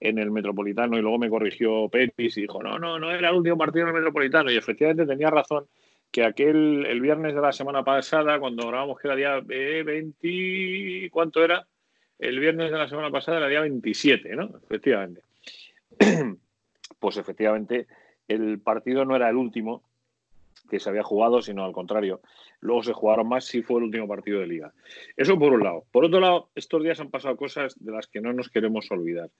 en 0.00 0.18
el 0.18 0.30
Metropolitano 0.30 0.96
y 0.96 1.02
luego 1.02 1.18
me 1.18 1.28
corrigió 1.28 1.90
Petis 1.90 2.38
y 2.38 2.42
dijo, 2.42 2.62
no, 2.62 2.78
no, 2.78 2.98
no 2.98 3.10
era 3.10 3.28
el 3.28 3.36
último 3.36 3.58
partido 3.58 3.82
en 3.82 3.88
el 3.88 3.94
Metropolitano. 3.96 4.50
Y 4.50 4.56
efectivamente 4.56 5.04
tenía 5.04 5.28
razón 5.28 5.66
que 6.10 6.24
aquel, 6.24 6.86
el 6.86 7.00
viernes 7.00 7.34
de 7.34 7.40
la 7.40 7.52
semana 7.52 7.84
pasada, 7.84 8.38
cuando 8.40 8.66
grabamos 8.66 8.98
que 8.98 9.08
era 9.08 9.16
día 9.16 9.40
20, 9.40 10.16
eh, 10.22 11.10
¿cuánto 11.10 11.44
era? 11.44 11.66
El 12.18 12.38
viernes 12.38 12.70
de 12.70 12.78
la 12.78 12.88
semana 12.88 13.10
pasada 13.10 13.38
era 13.38 13.48
día 13.48 13.60
27, 13.60 14.36
¿no? 14.36 14.50
Efectivamente. 14.62 15.22
pues 16.98 17.16
efectivamente 17.16 17.86
el 18.28 18.60
partido 18.60 19.04
no 19.04 19.16
era 19.16 19.28
el 19.28 19.36
último 19.36 19.82
que 20.68 20.80
se 20.80 20.88
había 20.88 21.02
jugado, 21.02 21.42
sino 21.42 21.64
al 21.64 21.72
contrario. 21.72 22.20
Luego 22.60 22.82
se 22.82 22.92
jugaron 22.92 23.28
más 23.28 23.44
si 23.44 23.62
fue 23.62 23.78
el 23.78 23.84
último 23.84 24.06
partido 24.06 24.40
de 24.40 24.46
liga. 24.46 24.72
Eso 25.16 25.38
por 25.38 25.52
un 25.52 25.64
lado. 25.64 25.84
Por 25.90 26.04
otro 26.04 26.20
lado, 26.20 26.50
estos 26.54 26.82
días 26.82 27.00
han 27.00 27.10
pasado 27.10 27.36
cosas 27.36 27.74
de 27.78 27.92
las 27.92 28.06
que 28.06 28.20
no 28.20 28.32
nos 28.32 28.50
queremos 28.50 28.90
olvidar. 28.90 29.30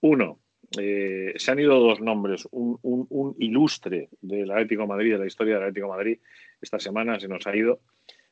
Uno, 0.00 0.38
eh, 0.78 1.34
se 1.36 1.50
han 1.50 1.58
ido 1.58 1.78
dos 1.78 2.00
nombres. 2.00 2.46
Un, 2.50 3.34
ilustre 3.38 4.08
del 4.20 4.50
Atlético 4.50 4.82
de 4.82 4.88
Madrid, 4.88 5.12
de 5.12 5.18
la 5.18 5.26
historia 5.26 5.54
del 5.54 5.64
Atlético 5.64 5.88
Madrid, 5.88 6.18
esta 6.60 6.78
semana 6.78 7.18
se 7.18 7.28
nos 7.28 7.46
ha 7.46 7.56
ido, 7.56 7.80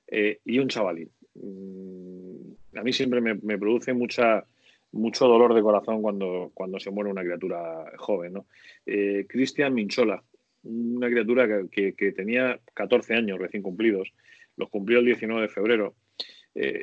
eh, 0.07 0.41
y 0.45 0.59
un 0.59 0.69
chavalín. 0.69 1.11
Mm, 1.35 2.77
a 2.79 2.83
mí 2.83 2.93
siempre 2.93 3.21
me 3.21 3.59
produce 3.59 3.93
mucha, 3.93 4.45
mucho 4.93 5.27
dolor 5.27 5.55
de 5.55 5.63
corazón 5.63 6.03
cuando, 6.03 6.51
cuando 6.55 6.79
se 6.79 6.91
muere 6.91 7.11
una 7.11 7.23
criatura 7.23 7.93
joven. 7.97 8.35
¿no? 8.35 8.47
Eh, 8.87 9.27
Cristian 9.29 9.75
Minchola, 9.75 10.23
una 10.63 11.09
criatura 11.09 11.49
que, 11.71 12.13
tenía 12.13 12.61
14 12.75 13.15
años 13.15 13.39
recién 13.39 13.63
cumplidos, 13.63 14.13
los 14.57 14.69
cumplió 14.71 14.99
el 14.99 15.07
19 15.07 15.43
de 15.43 15.49
febrero, 15.49 15.95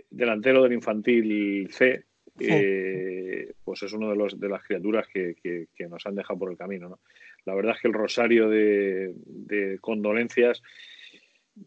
delantero 0.09 0.63
del 0.63 0.71
infantil 0.71 1.67
C, 1.71 2.05
eh, 2.39 3.53
pues 3.63 3.83
es 3.83 3.93
uno 3.93 4.09
de, 4.09 4.15
los, 4.15 4.39
de 4.39 4.49
las 4.49 4.63
criaturas 4.63 5.07
que, 5.07 5.67
nos 5.89 6.05
han 6.05 6.15
dejado 6.15 6.39
por 6.39 6.51
el 6.51 6.57
camino. 6.57 6.89
¿no? 6.89 6.99
La 7.45 7.55
verdad 7.55 7.75
es 7.75 7.81
que 7.81 7.87
el 7.87 7.93
rosario 7.93 8.49
de, 8.49 9.13
de 9.25 9.79
condolencias 9.79 10.61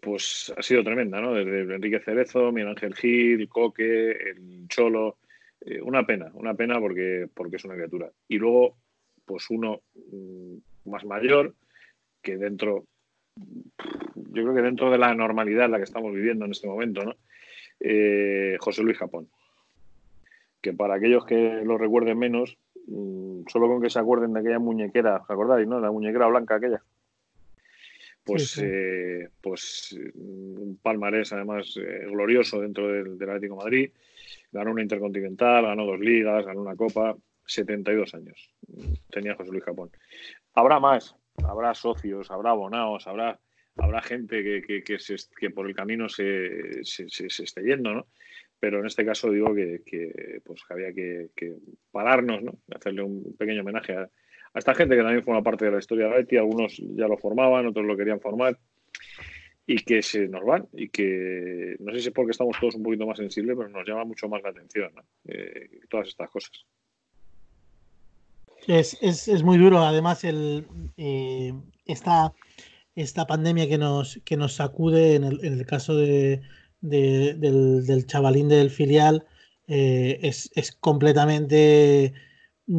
pues 0.00 0.52
ha 0.56 0.62
sido 0.62 0.84
tremenda, 0.84 1.20
¿no? 1.20 1.34
Desde 1.34 1.74
Enrique 1.74 2.00
Cerezo, 2.00 2.52
Miguel 2.52 2.70
Ángel 2.70 2.94
Gil, 2.94 3.48
Coque, 3.48 4.10
el 4.10 4.68
Cholo, 4.68 5.16
eh, 5.60 5.80
una 5.80 6.04
pena, 6.04 6.30
una 6.34 6.54
pena 6.54 6.78
porque, 6.78 7.26
porque 7.32 7.56
es 7.56 7.64
una 7.64 7.74
criatura. 7.74 8.10
Y 8.28 8.38
luego, 8.38 8.76
pues 9.24 9.46
uno 9.50 9.80
mm, 10.12 10.90
más 10.90 11.04
mayor, 11.04 11.54
que 12.20 12.36
dentro, 12.36 12.84
yo 13.36 14.42
creo 14.42 14.54
que 14.54 14.62
dentro 14.62 14.90
de 14.90 14.98
la 14.98 15.14
normalidad 15.14 15.70
la 15.70 15.78
que 15.78 15.84
estamos 15.84 16.12
viviendo 16.14 16.44
en 16.44 16.52
este 16.52 16.68
momento, 16.68 17.04
¿no? 17.04 17.16
Eh, 17.80 18.56
José 18.60 18.82
Luis 18.82 18.98
Japón. 18.98 19.28
Que 20.60 20.72
para 20.72 20.94
aquellos 20.94 21.24
que 21.24 21.62
lo 21.64 21.78
recuerden 21.78 22.18
menos, 22.18 22.58
mm, 22.86 23.42
solo 23.48 23.68
con 23.68 23.80
que 23.80 23.90
se 23.90 23.98
acuerden 23.98 24.32
de 24.32 24.40
aquella 24.40 24.58
muñequera, 24.58 25.16
¿os 25.22 25.30
acordáis, 25.30 25.66
no? 25.66 25.80
La 25.80 25.90
muñequera 25.90 26.26
blanca 26.26 26.56
aquella. 26.56 26.82
Pues, 28.24 28.58
eh, 28.62 29.28
pues 29.40 29.98
mm, 30.14 30.60
un 30.60 30.78
palmarés 30.82 31.32
además 31.32 31.74
glorioso 32.08 32.60
dentro 32.60 32.88
del, 32.88 33.16
del 33.16 33.30
Atlético 33.30 33.56
Madrid 33.56 33.90
ganó 34.52 34.72
una 34.72 34.82
Intercontinental, 34.82 35.64
ganó 35.64 35.86
dos 35.86 36.00
ligas, 36.00 36.44
ganó 36.44 36.62
una 36.62 36.76
Copa, 36.76 37.16
72 37.46 38.14
años 38.14 38.54
tenía 39.10 39.34
José 39.34 39.50
Luis 39.50 39.64
Japón. 39.64 39.90
Habrá 40.54 40.80
más, 40.80 41.16
habrá 41.44 41.74
socios, 41.74 42.30
habrá 42.30 42.50
abonados, 42.50 43.06
habrá, 43.06 43.38
habrá 43.76 44.02
gente 44.02 44.42
que, 44.42 44.82
que, 44.82 45.50
por 45.50 45.66
el 45.66 45.74
camino 45.74 46.08
se, 46.08 46.84
se, 46.84 47.08
se, 47.08 47.26
esté 47.26 47.62
yendo, 47.62 47.94
¿no? 47.94 48.06
Pero 48.60 48.80
en 48.80 48.86
este 48.86 49.04
caso 49.04 49.30
digo 49.30 49.54
que, 49.54 50.40
pues 50.44 50.62
había 50.70 50.92
que, 50.92 51.30
pararnos, 51.90 52.42
¿no? 52.42 52.58
Hacerle 52.74 53.02
un 53.02 53.36
pequeño 53.36 53.60
homenaje 53.60 53.94
a, 53.94 54.10
esta 54.54 54.74
gente 54.74 54.96
que 54.96 55.02
también 55.02 55.22
forma 55.22 55.42
parte 55.42 55.66
de 55.66 55.70
la 55.70 55.78
historia 55.78 56.06
de 56.06 56.16
Betty. 56.16 56.36
Algunos 56.36 56.76
ya 56.78 57.06
lo 57.06 57.16
formaban, 57.16 57.66
otros 57.66 57.86
lo 57.86 57.96
querían 57.96 58.20
formar 58.20 58.58
y 59.66 59.76
que 59.84 60.02
se 60.02 60.26
nos 60.28 60.42
van 60.44 60.66
y 60.72 60.88
que 60.88 61.76
no 61.80 61.92
sé 61.92 62.00
si 62.00 62.08
es 62.08 62.14
porque 62.14 62.30
estamos 62.30 62.56
todos 62.58 62.74
un 62.74 62.82
poquito 62.82 63.06
más 63.06 63.18
sensibles, 63.18 63.54
pero 63.54 63.68
nos 63.68 63.86
llama 63.86 64.06
mucho 64.06 64.26
más 64.26 64.42
la 64.42 64.48
atención 64.48 64.90
eh, 65.26 65.68
todas 65.90 66.08
estas 66.08 66.30
cosas. 66.30 66.64
Es, 68.66 68.98
es, 69.02 69.28
es, 69.28 69.42
muy 69.42 69.58
duro, 69.58 69.80
además, 69.80 70.24
el, 70.24 70.66
eh, 70.96 71.52
esta, 71.84 72.32
esta 72.94 73.26
pandemia 73.26 73.68
que 73.68 73.78
nos, 73.78 74.20
que 74.24 74.38
nos 74.38 74.54
sacude 74.54 75.14
en 75.14 75.24
el, 75.24 75.44
en 75.44 75.52
el 75.58 75.66
caso 75.66 75.96
de, 75.96 76.40
del, 76.80 78.04
chavalín 78.06 78.48
del 78.48 78.70
filial 78.70 79.26
eh, 79.66 80.18
es, 80.22 80.50
es, 80.54 80.72
completamente 80.72 82.14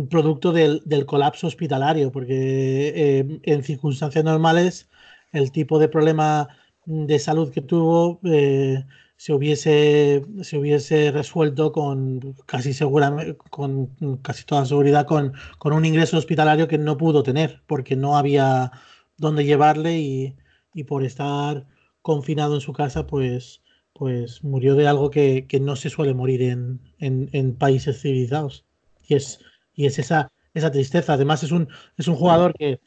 producto 0.09 0.51
del, 0.51 1.05
colapso 1.05 1.47
hospitalario, 1.47 2.11
porque 2.11 3.39
en 3.43 3.63
circunstancias 3.63 4.23
normales 4.23 4.89
el 5.31 5.51
tipo 5.51 5.79
de 5.79 5.89
problema 5.89 6.49
de 6.85 7.19
salud 7.19 7.51
que 7.51 7.61
tuvo 7.61 8.19
eh, 8.23 8.83
se, 9.15 9.33
hubiese, 9.33 10.25
se 10.41 10.57
hubiese 10.57 11.11
resuelto 11.11 11.71
con 11.71 12.35
casi 12.45 12.73
seguramente, 12.73 13.37
con 13.49 13.87
casi 14.23 14.43
toda 14.45 14.65
seguridad 14.65 15.05
con, 15.05 15.33
con, 15.59 15.73
un 15.73 15.85
ingreso 15.85 16.17
hospitalario 16.17 16.67
que 16.67 16.77
no 16.77 16.97
pudo 16.97 17.23
tener 17.23 17.61
porque 17.67 17.95
no 17.95 18.17
había 18.17 18.71
dónde 19.17 19.45
llevarle 19.45 19.99
y, 19.99 20.35
y 20.73 20.85
por 20.85 21.03
estar 21.03 21.67
confinado 22.01 22.55
en 22.55 22.61
su 22.61 22.73
casa 22.73 23.05
pues, 23.05 23.61
pues 23.99 24.43
murió 24.45 24.75
de 24.75 24.87
algo 24.87 25.11
que, 25.11 25.45
que 25.45 25.59
no 25.59 25.75
se 25.75 25.89
suele 25.89 26.13
morir 26.13 26.41
en, 26.41 26.79
en, 26.99 27.55
países 27.55 28.01
civilizados. 28.01 28.65
y 29.05 29.15
es, 29.15 29.41
y 29.73 29.87
es 29.87 29.99
esa, 29.99 30.31
esa 30.53 30.71
tristeza. 30.71 31.13
Además, 31.13 31.43
es 31.43 31.51
un, 31.51 31.67
es 31.97 32.07
un 32.07 32.15
jugador 32.15 32.53
que 32.57 32.79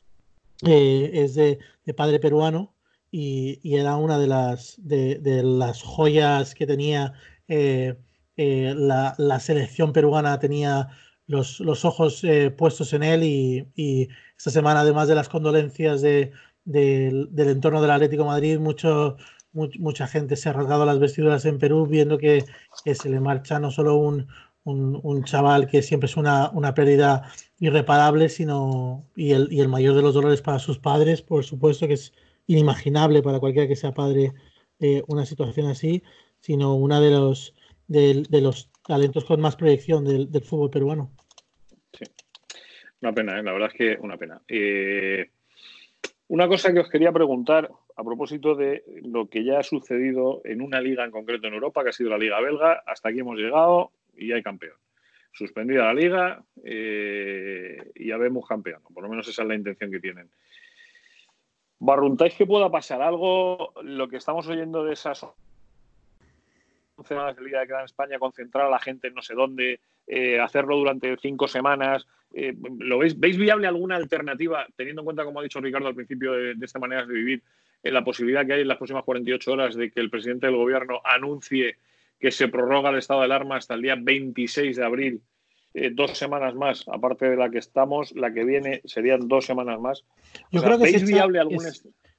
eh, 0.67 1.11
es 1.13 1.35
de, 1.35 1.59
padre 1.95 2.19
peruano 2.19 2.75
y, 3.11 3.61
era 3.77 3.97
una 3.97 4.19
de 4.19 4.27
las, 4.27 4.77
de, 4.79 5.43
las 5.45 5.83
joyas 5.83 6.55
que 6.55 6.67
tenía 6.67 7.13
eh, 7.47 7.99
eh, 8.39 8.75
la, 8.75 9.41
selección 9.41 9.93
peruana, 9.93 10.39
tenía 10.39 10.89
los, 11.27 11.61
los 11.61 11.85
ojos 11.85 12.23
puestos 12.57 12.95
en 12.95 13.03
él 13.03 13.23
y, 13.23 14.09
esta 14.39 14.51
semana, 14.51 14.81
además 14.81 15.09
de 15.09 15.15
las 15.15 15.29
condolencias 15.29 16.01
de, 16.01 16.33
del 16.65 17.29
entorno 17.37 17.83
del 17.83 17.91
Atlético 17.91 18.25
Madrid, 18.25 18.59
mucho, 18.59 19.19
mucha 19.53 20.07
gente 20.07 20.37
se 20.37 20.49
ha 20.49 20.53
rasgado 20.53 20.87
las 20.87 20.99
vestiduras 20.99 21.45
en 21.45 21.59
Perú 21.59 21.87
viendo 21.87 22.19
que, 22.19 22.45
se 22.95 23.11
le 23.11 23.21
marcha 23.21 23.59
no 23.59 23.71
solo 23.71 23.97
un, 23.97 24.27
un, 24.65 24.99
un, 25.03 25.25
chaval 25.25 25.67
que 25.67 25.83
siempre 25.83 26.07
es 26.07 26.17
una, 26.17 26.51
una 26.51 26.75
pérdida 26.75 27.31
irreparable, 27.59 28.29
sino 28.29 29.05
y 29.15 29.33
el, 29.33 29.49
y 29.53 29.61
el, 29.61 29.69
mayor 29.69 29.95
de 29.95 30.03
los 30.03 30.15
dolores 30.15 30.43
para 30.43 30.59
sus 30.59 30.79
padres, 30.79 31.23
por 31.23 31.45
supuesto 31.45 31.87
que 31.87 31.95
es 31.95 32.13
inimaginable 32.47 33.23
para 33.23 33.41
cualquiera 33.41 33.69
que 33.69 33.77
sea 33.77 33.93
padre 33.93 34.33
eh, 34.81 35.03
una 35.07 35.27
situación 35.27 35.67
así, 35.67 36.03
sino 36.41 36.75
una 36.75 37.01
de 37.01 37.11
los 37.11 37.55
de, 37.89 38.25
de 38.29 38.41
los 38.41 38.71
talentos 38.87 39.25
con 39.25 39.41
más 39.41 39.57
proyección 39.57 40.05
del, 40.05 40.31
del, 40.31 40.43
fútbol 40.43 40.71
peruano. 40.71 41.11
Sí, 41.93 42.05
una 43.01 43.13
pena, 43.13 43.39
¿eh? 43.39 43.43
la 43.43 43.53
verdad 43.53 43.71
es 43.73 43.75
que 43.75 43.99
una 44.01 44.17
pena. 44.17 44.41
Eh, 44.49 45.31
una 46.29 46.49
cosa 46.49 46.73
que 46.73 46.81
os 46.81 46.89
quería 46.89 47.13
preguntar 47.13 47.71
a 47.97 48.05
propósito 48.05 48.55
de 48.55 48.85
lo 49.03 49.29
que 49.29 49.45
ya 49.45 49.59
ha 49.59 49.63
sucedido 49.63 50.41
en 50.45 50.63
una 50.63 50.81
liga 50.81 51.05
en 51.05 51.11
concreto 51.11 51.47
en 51.47 51.55
Europa, 51.55 51.83
que 51.83 51.91
ha 51.91 51.93
sido 51.93 52.11
la 52.11 52.19
Liga 52.19 52.41
Belga, 52.41 52.83
hasta 52.87 53.09
aquí 53.09 53.21
hemos 53.21 53.37
llegado 53.37 53.91
y 54.17 54.33
hay 54.33 54.43
campeón. 54.43 54.77
Suspendida 55.33 55.85
la 55.85 55.95
liga 55.95 56.45
eh, 56.63 57.79
y 57.95 58.09
ya 58.09 58.19
vemos 58.19 58.47
campeón. 58.47 58.83
Por 58.93 59.03
lo 59.03 59.09
menos 59.09 59.27
esa 59.29 59.43
es 59.43 59.49
la 59.49 59.55
intención 59.55 59.91
que 59.91 60.01
tienen. 60.01 60.29
¿Barruntáis 61.79 62.35
que 62.35 62.47
pueda 62.47 62.71
pasar 62.71 63.03
algo? 63.03 63.73
Lo 63.83 64.09
que 64.09 64.19
estamos 64.19 64.47
oyendo 64.47 64.85
de 64.85 64.93
esas 64.93 65.27
semanas 67.07 67.37
de 67.37 67.43
liga 67.43 67.67
queda 67.67 67.81
en 67.81 67.85
España, 67.85 68.19
concentrar 68.19 68.67
a 68.67 68.71
la 68.71 68.79
gente 68.79 69.09
en 69.09 69.15
no 69.15 69.23
sé 69.23 69.35
dónde, 69.35 69.81
eh, 70.07 70.41
hacerlo 70.41 70.77
durante 70.77 71.17
cinco 71.17 71.49
semanas. 71.49 72.07
Eh, 72.35 72.55
¿lo 72.79 72.99
veis, 72.99 73.19
¿Veis 73.19 73.37
viable 73.37 73.67
alguna 73.67 73.97
alternativa, 73.97 74.67
teniendo 74.77 75.03
en 75.03 75.05
cuenta, 75.05 75.25
como 75.25 75.41
ha 75.41 75.43
dicho 75.43 75.61
Ricardo 75.61 75.89
al 75.89 75.95
principio, 75.95 76.33
de, 76.33 76.57
esta 76.61 76.79
manera 76.79 77.05
de 77.07 77.15
vivir, 77.15 77.43
en 77.83 77.95
la 77.95 78.05
posibilidad 78.05 78.47
que 78.47 78.55
hay 78.55 78.61
en 78.63 78.69
las 78.69 78.79
próximas 78.79 79.05
48 79.05 79.53
horas 79.53 79.75
de 79.75 79.91
que 79.91 80.01
el 80.01 80.11
presidente 80.11 80.47
del 80.47 80.57
gobierno 80.57 81.01
anuncie 81.05 81.77
que 82.21 82.31
se 82.31 82.49
prorroga 82.49 82.91
el 82.91 82.99
estado 82.99 83.21
de 83.21 83.27
alarma 83.27 83.57
hasta 83.57 83.75
el 83.75 83.83
día 83.83 83.97
26 83.99 84.77
de 84.77 84.85
abril, 84.85 85.23
eh, 85.75 85.91
dos 85.93 86.17
semanas 86.17 86.55
más, 86.55 86.87
aparte 86.87 87.29
de 87.29 87.37
la 87.37 87.51
que 87.51 87.59
estamos, 87.59 88.13
la 88.13 88.33
que 88.33 88.45
viene 88.45 88.83
serían 88.85 89.27
dos 89.27 89.47
semanas 89.47 89.81
más. 89.81 90.05
Yo 90.51 90.63
creo 90.63 90.79
que 90.79 90.99
se 90.99 91.05
viable 91.05 91.41
algún 91.41 91.65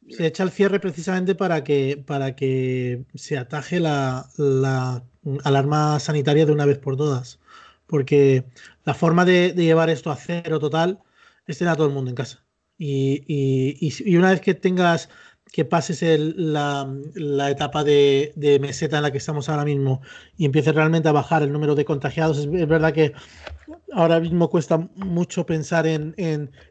se 0.10 0.28
echa 0.28 0.44
el 0.44 0.52
cierre 0.52 0.80
precisamente 0.80 1.36
para 1.36 1.64
que, 1.64 2.04
para 2.06 2.36
que 2.36 3.06
se 3.16 3.38
ataje 3.38 3.80
la, 3.80 4.30
alarma 5.44 6.00
sanitaria 6.00 6.46
de 6.46 6.52
una 6.52 6.66
vez 6.66 6.80
por 6.80 6.98
todas. 6.98 7.40
Porque 7.88 8.46
la 8.86 8.94
forma 8.94 9.26
de, 9.26 9.54
llevar 9.54 9.90
esto 9.90 10.12
a 10.12 10.16
cero 10.16 10.60
total 10.60 11.00
es 11.48 11.58
tener 11.58 11.74
a 11.74 11.76
todo 11.76 11.88
el 11.88 11.94
mundo 11.94 12.10
en 12.10 12.16
casa. 12.16 12.44
y, 12.78 13.24
y 13.80 14.16
una 14.18 14.32
vez 14.32 14.42
que 14.42 14.54
tengas 14.54 15.10
que 15.54 15.66
pases 15.66 16.02
la, 16.36 16.88
etapa 17.52 17.84
de, 17.84 18.34
meseta 18.60 18.98
en 18.98 19.04
la 19.04 19.12
que 19.12 19.20
estamos 19.20 19.50
ahora 19.50 19.64
mismo 19.64 20.02
y 20.36 20.46
empieces 20.46 20.74
realmente 20.74 21.08
a 21.10 21.12
bajar 21.12 21.44
el 21.44 21.52
número 21.54 21.76
de 21.76 21.86
contagiados, 21.86 22.40
es, 22.40 22.50
verdad 22.50 22.92
que 22.92 23.14
ahora 23.94 24.20
mismo 24.20 24.50
cuesta 24.50 24.80
mucho 24.96 25.46
pensar 25.46 25.86
en, 25.86 26.16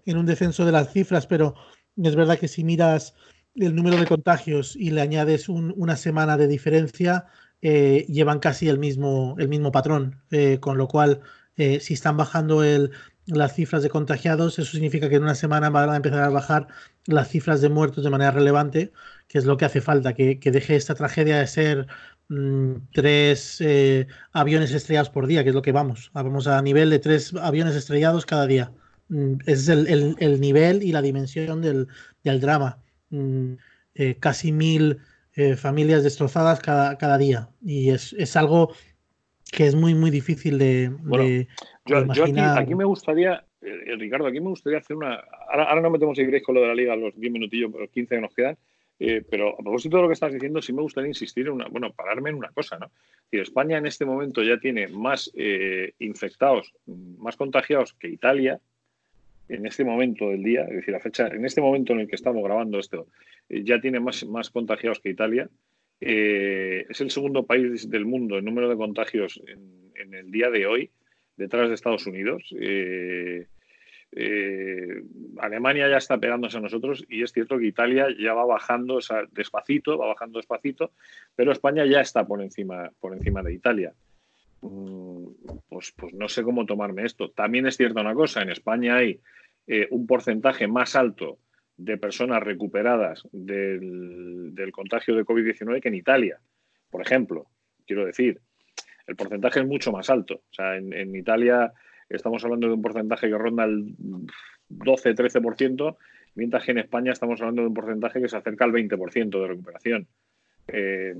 un 0.04 0.26
descenso 0.26 0.64
de 0.64 0.72
las 0.72 0.92
cifras, 0.92 1.28
pero 1.28 1.54
es 1.96 2.16
verdad 2.16 2.38
que 2.38 2.48
si 2.48 2.64
miras 2.64 3.14
el 3.54 3.74
número 3.74 3.98
de 3.98 4.06
contagios 4.06 4.76
y 4.76 4.90
le 4.90 5.00
añades 5.02 5.48
una 5.48 5.96
semana 5.96 6.36
de 6.36 6.48
diferencia, 6.48 7.26
eh, 7.60 8.06
llevan 8.08 8.38
casi 8.38 8.68
el 8.68 8.78
mismo, 8.78 9.36
el 9.38 9.48
mismo 9.48 9.72
patrón, 9.72 10.22
eh, 10.30 10.58
con 10.60 10.78
lo 10.78 10.88
cual 10.88 11.20
eh, 11.56 11.80
si 11.80 11.94
están 11.94 12.16
bajando 12.16 12.64
el, 12.64 12.92
las 13.26 13.54
cifras 13.54 13.82
de 13.82 13.90
contagiados, 13.90 14.58
eso 14.58 14.72
significa 14.72 15.08
que 15.08 15.16
en 15.16 15.22
una 15.22 15.34
semana 15.34 15.70
van 15.70 15.90
a 15.90 15.96
empezar 15.96 16.22
a 16.22 16.28
bajar 16.30 16.68
las 17.06 17.28
cifras 17.28 17.60
de 17.60 17.68
muertos 17.68 18.04
de 18.04 18.10
manera 18.10 18.30
relevante, 18.30 18.92
que 19.28 19.38
es 19.38 19.44
lo 19.44 19.56
que 19.56 19.64
hace 19.64 19.80
falta, 19.80 20.14
que, 20.14 20.38
deje 20.42 20.76
esta 20.76 20.94
tragedia 20.94 21.38
de 21.38 21.46
ser 21.46 21.86
mm, 22.28 22.74
tres 22.92 23.60
eh, 23.60 24.06
aviones 24.32 24.72
estrellados 24.72 25.10
por 25.10 25.26
día, 25.26 25.42
que 25.42 25.50
es 25.50 25.54
lo 25.54 25.62
que 25.62 25.72
vamos. 25.72 26.10
Vamos 26.14 26.46
a 26.46 26.60
nivel 26.62 26.90
de 26.90 26.98
tres 26.98 27.34
aviones 27.34 27.76
estrellados 27.76 28.26
cada 28.26 28.46
día. 28.46 28.72
Mm, 29.08 29.34
es 29.46 29.68
el, 29.68 30.40
nivel 30.40 30.82
y 30.82 30.92
la 30.92 31.02
dimensión 31.02 31.60
del, 31.60 31.86
drama. 32.40 32.78
Mm, 33.10 33.54
eh, 33.94 34.16
casi 34.18 34.52
mil 34.52 34.98
eh, 35.34 35.54
familias 35.56 36.02
destrozadas 36.02 36.60
cada, 36.60 36.96
cada 36.96 37.18
día. 37.18 37.50
Y 37.62 37.90
es, 37.90 38.14
es 38.14 38.36
algo 38.36 38.72
que 39.50 39.66
es 39.66 39.74
muy, 39.74 39.94
muy 39.94 40.10
difícil 40.10 40.58
de, 40.58 40.90
yo, 41.84 42.24
aquí, 42.56 42.74
me 42.74 42.84
gustaría, 42.84 43.44
eh, 43.60 43.96
Ricardo, 43.98 44.26
aquí 44.26 44.40
me 44.40 44.48
gustaría 44.48 44.78
hacer 44.78 44.96
una. 44.96 45.22
Ahora, 45.50 45.80
no 45.80 45.90
metemos 45.90 46.18
el 46.18 46.42
con 46.42 46.54
lo 46.54 46.62
de 46.62 46.68
la 46.68 46.74
liga, 46.74 46.96
los 46.96 47.18
10 47.18 47.32
minutillos, 47.32 47.70
los 47.70 47.90
15 47.90 48.14
que 48.14 48.20
nos 48.20 48.34
quedan. 48.34 48.56
Pero 48.98 49.54
a 49.54 49.56
propósito 49.56 49.96
de 49.96 50.02
lo 50.04 50.08
que 50.08 50.14
estás 50.14 50.32
diciendo, 50.32 50.62
sí 50.62 50.72
me 50.72 50.80
gustaría 50.80 51.08
insistir 51.08 51.48
en 51.48 51.54
una, 51.54 51.66
bueno, 51.66 51.92
pararme 51.92 52.30
en 52.30 52.36
una 52.36 52.50
cosa, 52.50 52.78
¿no? 52.78 52.92
España 53.32 53.78
en 53.78 53.86
este 53.86 54.04
momento 54.04 54.44
ya 54.44 54.58
tiene 54.60 54.86
más 54.86 55.28
infectados, 55.98 56.72
más 56.86 57.36
contagiados 57.36 57.94
que 57.94 58.06
Italia 58.06 58.60
en 59.54 59.66
este 59.66 59.84
momento 59.84 60.30
del 60.30 60.42
día, 60.42 60.62
es 60.62 60.76
decir, 60.76 60.92
la 60.92 61.00
fecha, 61.00 61.28
en 61.28 61.44
este 61.44 61.60
momento 61.60 61.92
en 61.92 62.00
el 62.00 62.08
que 62.08 62.16
estamos 62.16 62.42
grabando 62.42 62.78
esto, 62.78 63.08
ya 63.48 63.80
tiene 63.80 64.00
más, 64.00 64.24
más 64.26 64.50
contagiados 64.50 65.00
que 65.00 65.10
Italia. 65.10 65.48
es 66.00 67.00
el 67.00 67.10
segundo 67.10 67.46
país 67.46 67.88
del 67.88 68.04
mundo 68.04 68.38
en 68.38 68.44
número 68.44 68.68
de 68.68 68.76
contagios 68.76 69.40
en 69.46 70.14
el 70.14 70.30
día 70.30 70.50
de 70.50 70.66
hoy 70.66 70.90
detrás 71.36 71.68
de 71.68 71.74
Estados 71.74 72.06
Unidos. 72.06 72.42
Eh, 72.58 73.46
eh, 74.14 75.02
Alemania 75.38 75.88
ya 75.88 75.96
está 75.96 76.18
pegándose 76.18 76.58
a 76.58 76.60
nosotros 76.60 77.04
y 77.08 77.22
es 77.22 77.32
cierto 77.32 77.58
que 77.58 77.66
Italia 77.66 78.08
ya 78.18 78.34
va 78.34 78.44
bajando 78.44 78.98
despacito, 79.30 79.98
va 79.98 80.08
bajando 80.08 80.38
despacito, 80.38 80.92
pero 81.34 81.52
España 81.52 81.86
ya 81.86 82.00
está 82.00 82.26
por 82.26 82.42
encima, 82.42 82.90
por 83.00 83.14
encima 83.14 83.42
de 83.42 83.54
Italia. 83.54 83.94
Mm, 84.60 85.24
pues, 85.68 85.92
pues 85.96 86.12
no 86.14 86.28
sé 86.28 86.42
cómo 86.42 86.66
tomarme 86.66 87.04
esto. 87.04 87.30
También 87.30 87.66
es 87.66 87.76
cierta 87.76 88.02
una 88.02 88.14
cosa, 88.14 88.42
en 88.42 88.50
España 88.50 88.96
hay 88.96 89.20
eh, 89.66 89.86
un 89.90 90.06
porcentaje 90.06 90.66
más 90.66 90.96
alto 90.96 91.38
de 91.76 91.96
personas 91.98 92.42
recuperadas 92.42 93.26
del, 93.32 94.52
contagio 94.72 95.14
de 95.14 95.24
COVID-19 95.24 95.80
que 95.80 95.88
en 95.88 95.94
Italia, 95.94 96.40
por 96.90 97.02
ejemplo. 97.02 97.46
Quiero 97.86 98.06
decir, 98.06 98.40
el 99.06 99.16
porcentaje 99.16 99.60
es 99.60 99.66
mucho 99.66 99.92
más 99.92 100.08
alto. 100.10 100.42
O 100.50 100.54
sea, 100.54 100.76
en, 100.76 101.14
Italia 101.14 101.72
estamos 102.08 102.44
hablando 102.44 102.68
de 102.68 102.74
un 102.74 102.82
porcentaje 102.82 103.28
que 103.28 103.38
ronda 103.38 103.64
el 103.64 103.94
12-13%, 104.70 105.96
mientras 106.34 106.64
que 106.64 106.70
en 106.72 106.78
España 106.78 107.12
estamos 107.12 107.40
hablando 107.40 107.62
de 107.62 107.68
un 107.68 107.74
porcentaje 107.74 108.20
que 108.20 108.28
se 108.28 108.36
acerca 108.36 108.64
al 108.64 108.72
20% 108.72 109.40
de 109.40 109.48
recuperación. 109.48 110.06
Eh, 110.68 111.14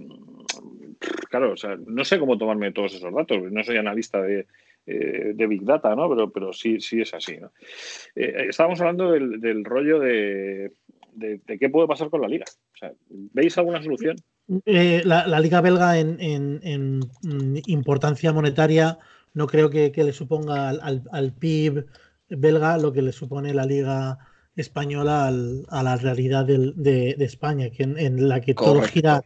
claro, 1.29 1.55
no 1.87 2.05
sé 2.05 2.19
cómo 2.19 2.39
tomarme 2.39 2.73
todos 2.73 2.95
esos 2.95 3.13
datos, 3.13 3.51
no 3.51 3.65
soy 3.65 3.77
analista 3.77 4.23
de, 4.23 4.47
eh, 4.87 5.35
Big 5.37 5.65
Data, 5.65 5.95
¿no? 5.95 6.09
Pero, 6.09 6.31
pero 6.31 6.53
sí, 6.53 6.81
sí 6.81 7.01
es 7.01 7.15
así, 7.15 7.37
¿no? 7.39 7.53
Eh, 8.15 8.47
estábamos 8.49 8.81
hablando 8.81 9.13
del, 9.13 9.65
rollo 9.65 10.01
de, 10.01 10.73
de, 11.13 11.41
qué 11.59 11.69
puede 11.69 11.89
pasar 11.89 12.11
con 12.11 12.21
la 12.21 12.29
liga. 12.29 12.45
O 12.75 12.77
sea, 12.77 12.93
¿Veis 13.09 13.57
alguna 13.59 13.83
solución? 13.83 14.17
Eh, 14.67 15.03
la, 15.05 15.41
liga 15.41 15.61
belga 15.61 15.99
en, 15.99 17.01
importancia 17.67 18.33
monetaria 18.33 18.99
no 19.35 19.47
creo 19.47 19.71
que, 19.71 19.93
le 19.95 20.13
suponga 20.13 20.69
al, 20.71 21.33
PIB 21.33 21.87
belga 22.29 22.77
lo 22.79 22.93
que 22.93 23.03
le 23.03 23.13
supone 23.13 23.55
la 23.55 23.67
liga 23.67 24.19
española 24.57 25.29
a 25.29 25.83
la 25.83 25.97
realidad 25.97 26.45
de, 26.45 27.17
España, 27.21 27.71
que 27.71 27.85
en, 27.85 28.29
la 28.29 28.41
que 28.41 28.55
todo 28.55 28.83
gira, 28.83 29.23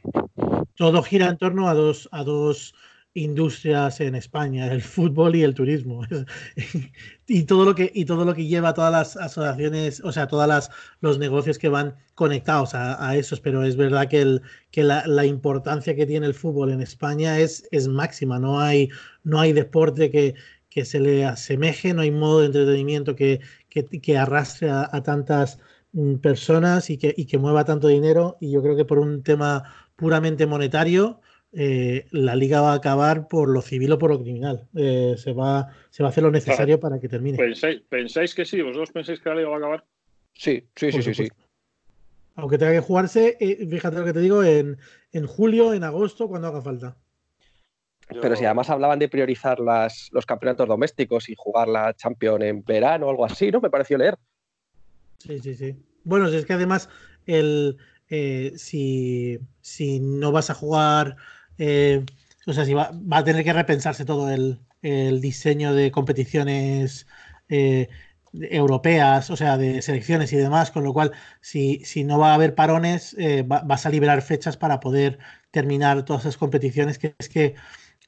todo 0.76 1.02
gira 1.02 1.28
en 1.28 1.38
torno 1.38 1.68
a 1.68 1.74
dos, 1.74 2.08
a 2.12 2.22
dos 2.22 2.74
industrias 3.16 4.00
en 4.00 4.14
España, 4.14 4.70
el 4.70 4.82
fútbol 4.82 5.34
y 5.36 5.42
el 5.42 5.54
turismo. 5.54 6.02
y 7.26 7.44
todo 7.44 7.64
lo 7.64 7.74
que 7.74 7.90
y 7.94 8.04
todo 8.04 8.24
lo 8.24 8.34
que 8.34 8.46
lleva 8.46 8.74
todas 8.74 8.92
las 8.92 9.16
asociaciones, 9.16 10.02
o 10.04 10.12
sea, 10.12 10.26
todos 10.26 10.70
los 11.00 11.18
negocios 11.18 11.58
que 11.58 11.68
van 11.68 11.96
conectados 12.14 12.74
a, 12.74 13.16
esos, 13.16 13.40
pero 13.40 13.62
es 13.64 13.76
verdad 13.76 14.08
que, 14.08 14.20
el, 14.20 14.42
que 14.70 14.84
la, 14.84 15.26
importancia 15.26 15.96
que 15.96 16.06
tiene 16.06 16.26
el 16.26 16.34
fútbol 16.34 16.70
en 16.72 16.80
España 16.82 17.38
es, 17.38 17.66
es 17.70 17.88
máxima, 17.88 18.38
no 18.38 18.60
hay, 18.60 18.90
no 19.24 19.40
hay 19.40 19.52
deporte 19.52 20.10
que, 20.10 20.34
que 20.68 20.84
se 20.84 21.00
le 21.00 21.24
asemeje, 21.24 21.94
no 21.94 22.02
hay 22.02 22.10
modo 22.10 22.40
de 22.40 22.46
entretenimiento 22.46 23.16
que, 23.16 23.40
que, 23.70 24.18
arrastre 24.18 24.70
a, 24.70 25.02
tantas 25.02 25.58
mm, 25.92 26.16
personas 26.16 26.90
y 26.90 26.98
que, 26.98 27.14
y 27.16 27.26
que 27.26 27.38
mueva 27.38 27.64
tanto 27.64 27.88
dinero. 27.88 28.36
Y 28.40 28.50
yo 28.52 28.62
creo 28.62 28.76
que 28.76 28.84
por 28.84 28.98
un 28.98 29.22
tema 29.22 29.64
puramente 29.96 30.46
monetario, 30.46 31.20
eh, 31.58 32.06
la 32.10 32.36
liga 32.36 32.60
va 32.60 32.72
a 32.72 32.76
acabar 32.76 33.28
por 33.28 33.48
lo 33.48 33.62
civil 33.62 33.90
o 33.90 33.98
por 33.98 34.10
lo 34.10 34.20
criminal. 34.20 34.68
Eh, 34.76 35.14
se, 35.16 35.32
va, 35.32 35.72
se 35.88 36.02
va 36.02 36.10
a 36.10 36.10
hacer 36.10 36.22
lo 36.22 36.30
necesario 36.30 36.78
para 36.78 37.00
que 37.00 37.08
termine. 37.08 37.38
¿Pensáis, 37.38 38.34
que 38.34 38.44
sí? 38.44 38.60
¿Vosotros 38.60 38.92
pensáis 38.92 39.20
que 39.20 39.30
la 39.30 39.36
liga 39.36 39.48
va 39.48 39.54
a 39.54 39.58
acabar? 39.58 39.84
Sí, 40.34 40.68
sí, 40.76 40.92
sí, 40.92 41.02
sí, 41.02 41.14
sí. 41.14 41.28
Aunque 42.34 42.58
tenga 42.58 42.72
que 42.72 42.80
jugarse, 42.80 43.38
eh, 43.40 43.66
fíjate 43.70 43.96
lo 43.96 44.04
que 44.04 44.12
te 44.12 44.20
digo, 44.20 44.44
en, 44.44 44.76
julio, 45.26 45.72
en 45.72 45.84
agosto, 45.84 46.28
cuando 46.28 46.48
haga 46.48 46.60
falta. 46.60 46.98
Pero 48.20 48.36
si 48.36 48.44
además 48.44 48.68
hablaban 48.68 48.98
de 48.98 49.08
priorizar 49.08 49.58
las, 49.58 50.10
los 50.12 50.26
campeonatos 50.26 50.68
domésticos 50.68 51.30
y 51.30 51.34
jugar 51.38 51.68
la 51.68 51.94
Champions 51.94 52.44
en 52.44 52.62
verano 52.64 53.06
o 53.06 53.10
algo 53.10 53.24
así, 53.24 53.50
¿no? 53.50 53.62
Me 53.62 53.70
pareció 53.70 53.96
leer. 53.96 54.18
Sí, 55.16 55.38
sí, 55.38 55.54
sí. 55.54 55.74
Bueno, 56.04 56.28
es 56.28 56.44
que 56.44 56.52
además 56.52 56.90
el, 57.24 57.78
si, 58.56 59.38
si, 59.62 60.00
no 60.00 60.32
vas 60.32 60.50
a 60.50 60.54
jugar 60.54 61.16
eh, 61.58 62.04
o 62.46 62.52
sea, 62.52 62.64
si 62.64 62.74
va, 62.74 62.90
a 63.10 63.24
tener 63.24 63.44
que 63.44 63.52
repensarse 63.52 64.04
todo 64.04 64.30
el, 64.30 64.60
diseño 65.20 65.74
de 65.74 65.90
competiciones 65.90 67.08
eh, 67.48 67.88
europeas, 68.32 69.30
o 69.30 69.36
sea, 69.36 69.56
de 69.58 69.82
selecciones 69.82 70.32
y 70.32 70.36
demás, 70.36 70.70
con 70.70 70.84
lo 70.84 70.92
cual, 70.92 71.12
si, 71.40 71.82
no 72.04 72.18
va 72.20 72.30
a 72.30 72.34
haber 72.34 72.54
parones, 72.54 73.16
eh, 73.18 73.42
vas 73.44 73.84
a 73.84 73.90
liberar 73.90 74.22
fechas 74.22 74.56
para 74.56 74.78
poder 74.78 75.18
terminar 75.50 76.04
todas 76.04 76.22
esas 76.22 76.36
competiciones, 76.36 76.98
que 76.98 77.16
es 77.18 77.28
que 77.28 77.54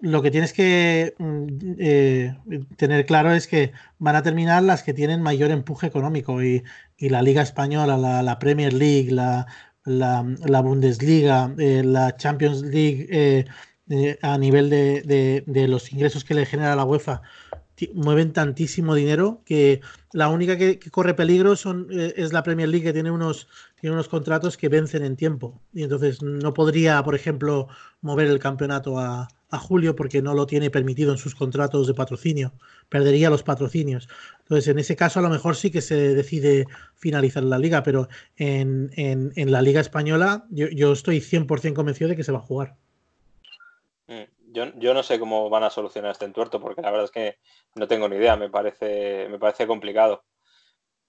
lo 0.00 0.22
que 0.22 0.30
tienes 0.30 0.52
que 0.52 1.14
mm, 1.18 2.74
tener 2.76 3.06
claro 3.06 3.32
es 3.32 3.48
que 3.48 3.72
van 3.98 4.14
a 4.14 4.22
terminar 4.22 4.62
las 4.62 4.84
que 4.84 4.94
tienen 4.94 5.22
mayor 5.22 5.50
empuje 5.50 5.88
económico 5.88 6.42
y, 6.42 6.62
la 7.00 7.22
Liga 7.22 7.42
Española, 7.42 7.96
la, 8.22 8.38
Premier 8.38 8.72
League, 8.72 9.10
la, 9.12 9.46
la, 9.88 10.60
Bundesliga, 10.60 11.54
eh, 11.58 11.82
la 11.84 12.16
Champions 12.16 12.62
League 12.62 13.06
eh, 13.10 13.44
eh, 13.90 14.18
a 14.22 14.36
nivel 14.38 14.70
de, 14.70 15.66
los 15.68 15.92
ingresos 15.92 16.24
que 16.24 16.34
le 16.34 16.46
genera 16.46 16.76
la 16.76 16.84
UEFA, 16.84 17.22
mueven 17.94 18.32
tantísimo 18.32 18.94
dinero 18.94 19.40
que 19.44 19.80
la 20.12 20.28
única 20.28 20.56
que, 20.56 20.78
corre 20.90 21.14
peligro 21.14 21.54
son, 21.54 21.86
es 21.90 22.32
la 22.32 22.42
Premier 22.42 22.68
League 22.68 22.84
que 22.84 22.92
tiene 22.92 23.10
unos, 23.10 23.48
tiene 23.80 23.94
unos 23.94 24.08
contratos 24.08 24.56
que 24.56 24.68
vencen 24.68 25.04
en 25.04 25.16
tiempo. 25.16 25.60
Y 25.72 25.84
entonces 25.84 26.22
no 26.22 26.52
podría, 26.54 27.02
por 27.04 27.14
ejemplo, 27.14 27.68
mover 28.00 28.26
el 28.26 28.40
campeonato 28.40 28.98
a, 28.98 29.28
a 29.50 29.58
julio 29.58 29.96
porque 29.96 30.22
no 30.22 30.34
lo 30.34 30.46
tiene 30.46 30.70
permitido 30.70 31.12
en 31.12 31.18
sus 31.18 31.34
contratos 31.34 31.86
de 31.86 31.94
patrocinio. 31.94 32.52
Perdería 32.88 33.30
los 33.30 33.42
patrocinios. 33.42 34.08
Entonces, 34.40 34.68
en 34.68 34.78
ese 34.78 34.96
caso, 34.96 35.18
a 35.18 35.22
lo 35.22 35.28
mejor 35.28 35.56
sí 35.56 35.70
que 35.70 35.80
se 35.80 36.14
decide 36.14 36.66
finalizar 36.94 37.42
la 37.42 37.58
liga, 37.58 37.82
pero 37.82 38.08
en, 38.36 38.90
la 39.36 39.62
Liga 39.62 39.80
Española 39.80 40.46
yo, 40.50 40.92
estoy 40.92 41.20
100% 41.20 41.74
convencido 41.74 42.08
de 42.08 42.16
que 42.16 42.24
se 42.24 42.32
va 42.32 42.38
a 42.38 42.42
jugar. 42.42 42.76
Mm, 44.06 44.52
yo, 44.52 44.72
yo, 44.78 44.94
no 44.94 45.02
sé 45.02 45.18
cómo 45.18 45.50
van 45.50 45.64
a 45.64 45.70
solucionar 45.70 46.12
este 46.12 46.24
entuerto, 46.24 46.60
porque 46.60 46.82
la 46.82 46.90
verdad 46.90 47.04
es 47.04 47.10
que 47.10 47.36
no 47.74 47.86
tengo 47.86 48.08
ni 48.08 48.16
idea, 48.16 48.36
me 48.36 48.48
parece, 48.48 49.28
me 49.28 49.38
parece 49.38 49.66
complicado 49.66 50.24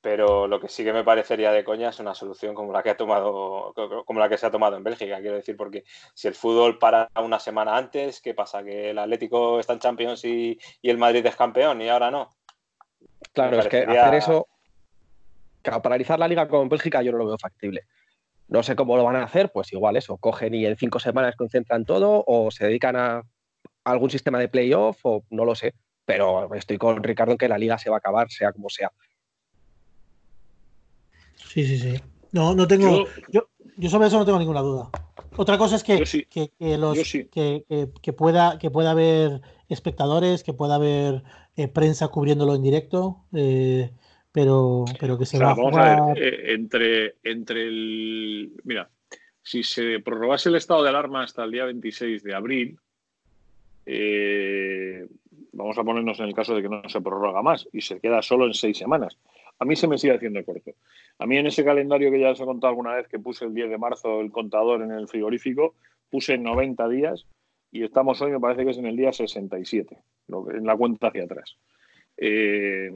pero 0.01 0.47
lo 0.47 0.59
que 0.59 0.69
sí 0.69 0.83
que 0.83 0.93
me 0.93 1.03
parecería 1.03 1.51
de 1.51 1.63
coña 1.63 1.89
es 1.89 1.99
una 1.99 2.15
solución 2.15 2.55
como 2.55 2.71
la 2.71 2.81
que 2.81 2.91
ha 2.91 2.97
tomado, 2.97 3.73
como 4.05 4.19
la 4.19 4.29
que 4.29 4.37
se 4.37 4.45
ha 4.45 4.51
tomado 4.51 4.77
en 4.77 4.83
Bélgica, 4.83 5.19
quiero 5.19 5.35
decir, 5.35 5.57
porque 5.57 5.83
si 6.13 6.27
el 6.27 6.35
fútbol 6.35 6.79
para 6.79 7.09
una 7.21 7.39
semana 7.39 7.75
antes, 7.75 8.21
¿qué 8.21 8.33
pasa? 8.33 8.63
¿Que 8.63 8.91
el 8.91 8.97
Atlético 8.97 9.59
está 9.59 9.73
en 9.73 9.79
Champions 9.79 10.23
y, 10.23 10.57
el 10.81 10.97
Madrid 10.97 11.25
es 11.25 11.35
campeón 11.35 11.81
y 11.81 11.89
ahora 11.89 12.11
no? 12.11 12.29
Claro, 13.33 13.59
es 13.59 13.67
que 13.67 13.83
hacer 13.83 14.13
eso, 14.15 14.47
paralizar 15.83 16.17
la 16.17 16.27
liga 16.27 16.47
con 16.47 16.69
Bélgica 16.69 17.01
yo 17.01 17.11
no 17.11 17.17
lo 17.17 17.27
veo 17.27 17.37
factible. 17.37 17.83
No 18.47 18.63
sé 18.63 18.75
cómo 18.75 18.97
lo 18.97 19.03
van 19.03 19.17
a 19.17 19.23
hacer, 19.23 19.51
pues 19.51 19.71
igual 19.73 19.97
eso, 19.97 20.17
cogen 20.17 20.55
y 20.55 20.65
en 20.65 20.75
cinco 20.75 20.99
semanas 20.99 21.35
concentran 21.35 21.85
todo 21.85 22.23
o 22.25 22.49
se 22.51 22.65
dedican 22.65 22.95
a 22.95 23.23
algún 23.83 24.09
sistema 24.09 24.39
de 24.39 24.47
playoff 24.47 24.99
o 25.03 25.23
no 25.29 25.45
lo 25.45 25.55
sé, 25.55 25.75
pero 26.05 26.53
estoy 26.55 26.77
con 26.77 27.03
Ricardo 27.03 27.33
en 27.33 27.37
que 27.37 27.47
la 27.47 27.57
liga 27.57 27.77
se 27.77 27.89
va 27.89 27.97
a 27.97 27.99
acabar, 27.99 28.31
sea 28.31 28.51
como 28.51 28.69
sea. 28.69 28.91
Sí, 31.49 31.65
sí, 31.65 31.79
sí. 31.79 31.95
No, 32.31 32.53
no 32.53 32.67
tengo. 32.67 33.07
Yo, 33.31 33.49
yo, 33.77 33.89
sobre 33.89 34.07
eso 34.07 34.19
no 34.19 34.25
tengo 34.25 34.37
ninguna 34.37 34.61
duda. 34.61 34.89
Otra 35.35 35.57
cosa 35.57 35.77
es 35.77 35.83
que, 35.83 36.03
que, 36.29 36.77
los, 36.77 36.97
que, 37.31 38.13
pueda, 38.13 38.59
que 38.59 38.69
pueda 38.69 38.91
haber 38.91 39.41
espectadores, 39.67 40.43
que 40.43 40.53
pueda 40.53 40.75
haber 40.75 41.23
eh, 41.55 41.67
prensa 41.67 42.09
cubriéndolo 42.09 42.53
en 42.53 42.61
directo, 42.61 43.23
eh, 43.33 43.89
pero, 44.31 44.85
pero 44.99 45.17
que 45.17 45.25
se 45.25 45.39
va 45.39 45.51
a 45.51 45.55
jugar... 45.55 46.17
Eh, 46.17 46.53
entre, 46.53 47.15
entre 47.23 47.63
el. 47.63 48.51
Mira, 48.63 48.89
si 49.41 49.63
se 49.63 49.99
prorrogase 50.01 50.49
el 50.49 50.55
estado 50.55 50.83
de 50.83 50.89
alarma 50.89 51.23
hasta 51.23 51.43
el 51.43 51.51
día 51.51 51.65
26 51.65 52.21
de 52.21 52.35
abril, 52.35 52.79
vamos 55.53 55.77
a 55.79 55.83
ponernos 55.83 56.19
en 56.19 56.25
el 56.27 56.35
caso 56.35 56.53
de 56.53 56.61
que 56.61 56.69
no 56.69 56.87
se 56.87 57.01
prorroga 57.01 57.41
más 57.41 57.67
y 57.73 57.81
se 57.81 57.99
queda 57.99 58.21
solo 58.21 58.45
en 58.45 58.53
seis 58.53 58.77
semanas. 58.77 59.17
A 59.59 59.65
mí 59.65 59.75
se 59.75 59.87
me 59.87 59.97
sigue 59.97 60.13
haciendo 60.13 60.43
corto. 60.45 60.71
A 61.17 61.25
mí 61.25 61.37
en 61.37 61.47
ese 61.47 61.63
calendario 61.63 62.11
que 62.11 62.19
ya 62.19 62.31
os 62.31 62.39
he 62.39 62.45
contado 62.45 62.69
alguna 62.69 62.95
vez 62.95 63.07
que 63.07 63.19
puse 63.19 63.45
el 63.45 63.53
10 63.53 63.69
de 63.69 63.77
marzo 63.77 64.21
el 64.21 64.31
contador 64.31 64.81
en 64.81 64.91
el 64.91 65.07
frigorífico, 65.07 65.75
puse 66.09 66.37
90 66.37 66.87
días 66.87 67.25
y 67.71 67.83
estamos 67.83 68.21
hoy, 68.21 68.31
me 68.31 68.39
parece 68.39 68.63
que 68.63 68.71
es 68.71 68.77
en 68.77 68.85
el 68.85 68.95
día 68.95 69.11
67, 69.11 69.97
en 70.53 70.65
la 70.65 70.75
cuenta 70.75 71.07
hacia 71.07 71.25
atrás. 71.25 71.57
Eh, 72.17 72.91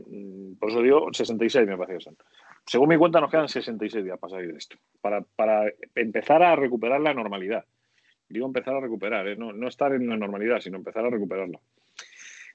por 0.59 0.69
eso 0.69 0.81
digo 0.81 1.09
66 1.11 1.67
me 1.67 1.77
parece 1.77 1.97
que 1.97 2.03
son. 2.03 2.17
Según 2.65 2.89
mi 2.89 2.97
cuenta 2.97 3.19
nos 3.19 3.29
quedan 3.29 3.49
66 3.49 4.03
días 4.03 4.19
para 4.19 4.31
salir 4.31 4.51
de 4.51 4.57
esto, 4.57 4.77
para, 5.01 5.71
empezar 5.95 6.43
a 6.43 6.55
recuperar 6.55 7.01
la 7.01 7.13
normalidad. 7.13 7.65
Digo 8.27 8.47
empezar 8.47 8.75
a 8.75 8.79
recuperar, 8.79 9.27
¿eh? 9.27 9.35
no, 9.35 9.67
estar 9.67 9.93
en 9.93 10.07
la 10.07 10.17
normalidad, 10.17 10.59
sino 10.59 10.77
empezar 10.77 11.05
a 11.05 11.09
recuperarla. 11.09 11.59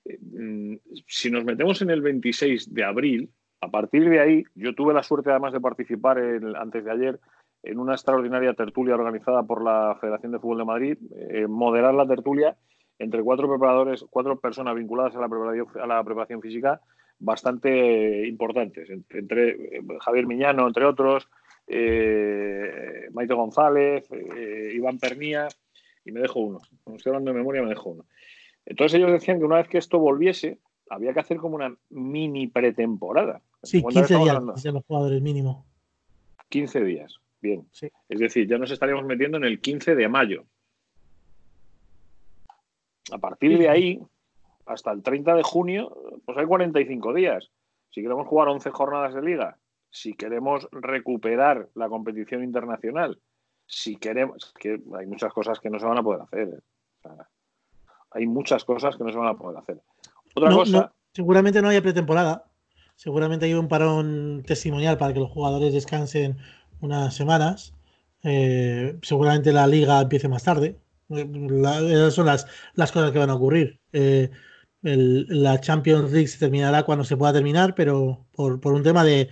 Eh, 0.05 0.19
mm, 0.21 0.77
si 1.07 1.31
nos 1.31 1.45
metemos 1.45 1.81
en 1.83 1.91
el 1.91 2.01
26 2.01 2.75
de 2.75 2.85
abril, 2.85 3.31
a 3.61 3.69
partir 3.69 4.09
de 4.09 4.21
ahí, 4.21 4.45
yo 4.55 4.75
tuve 4.75 4.95
la 4.95 5.03
suerte 5.03 5.31
además 5.31 5.53
de 5.53 5.61
participar 5.61 6.19
antes 6.57 6.85
de 6.85 6.91
ayer 6.91 7.21
en 7.63 7.79
una 7.79 7.95
extraordinaria 7.95 8.55
tertulia 8.55 8.95
organizada 8.95 9.43
por 9.43 9.63
la 9.63 9.97
Federación 10.01 10.33
de 10.33 10.39
Fútbol 10.39 10.59
de 10.59 10.65
Madrid, 10.65 10.99
eh, 11.31 11.47
moderar 11.47 11.95
la 11.95 12.07
tertulia 12.07 12.57
entre 12.99 13.23
cuatro 13.23 13.49
preparadores, 13.49 14.05
cuatro 14.11 14.39
personas 14.39 14.75
vinculadas 14.75 15.15
a 15.17 15.21
la 15.21 15.29
preparación, 15.29 15.67
a 15.81 15.87
la 15.87 16.03
preparación 16.05 16.41
física 16.41 16.81
bastante 17.21 18.27
importantes, 18.29 18.89
entre, 19.11 19.51
eh, 19.51 19.83
Javier 20.01 20.27
Miñano, 20.27 20.67
entre 20.69 20.85
otros, 20.85 21.29
eh, 21.67 23.09
Maite 23.13 23.35
González, 23.35 24.09
Iván 24.73 24.99
Pernía, 24.99 25.49
y 26.05 26.13
me 26.13 26.21
dejo 26.21 26.41
uno. 26.41 26.61
Como 26.85 26.97
estoy 26.97 27.11
hablando 27.11 27.33
de 27.33 27.39
memoria, 27.39 27.63
me 27.63 27.69
dejo 27.69 27.91
uno. 27.91 28.05
Entonces 28.65 28.99
ellos 28.99 29.13
decían 29.13 29.39
que 29.39 29.45
una 29.45 29.57
vez 29.57 29.69
que 29.69 29.79
esto 29.79 29.99
volviese, 29.99 30.59
había 30.91 31.13
que 31.13 31.21
hacer 31.21 31.39
como 31.39 31.57
una 31.57 31.75
mini 31.91 32.47
pretemporada. 32.47 33.43
Sí, 33.63 33.83
15 33.83 34.17
días 34.19 34.63
de 34.63 34.73
los 34.73 34.85
jugadores 34.85 35.21
mínimo. 35.21 35.67
15 36.49 36.85
días, 36.85 37.15
bien. 37.41 37.69
Es 38.09 38.19
decir, 38.19 38.49
ya 38.49 38.59
nos 38.59 38.71
estaríamos 38.71 39.05
metiendo 39.05 39.37
en 39.37 39.45
el 39.45 39.61
15 39.61 39.95
de 39.95 40.09
mayo. 40.09 40.45
A 43.11 43.19
partir 43.19 43.59
de 43.59 43.69
ahí, 43.69 44.01
hasta 44.67 44.93
el 44.93 45.03
30 45.03 45.35
de 45.35 45.43
junio, 45.43 45.97
pues 46.25 46.39
hay 46.39 46.47
45 46.47 47.15
días. 47.15 47.51
Si 47.91 48.03
queremos 48.03 48.27
jugar 48.27 48.49
11 48.49 48.71
jornadas 48.71 49.15
de 49.15 49.23
liga, 49.23 49.59
si 49.91 50.15
queremos 50.15 50.69
recuperar 50.71 51.69
la 51.75 51.89
competición 51.89 52.45
internacional, 52.45 53.19
si 53.67 53.97
queremos, 53.97 54.53
que 54.59 54.81
hay 54.99 55.07
muchas 55.07 55.33
cosas 55.33 55.59
que 55.61 55.71
no 55.71 55.79
se 55.79 55.87
van 55.87 55.99
a 55.99 56.03
poder 56.03 56.23
hacer. 56.23 56.49
¿eh? 56.49 57.09
hay 58.11 58.27
muchas 58.27 58.65
cosas 58.65 58.97
que 58.97 59.05
no 59.05 59.11
se 59.11 59.19
van 59.19 59.29
a 59.29 59.35
poder 59.35 59.59
hacer. 59.59 59.83
Otra 60.35 60.51
cosa. 60.51 60.93
seguramente 61.13 61.61
no 61.63 61.69
haya 61.69 61.83
pretemporada. 61.83 62.45
Seguramente 62.99 63.47
hay 63.47 63.55
un 63.55 63.69
parón 63.69 64.43
testimonial 64.45 64.99
para 64.99 65.13
que 65.15 65.21
los 65.21 65.31
jugadores 65.31 65.73
descansen 65.73 66.37
unas 66.81 67.15
semanas. 67.15 67.73
Eh, 68.25 68.99
seguramente 69.03 69.53
la 69.53 69.69
liga 69.69 70.01
empiece 70.01 70.29
más 70.29 70.43
tarde. 70.43 70.77
esas 71.09 72.15
son 72.15 72.27
las, 72.27 72.47
las, 72.75 72.91
cosas 72.91 73.13
que 73.13 73.21
van 73.21 73.31
a 73.31 73.37
ocurrir. 73.37 73.81
Eh, 73.93 74.31
la 74.83 75.61
Champions 75.61 76.11
League 76.13 76.27
se 76.27 76.39
terminará 76.39 76.83
cuando 76.85 77.05
se 77.05 77.17
pueda 77.17 77.33
terminar, 77.33 77.77
pero 77.77 78.27
por, 78.33 78.67
un 78.67 78.83
tema 78.83 79.05
de, 79.05 79.29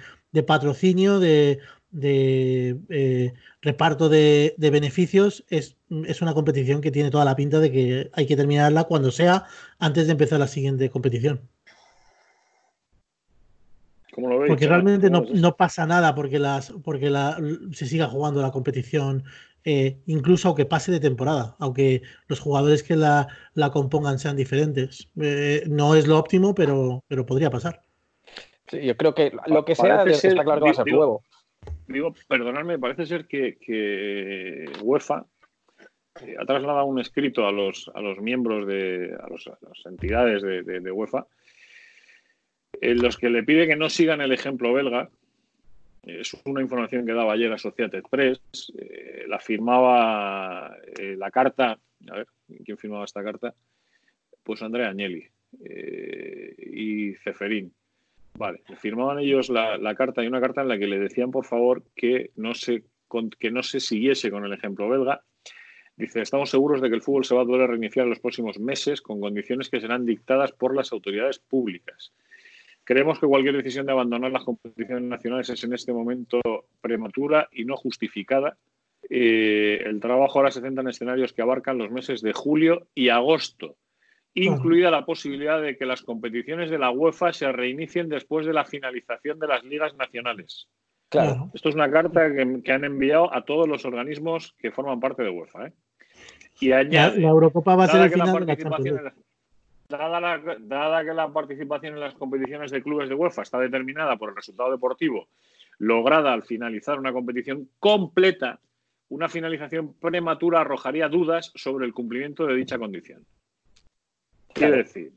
patrocinio, 0.46 1.18
de, 1.18 1.58
eh, 2.00 3.34
reparto 3.62 4.08
de, 4.08 4.54
beneficios, 4.58 5.44
es, 5.48 5.76
es, 6.06 6.22
una 6.22 6.34
competición 6.34 6.80
que 6.80 6.92
tiene 6.92 7.10
toda 7.10 7.24
la 7.24 7.34
pinta 7.36 7.58
de 7.58 7.72
que 7.72 8.10
hay 8.12 8.26
que 8.26 8.36
terminarla 8.36 8.84
cuando 8.84 9.10
sea 9.10 9.46
antes 9.80 10.06
de 10.06 10.12
empezar 10.12 10.38
la 10.38 10.46
siguiente 10.46 10.88
competición 10.90 11.48
porque 14.16 14.66
realmente 14.66 15.10
no, 15.10 15.56
pasa 15.56 15.86
nada 15.86 16.14
porque, 16.14 16.38
las, 16.38 16.72
porque 16.84 17.10
la, 17.10 17.38
se 17.72 17.86
siga 17.86 18.06
jugando 18.06 18.40
la 18.40 18.50
competición, 18.50 19.24
eh, 19.64 19.98
incluso 20.06 20.48
aunque 20.48 20.64
pase 20.64 20.90
de 20.90 21.00
temporada, 21.00 21.56
aunque 21.58 22.02
los 22.28 22.40
jugadores 22.40 22.82
que 22.82 22.96
la, 22.96 23.28
compongan 23.72 24.18
sean 24.18 24.36
diferentes. 24.36 25.10
Eh, 25.20 25.64
no 25.68 25.94
es 25.94 26.06
lo 26.06 26.18
óptimo, 26.18 26.54
pero, 26.54 27.04
pero 27.08 27.26
podría 27.26 27.50
pasar. 27.50 27.82
yo 28.72 28.96
creo 28.96 29.14
que 29.14 29.32
lo 29.46 29.64
que 29.64 29.74
sea 29.74 30.04
está 30.04 30.44
claro 30.44 30.60
que 30.60 30.66
va 30.66 30.70
a 30.70 30.74
ser 30.74 30.86
nuevo. 30.86 31.22
Digo, 31.88 32.14
perdonadme, 32.28 32.78
parece 32.78 33.06
ser 33.06 33.26
que, 33.26 33.58
que 33.58 34.66
UEFA 34.82 35.26
ha 36.38 36.46
trasladado 36.46 36.86
un 36.86 36.98
escrito 36.98 37.46
a 37.46 37.52
los, 37.52 37.90
a 37.94 38.00
los 38.00 38.18
miembros 38.18 38.66
de 38.66 39.14
a, 39.20 39.28
las 39.28 39.86
entidades 39.86 40.42
de, 40.42 40.90
UEFA 40.90 41.18
en 41.18 41.24
los 42.80 43.16
que 43.16 43.30
le 43.30 43.42
pide 43.42 43.66
que 43.66 43.76
no 43.76 43.88
sigan 43.88 44.20
el 44.20 44.32
ejemplo 44.32 44.72
belga. 44.72 45.10
Es 46.02 46.36
una 46.44 46.60
información 46.60 47.04
que 47.04 47.12
daba 47.12 47.32
ayer 47.32 47.52
Associated 47.52 48.02
Press. 48.10 48.40
Eh, 48.78 49.24
la 49.26 49.40
firmaba 49.40 50.76
eh, 50.98 51.16
la 51.16 51.30
carta. 51.30 51.78
A 52.10 52.16
ver, 52.16 52.26
¿quién 52.64 52.78
firmaba 52.78 53.04
esta 53.04 53.24
carta? 53.24 53.54
Pues 54.42 54.62
Andrea 54.62 54.88
Agnelli 54.88 55.26
eh, 55.64 56.54
y 56.58 57.14
Ceferín. 57.14 57.72
Vale, 58.34 58.60
firmaban 58.78 59.18
ellos 59.18 59.48
la, 59.48 59.78
la, 59.78 59.94
carta 59.94 60.22
y 60.22 60.26
una 60.26 60.40
carta 60.40 60.60
en 60.60 60.68
la 60.68 60.78
que 60.78 60.86
le 60.86 60.98
decían, 60.98 61.30
por 61.30 61.46
favor, 61.46 61.82
que 61.96 62.32
no 62.36 62.54
se, 62.54 62.84
que 63.38 63.50
no 63.50 63.62
se 63.62 63.80
siguiese 63.80 64.30
con 64.30 64.44
el 64.44 64.52
ejemplo 64.52 64.90
belga 64.90 65.22
Dice, 65.96 66.20
estamos 66.20 66.50
seguros 66.50 66.82
de 66.82 66.90
que 66.90 66.94
el 66.94 67.02
fútbol 67.02 67.24
se 67.24 67.34
va 67.34 67.42
a 67.42 67.46
poder 67.46 67.70
reiniciar 67.70 68.04
en 68.04 68.10
los 68.10 68.20
próximos 68.20 68.58
meses 68.58 69.00
con 69.00 69.18
condiciones 69.18 69.70
que 69.70 69.80
serán 69.80 70.04
dictadas 70.04 70.52
por 70.52 70.76
las 70.76 70.92
autoridades 70.92 71.38
públicas. 71.38 72.12
Creemos 72.86 73.18
que 73.18 73.26
cualquier 73.26 73.56
decisión 73.56 73.84
de 73.84 73.90
abandonar 73.90 74.30
las 74.30 74.44
competiciones 74.44 75.02
nacionales 75.02 75.50
es 75.50 75.64
en 75.64 75.72
este 75.72 75.92
momento 75.92 76.40
prematura 76.80 77.48
y 77.50 77.64
no 77.64 77.76
justificada. 77.76 78.56
Eh, 79.10 79.82
el 79.84 79.98
trabajo 79.98 80.38
ahora 80.38 80.52
se 80.52 80.60
centra 80.60 80.82
en 80.82 80.88
escenarios 80.88 81.32
que 81.32 81.42
abarcan 81.42 81.78
los 81.78 81.90
meses 81.90 82.22
de 82.22 82.32
julio 82.32 82.86
y 82.94 83.08
agosto, 83.08 83.74
incluida 84.34 84.92
la 84.92 85.04
posibilidad 85.04 85.60
de 85.60 85.76
que 85.76 85.84
las 85.84 86.02
competiciones 86.02 86.70
de 86.70 86.78
la 86.78 86.92
UEFA 86.92 87.32
se 87.32 87.50
reinicien 87.50 88.08
después 88.08 88.46
de 88.46 88.52
la 88.52 88.64
finalización 88.64 89.40
de 89.40 89.48
las 89.48 89.64
ligas 89.64 89.96
nacionales. 89.96 90.68
Claro. 91.08 91.50
Esto 91.54 91.70
es 91.70 91.74
una 91.74 91.90
carta 91.90 92.32
que, 92.32 92.72
han 92.72 92.84
enviado 92.84 93.34
a 93.34 93.44
todos 93.44 93.66
los 93.66 93.84
organismos 93.84 94.54
que 94.60 94.70
forman 94.70 95.00
parte 95.00 95.24
de 95.24 95.30
UEFA. 95.30 95.66
¿eh? 95.66 95.72
Y 96.60 96.70
añade, 96.70 97.18
la, 97.18 97.30
Eurocopa 97.30 97.74
va 97.74 97.84
a 97.84 97.88
ser 97.88 98.02
el 98.02 98.10
final 98.12 98.46
de 98.46 98.92
la 98.92 99.14
dada, 99.88 101.04
que 101.04 101.14
la 101.14 101.32
participación 101.32 101.94
en 101.94 102.00
las 102.00 102.14
competiciones 102.14 102.70
de 102.70 102.82
clubes 102.82 103.08
de 103.08 103.14
UEFA 103.14 103.42
está 103.42 103.58
determinada 103.58 104.16
por 104.16 104.30
el 104.30 104.36
resultado 104.36 104.70
deportivo 104.70 105.28
lograda 105.78 106.32
al 106.32 106.42
finalizar 106.42 106.98
una 106.98 107.12
competición 107.12 107.68
completa, 107.78 108.60
una 109.08 109.28
finalización 109.28 109.94
prematura 109.94 110.60
arrojaría 110.60 111.08
dudas 111.08 111.52
sobre 111.54 111.86
el 111.86 111.92
cumplimiento 111.92 112.46
de 112.46 112.54
dicha 112.54 112.78
condición. 112.78 113.24
Quiere 114.54 114.78
decir, 114.78 115.12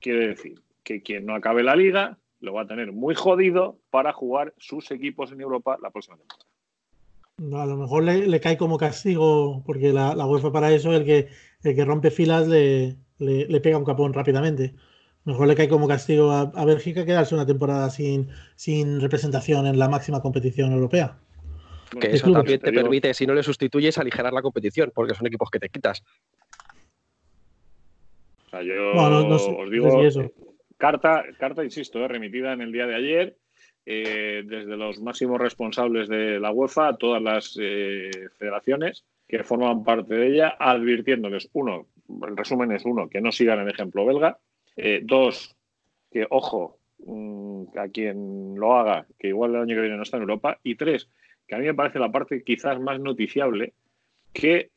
quiere 0.00 0.28
decir 0.28 0.60
que 0.82 1.00
quien 1.00 1.26
no 1.26 1.34
acabe 1.34 1.62
la 1.62 1.76
liga 1.76 2.18
lo 2.40 2.54
va 2.54 2.62
a 2.62 2.66
tener 2.66 2.92
muy 2.92 3.14
jodido 3.14 3.78
para 3.90 4.12
jugar 4.12 4.52
sus 4.58 4.90
equipos 4.90 5.32
en 5.32 5.40
Europa 5.40 5.78
la 5.80 5.90
próxima 5.90 6.16
temporada. 6.16 6.48
A 7.62 7.66
lo 7.66 7.76
mejor 7.76 8.02
le, 8.02 8.40
cae 8.40 8.58
como 8.58 8.78
castigo, 8.78 9.62
porque 9.64 9.92
la, 9.92 10.16
la, 10.16 10.26
UEFA 10.26 10.50
para 10.50 10.72
eso, 10.72 10.92
el 10.92 11.04
que, 11.04 11.28
el 11.62 11.76
que 11.76 11.84
rompe 11.84 12.10
filas 12.10 12.48
le, 12.48 12.96
le, 13.18 13.60
pega 13.60 13.78
un 13.78 13.84
capón 13.84 14.12
rápidamente. 14.12 14.74
Mejor 15.24 15.48
le 15.48 15.54
cae 15.54 15.68
como 15.68 15.88
castigo 15.88 16.30
a, 16.30 16.52
a, 16.54 16.64
Bélgica 16.64 17.04
quedarse 17.04 17.34
una 17.34 17.46
temporada 17.46 17.90
sin, 17.90 18.28
sin 18.56 19.00
representación 19.00 19.66
en 19.66 19.78
la 19.78 19.88
máxima 19.88 20.22
competición 20.22 20.72
europea. 20.72 21.18
Que 22.00 22.08
eso 22.12 22.30
también 22.32 22.60
te 22.60 22.72
permite, 22.72 23.14
si 23.14 23.26
no 23.26 23.34
le 23.34 23.42
sustituyes, 23.42 23.98
aligerar 23.98 24.32
la 24.32 24.42
competición, 24.42 24.92
porque 24.94 25.14
son 25.14 25.26
equipos 25.26 25.50
que 25.50 25.58
te 25.58 25.68
quitas. 25.68 26.02
O 28.46 28.50
sea, 28.50 28.62
yo 28.62 28.92
os 28.92 29.70
digo, 29.70 30.32
carta, 30.76 31.24
carta, 31.38 31.64
insisto, 31.64 31.98
eh, 31.98 32.08
remitida 32.08 32.52
en 32.52 32.62
el 32.62 32.72
día 32.72 32.86
de 32.86 32.94
ayer 32.94 33.36
eh, 33.84 34.42
desde 34.44 34.76
los 34.76 35.00
máximos 35.00 35.40
responsables 35.40 36.08
de 36.08 36.38
la 36.38 36.52
UEFA 36.52 36.88
a 36.88 36.96
todas 36.96 37.22
las 37.22 37.58
eh, 37.60 38.10
federaciones 38.38 39.04
que 39.26 39.44
forman 39.44 39.84
parte 39.84 40.14
de 40.14 40.28
ella, 40.28 40.56
advirtiéndoles, 40.58 41.48
uno, 41.52 41.86
el 42.08 42.36
resumen 42.36 42.72
es 42.72 42.84
uno, 42.84 43.08
que 43.08 43.20
no 43.20 43.32
sigan 43.32 43.60
el 43.60 43.68
ejemplo 43.68 44.06
belga, 44.06 44.38
dos, 45.02 45.56
que 46.10 46.26
ojo 46.30 46.78
mm, 47.04 47.76
a 47.76 47.88
quien 47.88 48.54
lo 48.56 48.76
haga, 48.76 49.06
que 49.18 49.28
igual 49.28 49.54
el 49.54 49.62
año 49.62 49.74
que 49.74 49.80
viene 49.80 49.96
no 49.96 50.02
está 50.02 50.16
en 50.16 50.22
Europa, 50.22 50.58
y 50.62 50.76
tres, 50.76 51.08
que 51.46 51.54
a 51.54 51.58
mí 51.58 51.66
me 51.66 51.74
parece 51.74 51.98
la 51.98 52.12
parte 52.12 52.42
quizás 52.42 52.80
más 52.80 53.00
noticiable, 53.00 53.72
que 54.32 54.70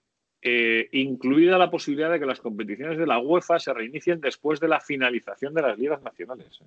incluida 0.92 1.60
la 1.60 1.70
posibilidad 1.70 2.12
de 2.12 2.20
que 2.20 2.26
las 2.26 2.40
competiciones 2.40 2.98
de 2.98 3.06
la 3.06 3.20
UEFA 3.20 3.60
se 3.60 3.74
reinicien 3.74 4.20
después 4.20 4.60
de 4.60 4.68
la 4.68 4.80
finalización 4.80 5.54
de 5.54 5.62
las 5.62 5.78
ligas 5.78 6.02
nacionales. 6.02 6.60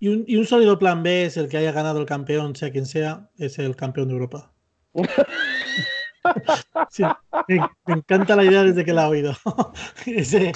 Y 0.00 0.36
un, 0.36 0.44
sólido 0.44 0.78
plan 0.78 1.02
B 1.02 1.24
es 1.24 1.38
el 1.38 1.48
que 1.48 1.56
haya 1.56 1.72
ganado 1.72 1.98
el 1.98 2.06
campeón, 2.06 2.54
sea 2.56 2.70
quien 2.70 2.84
sea, 2.84 3.30
es 3.38 3.58
el 3.58 3.74
campeón 3.74 4.08
de 4.08 4.14
Europa. 4.14 4.52
me, 7.48 7.94
encanta 7.94 8.36
la 8.36 8.44
idea 8.44 8.62
desde 8.62 8.84
que 8.84 8.92
la 8.92 9.06
he 9.06 9.10
oído. 9.10 9.32
ese, 10.06 10.52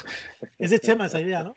ese 0.59 0.81
Chema, 0.81 1.07
esa 1.07 1.21
idea, 1.21 1.43
¿no? 1.43 1.55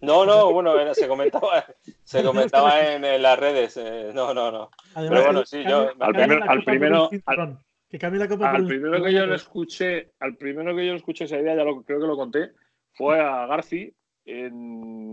No, 0.00 0.24
no, 0.24 0.52
bueno, 0.52 0.94
se 0.94 1.08
comentaba, 1.08 1.64
se 2.04 2.22
comentaba 2.22 2.80
en, 2.92 3.22
las 3.22 3.38
redes. 3.38 3.76
Eh, 3.76 4.12
no, 4.14 4.32
no, 4.32 4.52
no. 4.52 4.70
Pero 4.94 5.24
bueno, 5.24 5.44
sí, 5.44 5.62
yo. 5.64 5.90
Al, 5.98 6.64
primero. 6.64 7.10
Al, 7.26 7.58
que 7.88 7.98
cambie 7.98 8.20
la 8.20 8.28
copa 8.28 8.50
al 8.50 8.66
primero 8.66 9.02
que 9.02 9.12
yo 9.12 9.26
lo 9.26 9.34
escuché, 9.34 10.12
al 10.20 10.36
primero 10.36 10.76
que 10.76 10.86
yo 10.86 10.94
escuché 10.94 11.24
esa 11.24 11.38
idea, 11.38 11.56
ya 11.56 11.64
lo, 11.64 11.82
creo 11.82 12.00
que 12.00 12.06
lo 12.06 12.16
conté, 12.16 12.52
fue 12.92 13.18
a 13.20 13.46
Garci 13.46 13.94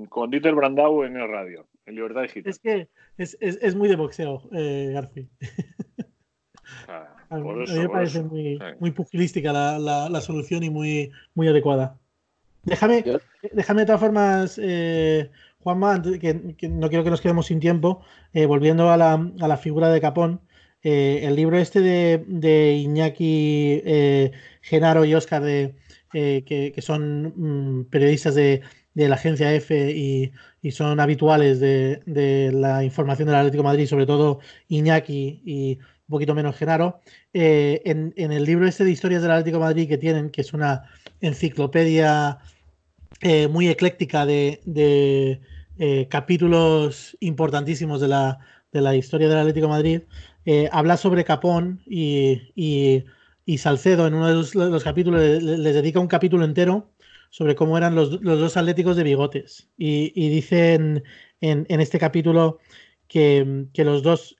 con 0.09 0.29
Dieter 0.29 0.53
Brandau 0.53 1.03
en 1.03 1.15
el 1.15 1.29
radio. 1.29 1.67
En 1.85 1.95
Libertad 1.95 2.23
Digital. 2.23 2.49
Es 2.49 2.59
que 2.59 2.89
es, 3.17 3.37
es, 3.39 3.59
es 3.61 3.75
muy 3.75 3.87
de 3.87 3.95
boxeo, 3.95 4.41
eh, 4.51 4.91
Garci. 4.93 5.29
Ah, 6.87 7.14
a, 7.29 7.37
mí, 7.37 7.65
me 7.77 7.89
parece 7.89 8.21
muy, 8.23 8.59
muy 8.79 8.91
pugilística 8.91 9.51
la, 9.51 9.79
la, 9.79 10.09
la, 10.09 10.21
solución 10.21 10.63
y 10.63 10.69
muy, 10.69 11.11
muy 11.33 11.47
adecuada. 11.47 11.97
Déjame, 12.63 13.03
déjame 13.53 13.81
de 13.81 13.85
todas 13.85 14.01
formas, 14.01 14.59
eh, 14.61 15.29
Juanma, 15.59 16.01
que, 16.01 16.55
que, 16.57 16.69
no 16.69 16.89
quiero 16.89 17.03
que 17.03 17.09
nos 17.09 17.21
quedemos 17.21 17.47
sin 17.47 17.59
tiempo, 17.59 18.01
eh, 18.33 18.45
volviendo 18.45 18.89
a 18.89 18.97
la, 18.97 19.13
a 19.39 19.47
la, 19.47 19.57
figura 19.57 19.89
de 19.89 20.01
Capón. 20.01 20.41
Eh, 20.83 21.21
el 21.23 21.35
libro 21.35 21.57
este 21.57 21.81
de, 21.81 22.23
de 22.27 22.73
Iñaki, 22.73 23.81
eh, 23.85 24.31
Genaro 24.61 25.05
y 25.05 25.15
Oscar, 25.15 25.43
de, 25.43 25.75
eh, 26.13 26.43
que, 26.45 26.71
que, 26.71 26.81
son 26.81 27.33
mm, 27.35 27.85
periodistas 27.89 28.35
de, 28.35 28.61
de 28.95 29.09
la 29.09 29.15
agencia 29.15 29.53
F 29.53 29.91
y, 29.91 30.31
son 30.71 30.99
habituales 30.99 31.59
de, 31.59 32.51
la 32.53 32.83
información 32.83 33.27
del 33.27 33.35
Atlético 33.35 33.61
de 33.61 33.69
Madrid, 33.69 33.87
sobre 33.87 34.07
todo 34.07 34.39
Iñaki 34.67 35.41
y 35.45 35.77
poquito 36.09 36.35
menos 36.35 36.55
Genaro, 36.55 37.01
eh, 37.33 37.81
en, 37.85 38.13
el 38.31 38.43
libro 38.43 38.67
este 38.67 38.83
de 38.83 38.91
historias 38.91 39.21
del 39.21 39.31
Atlético 39.31 39.57
de 39.57 39.63
Madrid 39.63 39.87
que 39.87 39.97
tienen, 39.97 40.29
que 40.29 40.41
es 40.41 40.53
una 40.53 40.83
enciclopedia 41.21 42.39
eh, 43.21 43.47
muy 43.47 43.67
ecléctica 43.69 44.25
de, 44.25 44.61
eh, 45.77 46.07
capítulos 46.09 47.17
importantísimos 47.19 48.01
de 48.01 48.07
la, 48.07 48.39
de 48.71 48.81
la, 48.81 48.95
historia 48.95 49.27
del 49.27 49.39
Atlético 49.39 49.67
de 49.67 49.71
Madrid, 49.71 50.01
habla 50.71 50.95
sobre 50.97 51.23
Capón 51.23 51.81
y, 51.87 53.03
Salcedo 53.57 54.05
en 54.05 54.13
uno 54.13 54.27
de 54.27 54.35
los, 54.35 54.83
capítulos, 54.83 55.21
les 55.21 55.73
dedica 55.73 55.99
un 55.99 56.07
capítulo 56.07 56.45
entero 56.45 56.91
sobre 57.31 57.55
cómo 57.55 57.77
eran 57.77 57.95
los, 57.95 58.21
dos 58.21 58.57
atléticos 58.57 58.95
de 58.95 59.03
bigotes. 59.03 59.69
Y, 59.77 60.29
dicen 60.29 61.03
en, 61.41 61.81
este 61.81 61.97
capítulo 61.97 62.59
que, 63.07 63.67
los 63.75 64.03
dos 64.03 64.35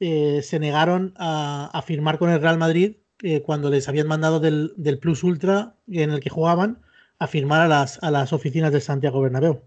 eh, 0.00 0.42
se 0.42 0.58
negaron 0.58 1.14
a, 1.16 1.82
firmar 1.86 2.18
con 2.18 2.30
el 2.30 2.40
Real 2.40 2.58
Madrid 2.58 2.96
eh, 3.22 3.42
cuando 3.42 3.70
les 3.70 3.88
habían 3.88 4.06
mandado 4.06 4.40
del, 4.40 4.98
Plus 5.00 5.24
Ultra 5.24 5.74
en 5.88 6.10
el 6.10 6.20
que 6.20 6.30
jugaban 6.30 6.82
a 7.18 7.26
firmar 7.26 7.62
a 7.62 7.68
las, 7.68 8.02
a 8.02 8.10
las 8.10 8.32
oficinas 8.32 8.72
del 8.72 8.82
Santiago 8.82 9.20
Bernabéu. 9.20 9.62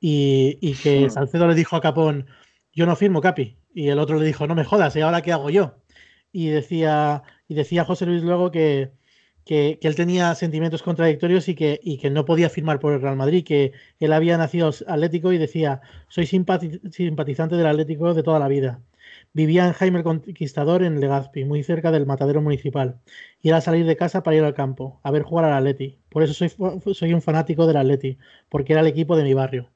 Y, 0.00 0.74
que 0.82 1.10
Salcedo 1.10 1.48
le 1.48 1.54
dijo 1.54 1.76
a 1.76 1.80
Capón, 1.80 2.26
yo 2.72 2.86
no 2.86 2.96
firmo, 2.96 3.20
Capi. 3.20 3.58
Y 3.74 3.88
el 3.88 3.98
otro 3.98 4.18
le 4.18 4.26
dijo, 4.26 4.46
no 4.46 4.54
me 4.54 4.64
jodas, 4.64 4.96
¿y 4.96 5.00
ahora 5.00 5.22
qué 5.22 5.32
hago 5.32 5.50
yo? 5.50 5.78
Y 6.32 6.48
decía, 6.48 7.22
y 7.48 7.54
decía 7.54 7.84
José 7.84 8.06
Luis 8.06 8.22
luego 8.22 8.50
que, 8.50 8.92
que, 9.44 9.78
él 9.82 9.94
tenía 9.94 10.34
sentimientos 10.34 10.82
contradictorios 10.82 11.48
y 11.48 11.54
que, 11.54 11.80
y 11.82 11.98
que, 11.98 12.10
no 12.10 12.24
podía 12.24 12.50
firmar 12.50 12.80
por 12.80 12.92
el 12.92 13.00
Real 13.00 13.16
Madrid, 13.16 13.44
que 13.44 13.72
él 14.00 14.12
había 14.12 14.38
nacido 14.38 14.70
atlético 14.86 15.32
y 15.32 15.38
decía, 15.38 15.80
soy 16.08 16.26
simpatizante 16.26 17.56
del 17.56 17.66
Atlético 17.66 18.14
de 18.14 18.22
toda 18.22 18.38
la 18.38 18.48
vida. 18.48 18.80
Vivía 19.36 19.66
en 19.66 19.74
Jaime 19.74 19.98
el 19.98 20.04
Conquistador 20.04 20.82
en 20.82 20.98
Legazpi, 20.98 21.44
muy 21.44 21.62
cerca 21.62 21.90
del 21.90 22.06
matadero 22.06 22.40
municipal, 22.40 23.00
y 23.42 23.50
era 23.50 23.60
salir 23.60 23.84
de 23.84 23.94
casa 23.94 24.22
para 24.22 24.36
ir 24.36 24.42
al 24.44 24.54
campo, 24.54 24.98
a 25.02 25.10
ver 25.10 25.24
jugar 25.24 25.44
al 25.44 25.52
Atleti. 25.52 25.98
Por 26.08 26.22
eso 26.22 26.32
soy, 26.32 26.50
soy 26.94 27.12
un 27.12 27.20
fanático 27.20 27.66
del 27.66 27.76
Atleti, 27.76 28.16
porque 28.48 28.72
era 28.72 28.80
el 28.80 28.86
equipo 28.86 29.14
de 29.14 29.24
mi 29.24 29.34
barrio. 29.34 29.70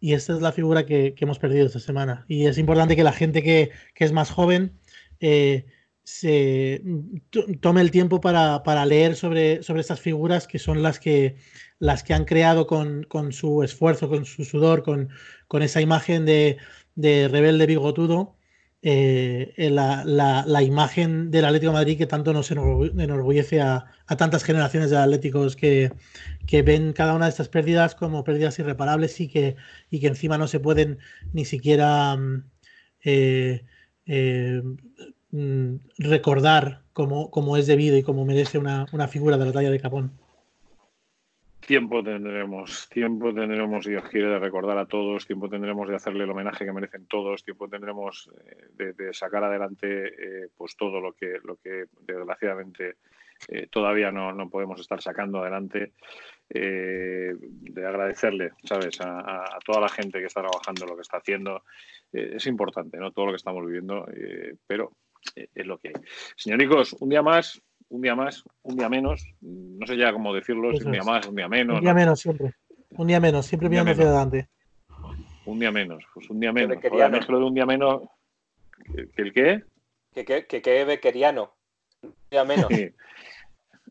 Y 0.00 0.14
esta 0.14 0.32
es 0.32 0.40
la 0.40 0.50
figura 0.52 0.86
que, 0.86 1.14
hemos 1.18 1.38
perdido 1.38 1.66
esta 1.66 1.78
semana. 1.78 2.24
Y 2.26 2.46
es 2.46 2.56
importante 2.56 2.96
que 2.96 3.04
la 3.04 3.12
gente 3.12 3.42
que, 3.42 3.70
es 3.96 4.12
más 4.12 4.30
joven 4.30 4.78
eh, 5.20 5.66
se 6.04 6.82
tome 7.60 7.82
el 7.82 7.90
tiempo 7.90 8.20
para, 8.22 8.86
leer 8.86 9.14
sobre, 9.14 9.62
sobre 9.62 9.82
estas 9.82 10.00
figuras 10.00 10.46
que 10.46 10.58
son 10.58 10.82
las 10.82 11.00
que, 11.00 11.36
las 11.78 12.02
que 12.02 12.14
han 12.14 12.24
creado 12.24 12.66
con, 12.66 13.06
su 13.32 13.62
esfuerzo, 13.62 14.08
con 14.08 14.24
su 14.24 14.44
sudor, 14.44 14.82
con, 14.82 15.10
esa 15.62 15.80
imagen 15.82 16.24
de, 16.24 16.58
rebelde 16.96 17.66
bigotudo, 17.66 18.35
eh, 18.88 19.68
la, 19.72 20.04
la, 20.04 20.62
imagen 20.62 21.32
del 21.32 21.44
Atlético 21.44 21.72
Madrid 21.72 21.98
que 21.98 22.06
tanto 22.06 22.32
nos 22.32 22.52
enorgullece 22.52 23.60
a, 23.60 23.86
tantas 24.16 24.44
generaciones 24.44 24.90
de 24.90 24.96
atléticos 24.96 25.56
que, 25.56 25.90
ven 26.64 26.92
cada 26.92 27.14
una 27.14 27.24
de 27.24 27.30
estas 27.30 27.48
pérdidas 27.48 27.96
como 27.96 28.22
pérdidas 28.22 28.56
irreparables 28.60 29.20
y 29.20 29.26
que, 29.26 29.56
y 29.90 29.98
que 29.98 30.06
encima 30.06 30.38
no 30.38 30.46
se 30.46 30.60
pueden 30.60 30.98
ni 31.32 31.44
siquiera 31.44 32.14
mm, 32.16 32.44
eh, 33.04 33.64
eh, 34.06 34.62
mm, 35.32 35.74
recordar 35.98 36.84
como, 36.92 37.32
como, 37.32 37.56
es 37.56 37.66
debido 37.66 37.96
y 37.96 38.04
como 38.04 38.24
merece 38.24 38.56
una, 38.56 38.86
una 38.92 39.08
figura 39.08 39.36
de 39.36 39.46
la 39.46 39.52
talla 39.52 39.70
de 39.70 39.80
Capón. 39.80 40.12
Tiempo 41.66 42.00
tendremos, 42.00 42.88
tiempo 42.88 43.34
tendremos, 43.34 43.84
Dios 43.84 44.04
quiere, 44.08 44.28
de 44.28 44.38
recordar 44.38 44.78
a 44.78 44.86
todos, 44.86 45.26
tiempo 45.26 45.48
tendremos 45.48 45.88
de 45.88 45.96
hacerle 45.96 46.22
el 46.22 46.30
homenaje 46.30 46.64
que 46.64 46.72
merecen 46.72 47.06
todos, 47.06 47.42
tiempo 47.42 47.68
tendremos 47.68 48.30
eh, 48.78 48.92
de, 48.96 49.12
sacar 49.12 49.42
adelante 49.42 49.86
eh, 50.06 50.48
pues 50.56 50.76
todo 50.76 51.00
lo 51.00 51.12
que, 51.14 51.38
lo 51.42 51.56
que 51.56 51.86
desgraciadamente 52.02 52.98
eh, 53.48 53.66
todavía 53.68 54.12
no, 54.12 54.48
podemos 54.48 54.80
estar 54.80 55.02
sacando 55.02 55.40
adelante, 55.40 55.92
de 56.48 57.84
agradecerle, 57.84 58.52
¿sabes?, 58.62 59.00
a, 59.00 59.58
toda 59.64 59.80
la 59.80 59.88
gente 59.88 60.20
que 60.20 60.26
está 60.26 60.42
trabajando 60.42 60.86
lo 60.86 60.94
que 60.94 61.02
está 61.02 61.16
haciendo. 61.16 61.64
es 62.12 62.46
importante, 62.46 62.96
¿no?, 62.98 63.10
todo 63.10 63.26
lo 63.26 63.32
que 63.32 63.38
estamos 63.38 63.66
viviendo, 63.66 64.06
pero 64.68 64.92
es 65.34 65.66
lo 65.66 65.78
que 65.78 65.88
hay. 65.88 65.94
Señoricos, 66.36 66.92
un 67.00 67.08
día 67.08 67.22
más, 67.22 67.60
un 67.88 68.02
día 68.02 68.14
más, 68.14 68.44
un 68.62 68.76
día 68.76 68.88
menos, 68.88 69.24
no 69.40 69.86
sé 69.86 69.96
ya 69.96 70.12
cómo 70.12 70.34
decirlo, 70.34 70.70
un 70.70 70.92
día 70.92 71.02
más, 71.02 71.26
un 71.26 71.36
día 71.36 71.48
menos. 71.48 71.78
Un 71.78 71.84
día 71.84 71.94
menos 71.94 72.20
siempre, 72.20 72.54
un 72.90 73.06
día 73.06 73.20
menos, 73.20 73.46
siempre 73.46 73.68
mirando 73.68 73.92
hacia 73.92 74.04
adelante. 74.04 74.48
Un 75.44 75.60
día 75.60 75.70
menos, 75.70 76.04
pues 76.12 76.28
un 76.28 76.40
día 76.40 76.52
menos. 76.52 76.78
Joder, 76.82 77.30
lo 77.30 77.38
de 77.38 77.44
un 77.44 77.54
día 77.54 77.66
menos. 77.66 78.02
¿Que, 78.94 79.22
¿El 79.22 79.32
qué? 79.32 79.62
Que 80.12 80.24
que, 80.24 80.46
que, 80.46 80.60
que 80.60 80.84
bequeriano. 80.84 81.54
Un 82.02 82.14
día 82.30 82.44
menos. 82.44 82.68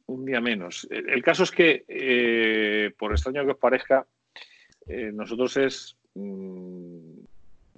un 0.08 0.26
día 0.26 0.42
menos. 0.42 0.88
El, 0.90 1.24
caso 1.24 1.44
es 1.44 1.52
que, 1.52 1.86
eh, 1.88 2.92
por 2.98 3.12
extraño 3.12 3.46
que 3.46 3.52
os 3.52 3.58
parezca, 3.58 4.06
eh, 4.88 5.12
nosotros 5.14 5.56
es 5.58 5.98
1, 6.14 7.28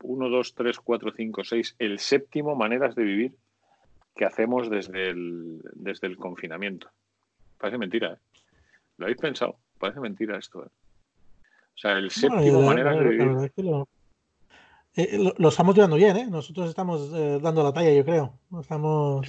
2, 0.03 0.55
3, 0.55 0.79
4, 0.79 1.13
5, 1.15 1.43
6, 1.43 1.75
el 1.79 1.99
séptimo 1.99 2.55
maneras 2.55 2.95
de 2.95 3.03
vivir 3.03 3.35
que 4.17 4.25
hacemos 4.25 4.69
desde 4.69 5.09
el, 5.09 5.61
desde 5.73 6.07
el 6.07 6.17
confinamiento. 6.17 6.89
Parece 7.57 7.77
mentira, 7.77 8.13
¿eh? 8.13 8.17
¿Lo 8.97 9.05
habéis 9.05 9.19
pensado? 9.19 9.57
Parece 9.79 9.99
mentira 9.99 10.37
esto, 10.37 10.65
¿eh? 10.65 10.69
O 10.69 11.79
sea, 11.79 11.93
el 11.93 12.09
séptimo 12.09 12.61
manera 12.63 12.91
de 12.91 13.07
vivir. 13.07 13.85
Eh, 14.95 15.33
lo, 15.37 15.49
estamos 15.49 15.75
llevando 15.75 15.95
bien, 15.95 16.17
¿eh? 16.17 16.27
Nosotros 16.27 16.69
estamos 16.69 17.11
eh, 17.13 17.39
dando 17.39 17.63
la 17.63 17.71
talla, 17.71 17.93
yo 17.93 18.03
creo. 18.03 18.33
Estamos 18.59 19.25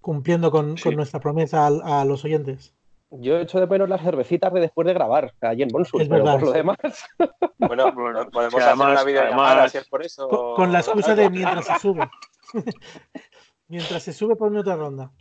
cumpliendo 0.00 0.50
con, 0.50 0.76
nuestra 0.96 1.20
promesa 1.20 1.66
a, 1.66 2.04
los 2.06 2.24
oyentes. 2.24 2.74
Yo 3.10 3.36
he 3.36 3.42
hecho 3.42 3.60
de 3.60 3.66
menos 3.66 3.90
las 3.90 4.02
cervecitas 4.02 4.52
de 4.54 4.60
después 4.60 4.86
de 4.86 4.94
grabar, 4.94 5.34
allí 5.42 5.62
en 5.62 5.68
Bonsul, 5.68 6.06
pero 6.08 6.24
por 6.24 6.42
lo 6.42 6.52
demás. 6.52 6.78
Bueno, 7.58 7.92
podemos 8.30 8.62
hacer 8.62 8.74
una 8.74 9.04
videollamada 9.04 9.68
si 9.68 9.78
es 9.78 9.88
por 9.88 10.02
eso. 10.02 10.28
Con, 10.56 10.72
la 10.72 10.78
excusa 10.78 11.14
de 11.14 11.28
mientras 11.28 11.66
se 11.66 11.78
sube. 11.80 12.08
Mientras 13.68 14.02
se 14.02 14.12
sube 14.12 14.34
por 14.34 14.56
otra 14.56 14.74
ronda. 14.76 15.12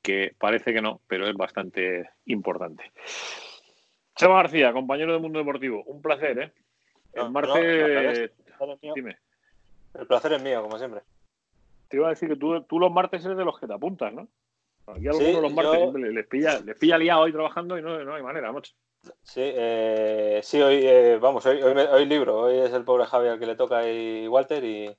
que 0.00 0.34
parece 0.38 0.72
que 0.72 0.80
no, 0.80 1.02
pero 1.06 1.28
es 1.28 1.34
bastante 1.34 2.08
importante. 2.26 2.92
Chema 4.14 4.36
García, 4.36 4.72
compañero 4.72 5.12
del 5.12 5.20
Mundo 5.22 5.38
Deportivo, 5.38 5.82
un 5.84 6.00
placer, 6.02 6.38
¿eh? 6.38 6.52
El 7.14 7.30
martes... 7.30 8.30
Dime. 8.94 9.16
El 9.94 10.06
placer 10.06 10.34
es 10.34 10.42
mío, 10.42 10.62
como 10.62 10.76
siempre. 10.78 11.00
Te 11.88 11.96
iba 11.96 12.06
a 12.06 12.10
decir 12.10 12.28
que 12.28 12.36
tú, 12.36 12.62
tú 12.64 12.78
los 12.78 12.92
martes 12.92 13.24
eres 13.24 13.38
de 13.38 13.44
los 13.44 13.58
que 13.58 13.66
te 13.66 13.72
apuntas, 13.72 14.12
¿no? 14.12 14.28
Aquí 14.94 15.06
a 15.06 15.10
algunos 15.10 15.42
los 15.42 15.52
martes 15.52 15.94
les, 15.94 16.26
pilla, 16.26 16.60
les 16.60 16.76
pilla 16.76 16.98
liado 16.98 17.22
hoy 17.22 17.32
trabajando 17.32 17.78
y 17.78 17.82
no, 17.82 18.02
no 18.04 18.14
hay 18.14 18.22
manera, 18.22 18.52
mucho. 18.52 18.72
Sí, 19.22 19.42
eh, 19.42 20.40
sí, 20.42 20.60
hoy, 20.60 20.80
eh, 20.82 21.18
vamos, 21.20 21.46
hoy, 21.46 21.62
hoy, 21.62 22.06
libro, 22.06 22.40
hoy 22.40 22.58
es 22.58 22.72
el 22.72 22.84
pobre 22.84 23.06
Javier 23.06 23.32
al 23.32 23.38
que 23.38 23.46
le 23.46 23.54
toca 23.54 23.88
y 23.88 24.26
Walter 24.26 24.64
y, 24.64 24.94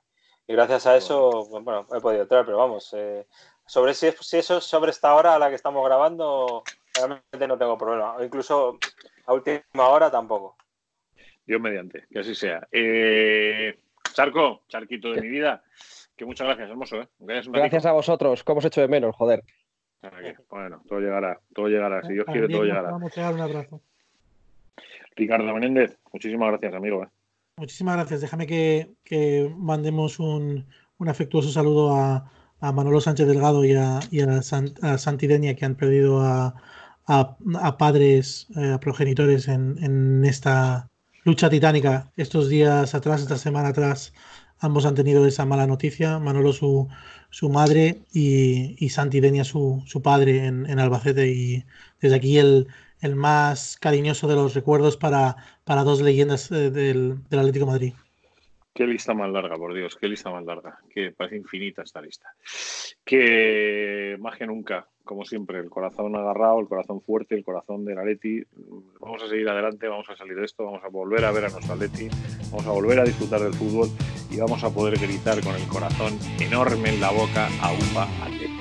gracias 0.47 0.87
a 0.87 0.95
eso, 0.95 1.45
bueno, 1.49 1.85
he 1.95 1.99
podido 1.99 2.23
entrar, 2.23 2.45
pero 2.45 2.57
vamos, 2.57 2.93
eh, 2.93 3.25
sobre 3.65 3.93
si, 3.93 4.11
si, 4.21 4.37
eso 4.37 4.57
es 4.57 4.63
sobre 4.63 4.91
esta 4.91 5.13
hora 5.13 5.35
a 5.35 5.39
la 5.39 5.49
que 5.49 5.55
estamos 5.55 5.85
grabando, 5.85 6.63
realmente 6.95 7.47
no 7.47 7.57
tengo 7.57 7.77
problema, 7.77 8.15
o 8.15 8.23
incluso 8.23 8.79
a 9.25 9.33
última 9.33 9.89
hora 9.89 10.09
tampoco. 10.09 10.55
Dios 11.45 11.59
mediante, 11.59 12.05
que 12.11 12.19
así 12.19 12.35
sea. 12.35 12.67
Eh, 12.71 13.77
Charco, 14.13 14.63
charquito 14.67 15.11
de 15.11 15.21
mi 15.21 15.29
vida, 15.29 15.63
que 16.15 16.25
muchas 16.25 16.47
gracias, 16.47 16.69
hermoso. 16.69 17.01
¿eh? 17.01 17.07
Gracias 17.19 17.85
a 17.85 17.91
vosotros, 17.91 18.43
¿cómo 18.43 18.59
os 18.59 18.65
hecho 18.65 18.81
de 18.81 18.87
menos, 18.87 19.15
joder? 19.15 19.43
Bueno, 20.49 20.81
todo 20.87 20.99
llegará, 20.99 21.39
todo 21.53 21.67
llegará. 21.67 22.01
Si 22.03 22.13
Dios 22.13 22.25
quiere, 22.25 22.47
todo 22.47 22.63
llegará. 22.63 22.91
Vamos 22.91 23.17
a 23.17 23.21
dar 23.21 23.33
un 23.33 23.41
abrazo. 23.41 23.81
Ricardo 25.15 25.53
Menéndez, 25.53 25.97
muchísimas 26.13 26.49
gracias, 26.49 26.73
amigo. 26.73 27.03
¿eh? 27.03 27.07
Muchísimas 27.57 27.97
gracias. 27.97 28.21
Déjame 28.21 28.47
que, 28.47 29.53
mandemos 29.57 30.19
un, 30.19 30.65
afectuoso 30.99 31.49
saludo 31.49 31.95
a, 31.95 32.31
Manolo 32.61 32.99
Sánchez 32.99 33.27
Delgado 33.27 33.63
y 33.63 33.73
a, 33.73 33.99
y 34.11 34.21
a, 34.21 34.41
Santidenia 34.41 35.55
que 35.55 35.65
han 35.65 35.75
perdido 35.75 36.21
a, 36.21 36.55
padres, 37.77 38.47
eh, 38.55 38.71
a 38.73 38.79
progenitores 38.79 39.49
en, 39.49 40.23
esta 40.23 40.89
lucha 41.25 41.49
titánica. 41.49 42.11
Estos 42.15 42.47
días 42.47 42.95
atrás, 42.95 43.21
esta 43.21 43.37
semana 43.37 43.69
atrás, 43.69 44.13
ambos 44.60 44.86
han 44.86 44.95
tenido 44.95 45.26
esa 45.26 45.45
mala 45.45 45.68
noticia. 45.68 46.20
Manolo 46.20 46.53
su, 46.53 46.88
su 47.30 47.49
madre 47.49 48.05
y, 48.14 48.76
y 48.84 48.89
Santi 48.89 49.20
Denia 49.20 49.43
su, 49.43 49.84
su 49.86 50.01
padre 50.01 50.45
en, 50.47 50.80
Albacete. 50.80 51.30
Y 51.30 51.66
desde 52.01 52.16
aquí 52.16 52.38
el, 52.38 52.68
el, 53.01 53.16
más 53.16 53.78
cariñoso 53.80 54.28
de 54.28 54.36
los 54.36 54.53
recuerdos 54.53 54.97
para, 54.97 55.38
para 55.64 55.84
dos 55.84 56.01
leyendas 56.01 56.51
eh, 56.51 56.72
del, 56.72 57.24
del 57.30 57.39
Atlético 57.39 57.66
Madrid. 57.66 57.93
Qué 58.74 58.86
lista 58.86 59.13
más 59.13 59.30
larga, 59.30 59.57
por 59.57 59.74
Dios, 59.74 59.97
qué 59.99 60.07
lista 60.07 60.30
más 60.32 60.45
larga. 60.45 60.80
Que 60.89 61.11
parece 61.11 61.38
infinita 61.38 61.82
esta 61.82 62.01
lista. 62.01 62.34
Que 63.03 64.15
más 64.20 64.38
que 64.38 64.45
nunca, 64.45 64.88
como 65.03 65.26
siempre, 65.26 65.59
el 65.59 65.70
corazón 65.70 66.15
agarrado, 66.15 66.59
el 66.59 66.67
corazón 66.67 67.01
fuerte, 67.01 67.36
el 67.36 67.43
corazón 67.43 67.84
del 67.84 67.97
Atleti. 67.97 68.43
Vamos 68.99 69.24
a 69.24 69.28
seguir 69.28 69.49
adelante, 69.49 69.88
vamos 69.88 70.09
a 70.09 70.15
salir 70.15 70.36
de 70.36 70.45
esto, 70.45 70.65
vamos 70.65 70.84
a 70.84 70.89
volver 70.89 71.26
a 71.26 71.32
ver 71.32 71.45
a 71.45 71.49
nuestro 71.49 71.74
Atleti, 71.74 72.07
vamos 72.51 72.67
a 72.67 72.72
volver 72.72 72.99
a 72.99 73.03
disfrutar 73.03 73.41
del 73.41 73.53
fútbol 73.53 73.89
y 74.30 74.38
vamos 74.38 74.63
a 74.63 74.70
poder 74.70 74.99
gritar 74.99 75.41
con 75.43 75.55
el 75.55 75.67
corazón 75.67 76.17
enorme 76.39 76.89
en 76.89 77.01
la 77.01 77.11
boca 77.11 77.47
a 77.61 77.74
UPA 77.74 78.03
Atleti. 78.24 78.59